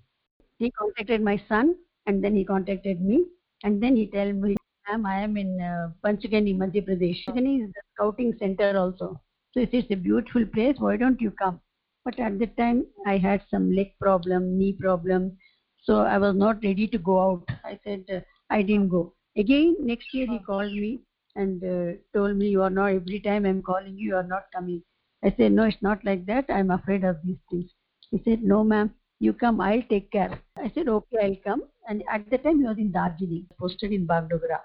He 0.59 0.71
contacted 0.71 1.21
my 1.21 1.41
son, 1.47 1.75
and 2.05 2.23
then 2.23 2.35
he 2.35 2.43
contacted 2.43 3.01
me, 3.01 3.25
and 3.63 3.81
then 3.81 3.95
he 3.95 4.07
told 4.07 4.35
me 4.35 4.57
ma'am, 4.89 5.05
I 5.05 5.21
am 5.21 5.37
in 5.37 5.59
uh, 5.61 5.91
Panchgani, 6.03 6.55
Madhya 6.57 6.87
Pradesh. 6.87 7.23
Panchgani 7.27 7.63
is 7.63 7.71
the 7.73 7.81
scouting 7.93 8.33
center 8.39 8.77
also. 8.77 9.21
So 9.53 9.61
it 9.61 9.73
is 9.73 9.85
a 9.91 9.95
beautiful 9.95 10.45
place. 10.45 10.75
Why 10.77 10.97
don't 10.97 11.21
you 11.21 11.31
come? 11.31 11.59
But 12.05 12.19
at 12.19 12.39
that 12.39 12.55
time, 12.57 12.85
I 13.05 13.17
had 13.17 13.41
some 13.49 13.71
leg 13.71 13.93
problem, 13.99 14.57
knee 14.57 14.73
problem. 14.73 15.37
So 15.83 15.99
I 15.99 16.17
was 16.17 16.35
not 16.35 16.63
ready 16.63 16.87
to 16.87 16.97
go 16.97 17.19
out. 17.21 17.43
I 17.65 17.79
said, 17.83 18.05
uh, 18.13 18.19
I 18.49 18.61
didn't 18.61 18.89
go. 18.89 19.13
Again, 19.35 19.75
next 19.79 20.13
year 20.13 20.27
he 20.27 20.39
called 20.39 20.71
me 20.71 21.01
and 21.37 21.63
uh, 21.63 21.97
told 22.13 22.35
me, 22.35 22.47
you 22.49 22.61
are 22.63 22.69
not, 22.69 22.87
every 22.87 23.19
time 23.21 23.45
I'm 23.45 23.61
calling 23.61 23.97
you, 23.97 24.09
you 24.09 24.15
are 24.17 24.29
not 24.35 24.45
coming. 24.53 24.81
I 25.23 25.33
said, 25.37 25.53
no, 25.53 25.63
it's 25.63 25.81
not 25.81 26.03
like 26.03 26.25
that. 26.25 26.45
I'm 26.49 26.71
afraid 26.71 27.03
of 27.03 27.17
these 27.23 27.41
things. 27.49 27.69
He 28.11 28.21
said, 28.25 28.43
no, 28.43 28.63
ma'am, 28.63 28.93
you 29.19 29.33
come, 29.33 29.61
I'll 29.61 29.87
take 29.89 30.11
care. 30.11 30.39
I 30.57 30.71
said, 30.75 30.87
okay, 30.87 31.17
I'll 31.23 31.41
come. 31.43 31.63
And 31.87 32.03
at 32.11 32.29
the 32.29 32.37
time, 32.37 32.59
he 32.59 32.65
was 32.65 32.77
in 32.77 32.91
Darjeeling, 32.91 33.47
posted 33.59 33.91
in 33.93 34.05
Bagdogra. 34.07 34.59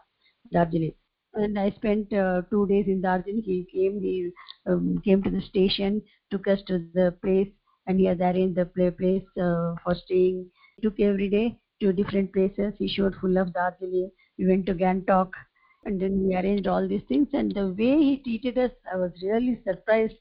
Darjeeling. 0.53 0.95
And 1.35 1.59
I 1.59 1.71
spent 1.71 2.13
uh, 2.13 2.43
two 2.51 2.67
days 2.67 2.87
in 2.87 3.01
Darjeeling. 3.01 3.43
He 3.43 3.67
came, 3.73 4.01
he 4.01 4.31
um, 4.67 5.01
came 5.05 5.23
to 5.23 5.31
the 5.31 5.41
station, 5.43 6.03
took 6.31 6.47
us 6.47 6.61
to 6.69 6.85
the 6.95 7.15
place, 7.23 7.49
and 7.87 7.99
he 7.99 8.07
had 8.07 8.21
arranged 8.21 8.57
the 8.57 8.67
play 8.67 8.91
place 8.91 9.25
uh, 9.41 9.75
for 9.83 9.95
staying. 10.05 10.51
He 10.77 10.83
took 10.83 11.01
every 11.01 11.31
day 11.31 11.59
to 11.81 11.93
different 11.93 12.33
places. 12.33 12.75
He 12.79 12.89
showed 12.89 13.15
full 13.21 13.39
of 13.39 13.53
Darjeeling. 13.55 14.11
We 14.39 14.47
went 14.47 14.67
to 14.67 14.75
Gangtok, 14.75 15.31
and 15.85 16.01
then 16.01 16.27
we 16.27 16.35
arranged 16.35 16.67
all 16.67 16.87
these 16.87 17.03
things. 17.09 17.29
And 17.33 17.53
the 17.53 17.69
way 17.69 17.97
he 17.99 18.23
treated 18.23 18.59
us, 18.59 18.71
I 18.93 18.97
was 18.97 19.13
really 19.23 19.61
surprised. 19.67 20.15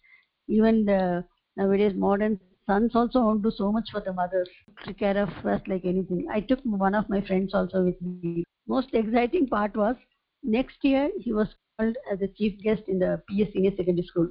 Even 0.48 0.86
the 0.86 1.24
nowadays 1.56 1.94
modern 1.96 2.40
sons 2.68 2.96
also 2.96 3.22
won't 3.22 3.44
do 3.44 3.52
so 3.52 3.72
much 3.72 3.90
for 3.92 4.02
the 4.02 4.14
mothers. 4.14 4.50
take 4.86 5.00
care 5.00 5.18
of 5.18 5.30
us 5.46 5.62
like 5.68 5.86
anything. 5.86 6.28
I 6.32 6.42
took 6.42 6.60
one 6.64 6.96
of 6.96 7.10
my 7.10 7.22
friends 7.22 7.54
also 7.54 7.84
with 7.84 8.02
me. 8.02 8.44
Most 8.68 8.94
exciting 8.94 9.48
part 9.48 9.76
was 9.76 9.96
next 10.44 10.84
year 10.84 11.10
he 11.20 11.34
was 11.34 11.48
called 11.78 11.96
as 12.12 12.22
a 12.22 12.28
chief 12.28 12.62
guest 12.62 12.84
in 12.88 13.00
the 13.00 13.22
PS 13.30 13.54
Senior 13.54 13.72
Secondary 13.78 14.06
School. 14.08 14.30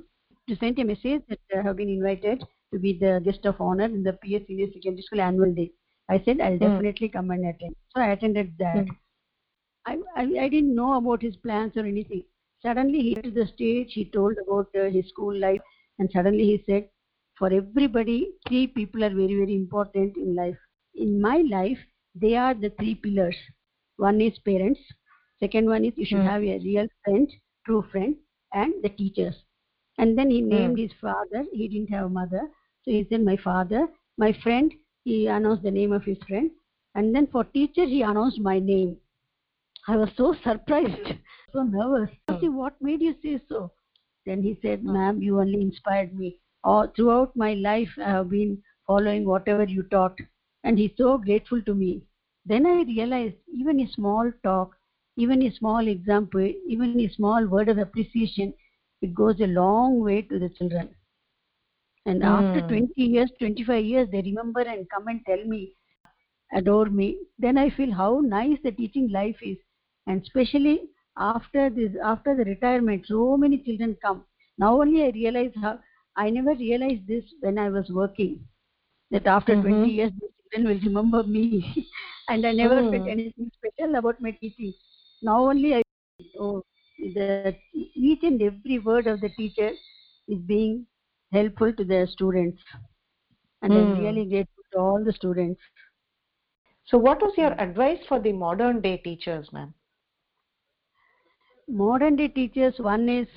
To 0.49 0.57
send 0.57 0.79
a 0.79 0.85
message 0.85 1.23
that 1.29 1.39
I 1.57 1.63
have 1.63 1.77
been 1.77 1.89
invited 1.89 2.45
to 2.73 2.79
be 2.79 2.99
the 2.99 3.21
guest 3.25 3.47
of 3.47 3.61
honor 3.61 3.85
in 3.85 4.03
the 4.03 4.15
PS 4.15 4.47
Senior 4.47 4.69
Secondary 4.73 5.03
School 5.03 5.21
annual 5.21 5.55
day. 5.55 5.71
I 6.09 6.21
said 6.25 6.41
I'll 6.41 6.53
hmm. 6.53 6.59
definitely 6.59 7.09
come 7.09 7.31
and 7.31 7.47
attend. 7.47 7.77
So 7.95 8.03
I 8.03 8.09
attended 8.09 8.55
that. 8.59 8.85
Hmm. 8.85 8.91
I, 9.87 9.99
I 10.17 10.23
I 10.45 10.49
didn't 10.49 10.75
know 10.75 10.95
about 10.95 11.23
his 11.23 11.37
plans 11.37 11.77
or 11.77 11.85
anything. 11.87 12.25
Suddenly 12.63 13.01
he 13.03 13.15
to 13.17 13.31
the 13.31 13.47
stage. 13.47 13.93
He 13.95 14.05
told 14.07 14.37
about 14.39 14.69
uh, 14.75 14.91
his 14.91 15.09
school 15.09 15.35
life, 15.37 15.61
and 15.99 16.11
suddenly 16.11 16.45
he 16.47 16.63
said, 16.67 16.89
"For 17.39 17.53
everybody, 17.53 18.19
three 18.49 18.67
people 18.67 19.05
are 19.05 19.15
very 19.21 19.37
very 19.43 19.55
important 19.55 20.17
in 20.17 20.35
life. 20.35 20.59
In 20.95 21.21
my 21.21 21.39
life, 21.57 21.79
they 22.15 22.35
are 22.37 22.55
the 22.55 22.71
three 22.71 22.95
pillars. 22.95 23.37
One 23.97 24.21
is 24.21 24.39
parents. 24.39 24.81
Second 25.41 25.67
one 25.69 25.85
is 25.85 25.97
you 25.97 26.05
should 26.07 26.21
Hmm. 26.21 26.27
have 26.31 26.43
a 26.43 26.59
real 26.69 26.87
friend, 27.05 27.31
true 27.67 27.83
friend, 27.93 28.17
and 28.53 28.75
the 28.83 28.91
teachers. 28.91 29.37
And 29.99 30.17
then 30.19 30.31
he 30.31 30.41
named 30.41 30.79
his 30.79 30.93
father. 31.01 31.45
He 31.53 31.69
didn't 31.69 31.91
have 31.91 32.07
a 32.07 32.09
mother, 32.21 32.51
so 32.85 32.91
he 32.91 33.05
said, 33.05 33.23
"My 33.25 33.37
father, 33.37 33.89
my 34.19 34.33
friend." 34.33 34.73
He 35.05 35.27
announced 35.27 35.63
the 35.63 35.71
name 35.81 35.93
of 35.93 36.05
his 36.05 36.19
friend, 36.29 36.51
And 36.95 37.15
then 37.15 37.27
for 37.29 37.45
teacher, 37.45 37.85
he 37.87 38.03
announced 38.03 38.41
my 38.41 38.59
name. 38.59 38.97
I 39.91 39.97
was 39.99 40.11
so 40.17 40.35
surprised, 40.45 41.15
so 41.53 41.63
nervous. 41.65 42.11
Him, 42.41 42.57
what 42.57 42.81
made 42.81 43.03
you 43.03 43.15
say 43.23 43.41
so? 43.49 43.73
Then 44.27 44.43
he 44.43 44.59
said, 44.63 44.85
ma'am, 44.85 45.23
you 45.23 45.41
only 45.41 45.61
inspired 45.63 46.15
me. 46.19 46.37
All 46.65 46.87
throughout 46.89 47.37
my 47.37 47.55
life, 47.55 47.91
I 47.99 48.11
have 48.11 48.31
been 48.31 48.63
following 48.87 49.25
whatever 49.25 49.65
you 49.65 49.83
taught. 49.85 50.19
And 50.65 50.79
he's 50.79 50.97
so 50.97 51.19
grateful 51.19 51.63
to 51.63 51.75
me. 51.75 52.03
Then 52.47 52.67
I 52.67 52.83
realized 52.83 53.37
even 53.55 53.81
a 53.81 53.89
small 53.89 54.33
talk, 54.45 54.77
even 55.17 55.43
a 55.43 55.53
small 55.53 55.89
example, 55.89 56.53
even 56.69 56.95
a 56.95 57.03
small 57.05 57.41
word 57.47 57.69
of 57.69 57.73
appreciation, 57.79 58.49
it 59.01 59.15
goes 59.15 59.41
a 59.41 59.47
long 59.47 60.01
way 60.01 60.23
to 60.23 60.39
the 60.39 60.49
children. 60.51 60.95
And 62.07 62.23
after 62.25 62.61
Hmm. 62.61 62.69
20 62.69 63.03
years, 63.03 63.31
25 63.39 63.85
years, 63.85 64.09
they 64.11 64.23
remember 64.23 64.61
and 64.61 64.89
come 64.91 65.09
and 65.09 65.25
tell 65.27 65.45
me, 65.45 65.75
adore 66.53 66.87
me. 66.87 67.19
Then 67.39 67.59
I 67.59 67.71
feel 67.71 67.93
how 67.93 68.21
nice 68.21 68.59
the 68.63 68.73
teaching 68.73 69.09
life 69.11 69.39
is. 69.43 69.59
And 70.11 70.29
especially 70.29 70.91
after 71.17 71.71
this, 71.71 71.93
after 72.03 72.37
the 72.37 72.45
retirement, 72.45 73.07
so 73.07 73.37
many 73.37 73.59
children 73.59 73.97
come. 74.03 74.25
Now 74.59 74.81
only 74.83 75.05
I 75.05 75.11
realize 75.11 75.53
how, 75.63 75.81
I 76.17 76.31
never 76.31 76.55
realized 76.55 77.07
this 77.09 77.25
when 77.41 77.59
I 77.59 77.71
was 77.71 77.91
working. 77.91 78.49
That 79.13 79.27
after 79.27 79.57
Mhm. 79.57 79.87
20 79.87 79.91
years, 79.91 80.13
the 80.21 80.29
children 80.51 80.73
will 80.73 80.85
remember 80.91 81.23
me. 81.25 81.89
and 82.29 82.47
I 82.47 82.53
never 82.53 82.83
felt 82.85 82.95
Hmm. 82.95 83.09
anything 83.09 83.51
special 83.55 83.95
about 83.97 84.21
my 84.21 84.33
teaching. 84.33 84.75
Now 85.23 85.49
only 85.51 85.75
I, 85.77 85.83
oh, 86.39 86.65
the, 86.99 87.55
each 87.85 88.23
and 88.25 88.41
every 88.43 88.79
word 88.79 89.07
of 89.07 89.21
the 89.21 89.31
teacher 89.31 89.73
is 90.29 90.39
being 90.41 90.87
helpful 91.33 91.73
to 91.73 91.85
the 91.85 92.07
students. 92.11 92.61
And 93.63 93.77
I'm 93.79 93.93
Hmm. 93.93 93.95
really 93.95 94.27
grateful 94.27 94.65
to 94.73 94.79
all 94.79 95.05
the 95.05 95.13
students. 95.13 95.61
So, 96.85 96.99
what 96.99 97.23
was 97.23 97.37
your 97.37 97.53
advice 97.61 98.05
for 98.07 98.19
the 98.21 98.33
modern 98.33 98.81
day 98.81 98.99
teachers, 98.99 99.53
ma'am? 99.53 99.75
Modern 101.71 102.17
day 102.17 102.29
teachers, 102.29 102.79
one 102.79 103.09
is 103.09 103.29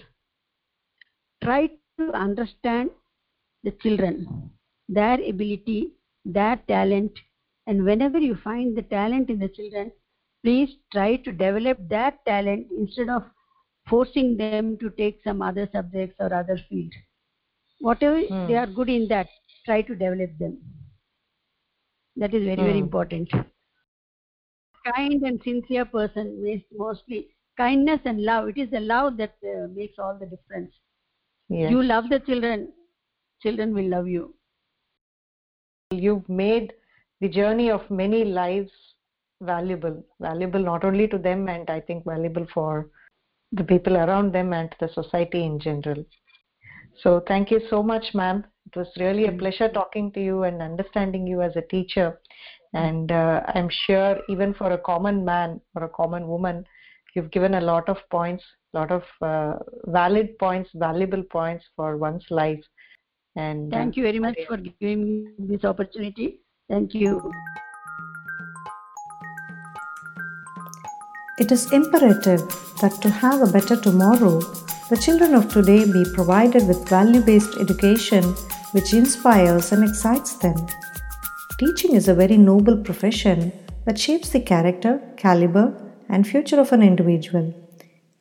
try 1.44 1.68
to 1.68 1.94
understand 1.98 2.72
the 3.64 3.72
children, 3.72 4.52
their 4.88 5.16
ability, 5.22 5.92
their 6.26 6.58
talent, 6.68 7.12
and 7.68 7.84
whenever 7.86 8.20
you 8.20 8.36
find 8.36 8.76
the 8.76 8.82
talent 8.84 9.30
in 9.30 9.40
the 9.40 9.50
children, 9.50 9.92
please 10.44 10.70
try 10.92 11.16
to 11.18 11.32
develop 11.32 11.78
that 11.90 12.26
talent 12.26 12.68
instead 12.78 13.10
of 13.10 13.24
forcing 13.88 14.38
them 14.38 14.70
to 14.70 14.82
take 14.84 15.12
some 15.16 15.34
other 15.34 15.60
subjects 15.72 16.10
or 16.12 16.34
other 16.34 16.52
field. 16.70 16.86
Whatever 17.80 18.22
Hmm. 18.28 18.48
they 18.48 18.56
are 18.56 18.68
good 18.68 18.90
in 18.90 19.08
that, 19.10 19.28
try 19.66 19.82
to 19.82 19.96
develop 19.96 20.38
them. 20.40 20.58
That 22.18 22.34
is 22.34 22.44
very, 22.46 22.64
very 22.64 22.80
Hmm. 22.80 22.80
important. 22.80 23.30
Kind 24.86 25.24
and 25.24 25.42
sincere 25.42 25.86
person 25.86 26.42
means 26.44 26.64
mostly 26.72 27.30
kindness 27.58 28.00
and 28.06 28.24
love. 28.24 28.50
It 28.50 28.58
is 28.58 28.70
the 28.70 28.80
love 28.80 29.18
that 29.18 29.36
uh, 29.44 29.68
makes 29.74 30.00
all 30.00 30.18
the 30.20 30.26
difference. 30.26 30.74
Yes. 31.50 31.72
You 31.72 31.84
love 31.84 32.06
the 32.10 32.20
children, 32.20 32.70
children 33.42 33.74
will 33.74 33.90
love 33.90 34.08
you. 34.08 34.34
You've 35.92 36.28
made 36.28 36.74
the 37.22 37.30
journey 37.30 37.70
of 37.70 37.90
many 37.90 38.26
lives 38.26 38.72
valuable, 39.42 40.04
valuable 40.20 40.60
not 40.60 40.84
only 40.84 41.08
to 41.08 41.18
them 41.18 41.48
and 41.50 41.70
I 41.70 41.80
think 41.82 42.06
valuable 42.06 42.48
for 42.54 42.90
the 43.52 43.64
people 43.64 43.98
around 43.98 44.34
them 44.34 44.54
and 44.54 44.74
the 44.80 44.90
society 44.94 45.44
in 45.44 45.60
general. 45.60 46.04
So, 47.02 47.24
thank 47.28 47.52
you 47.52 47.60
so 47.70 47.84
much, 47.84 48.06
ma'am. 48.14 48.46
It 48.68 48.78
was 48.78 48.88
really 48.98 49.26
a 49.26 49.32
pleasure 49.32 49.70
talking 49.70 50.12
to 50.14 50.24
you 50.24 50.44
and 50.44 50.62
understanding 50.62 51.28
you 51.28 51.42
as 51.42 51.56
a 51.56 51.62
teacher. 51.62 52.20
And 52.74 53.12
uh, 53.12 53.42
I'm 53.54 53.70
sure, 53.86 54.18
even 54.30 54.54
for 54.54 54.72
a 54.72 54.78
common 54.78 55.24
man 55.24 55.62
or 55.76 55.84
a 55.84 55.90
common 55.90 56.28
woman, 56.28 56.66
you've 57.16 57.32
given 57.32 57.56
a 57.56 57.62
lot 57.62 57.90
of 57.90 57.98
points, 58.10 58.44
a 58.74 58.80
lot 58.80 58.92
of 58.92 59.04
uh, 59.22 59.60
valid 59.86 60.38
points, 60.40 60.70
valuable 60.74 61.24
points 61.24 61.66
for 61.76 61.98
one's 61.98 62.26
life. 62.30 62.64
And 63.36 63.74
uh, 63.74 63.78
Thank 63.78 63.98
you 63.98 64.04
very 64.04 64.20
much 64.20 64.38
for 64.48 64.58
giving 64.58 65.06
me 65.06 65.26
this 65.40 65.64
opportunity. 65.64 66.42
Thank 66.70 66.94
you. 66.94 67.32
It 71.40 71.52
is 71.52 71.72
imperative 71.72 72.42
that 72.82 73.00
to 73.02 73.10
have 73.10 73.42
a 73.42 73.52
better 73.52 73.76
tomorrow, 73.76 74.40
the 74.90 74.98
children 74.98 75.34
of 75.34 75.52
today 75.52 75.92
be 75.92 76.06
provided 76.14 76.68
with 76.68 76.88
value 76.88 77.22
based 77.22 77.58
education 77.60 78.24
which 78.74 78.94
inspires 78.94 79.72
and 79.72 79.84
excites 79.84 80.34
them. 80.38 80.56
Teaching 81.60 81.96
is 81.96 82.08
a 82.08 82.14
very 82.14 82.38
noble 82.38 82.78
profession 82.78 83.52
that 83.86 84.00
shapes 84.00 84.30
the 84.30 84.40
character, 84.40 85.02
caliber, 85.18 85.74
and 86.14 86.28
future 86.28 86.60
of 86.60 86.72
an 86.72 86.84
individual. 86.84 87.46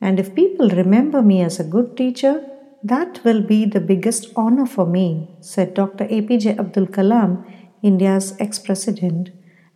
And 0.01 0.19
if 0.19 0.35
people 0.35 0.69
remember 0.81 1.21
me 1.21 1.41
as 1.41 1.59
a 1.59 1.71
good 1.75 1.95
teacher, 1.95 2.35
that 2.83 3.23
will 3.23 3.41
be 3.41 3.65
the 3.65 3.79
biggest 3.79 4.27
honor 4.35 4.65
for 4.65 4.85
me, 4.85 5.29
said 5.39 5.73
Dr. 5.73 6.05
APJ 6.05 6.57
Abdul 6.59 6.87
Kalam, 6.87 7.45
India's 7.81 8.35
ex 8.39 8.59
president. 8.59 9.29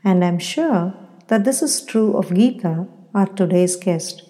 And 0.03 0.25
I'm 0.25 0.39
sure 0.39 0.93
that 1.27 1.45
this 1.45 1.61
is 1.61 1.85
true 1.91 2.17
of 2.17 2.33
Geetha, 2.33 2.87
our 3.13 3.27
today's 3.27 3.75
guest. 3.75 4.23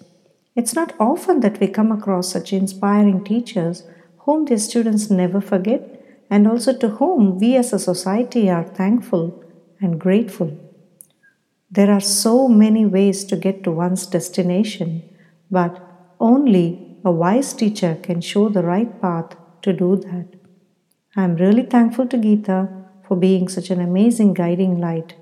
It's 0.54 0.74
not 0.74 0.94
often 1.00 1.40
that 1.40 1.58
we 1.60 1.68
come 1.68 1.90
across 1.90 2.32
such 2.32 2.52
inspiring 2.52 3.24
teachers 3.24 3.84
whom 4.24 4.44
their 4.44 4.58
students 4.58 5.10
never 5.10 5.40
forget 5.40 5.82
and 6.30 6.46
also 6.46 6.76
to 6.76 6.88
whom 7.00 7.38
we 7.38 7.56
as 7.56 7.72
a 7.72 7.78
society 7.78 8.50
are 8.50 8.64
thankful 8.64 9.42
and 9.80 9.98
grateful. 9.98 10.67
There 11.70 11.90
are 11.90 12.00
so 12.00 12.48
many 12.48 12.86
ways 12.86 13.24
to 13.26 13.36
get 13.36 13.62
to 13.64 13.70
one's 13.70 14.06
destination, 14.06 15.02
but 15.50 15.82
only 16.18 16.98
a 17.04 17.10
wise 17.10 17.52
teacher 17.52 17.98
can 18.02 18.22
show 18.22 18.48
the 18.48 18.62
right 18.62 19.00
path 19.02 19.36
to 19.62 19.74
do 19.74 19.96
that. 19.96 20.28
I 21.14 21.24
am 21.24 21.36
really 21.36 21.64
thankful 21.64 22.06
to 22.06 22.16
Geetha 22.16 22.68
for 23.06 23.16
being 23.16 23.48
such 23.48 23.68
an 23.68 23.82
amazing 23.82 24.32
guiding 24.32 24.80
light. 24.80 25.14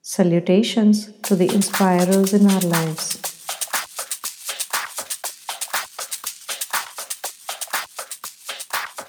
Salutations 0.00 1.12
to 1.22 1.36
the 1.36 1.52
inspirers 1.54 2.32
in 2.32 2.50
our 2.50 2.60
lives. 2.60 3.18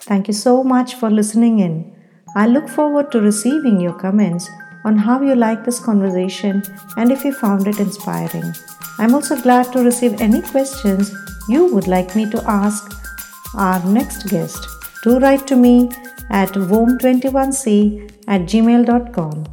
Thank 0.06 0.28
you 0.28 0.34
so 0.34 0.64
much 0.64 0.94
for 0.94 1.10
listening 1.10 1.58
in. 1.60 1.96
I 2.36 2.46
look 2.46 2.70
forward 2.70 3.12
to 3.12 3.22
receiving 3.22 3.80
your 3.80 3.94
comments 3.94 4.50
on 4.86 4.98
how 4.98 5.22
you 5.22 5.36
like 5.36 5.64
this 5.64 5.80
conversation 5.80 6.64
and 6.98 7.12
if 7.12 7.24
you 7.24 7.34
found 7.34 7.68
it 7.68 7.80
inspiring. 7.80 8.54
I'm 8.98 9.16
also 9.16 9.40
glad 9.42 9.72
to 9.74 9.84
receive 9.84 10.22
any 10.22 10.42
questions 10.42 11.14
you 11.50 11.74
would 11.74 11.88
like 11.88 12.16
me 12.16 12.30
to 12.30 12.44
ask 12.50 12.92
our 13.56 13.84
next 13.86 14.30
guest. 14.30 14.68
Do 15.04 15.20
write 15.20 15.48
to 15.48 15.56
me 15.56 15.90
at 16.30 16.50
wom21c 16.50 18.12
at 18.28 18.42
gmail.com. 18.42 19.46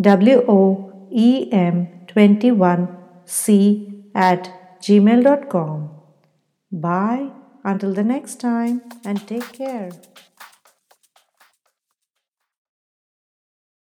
W 0.00 0.44
O 0.48 1.08
E 1.12 1.48
M 1.52 1.88
21c 2.08 4.10
at 4.14 4.50
gmail.com. 4.80 5.90
Bye 6.72 7.30
until 7.64 7.94
the 7.94 8.04
next 8.04 8.40
time 8.40 8.82
and 9.04 9.26
take 9.26 9.52
care. 9.52 9.90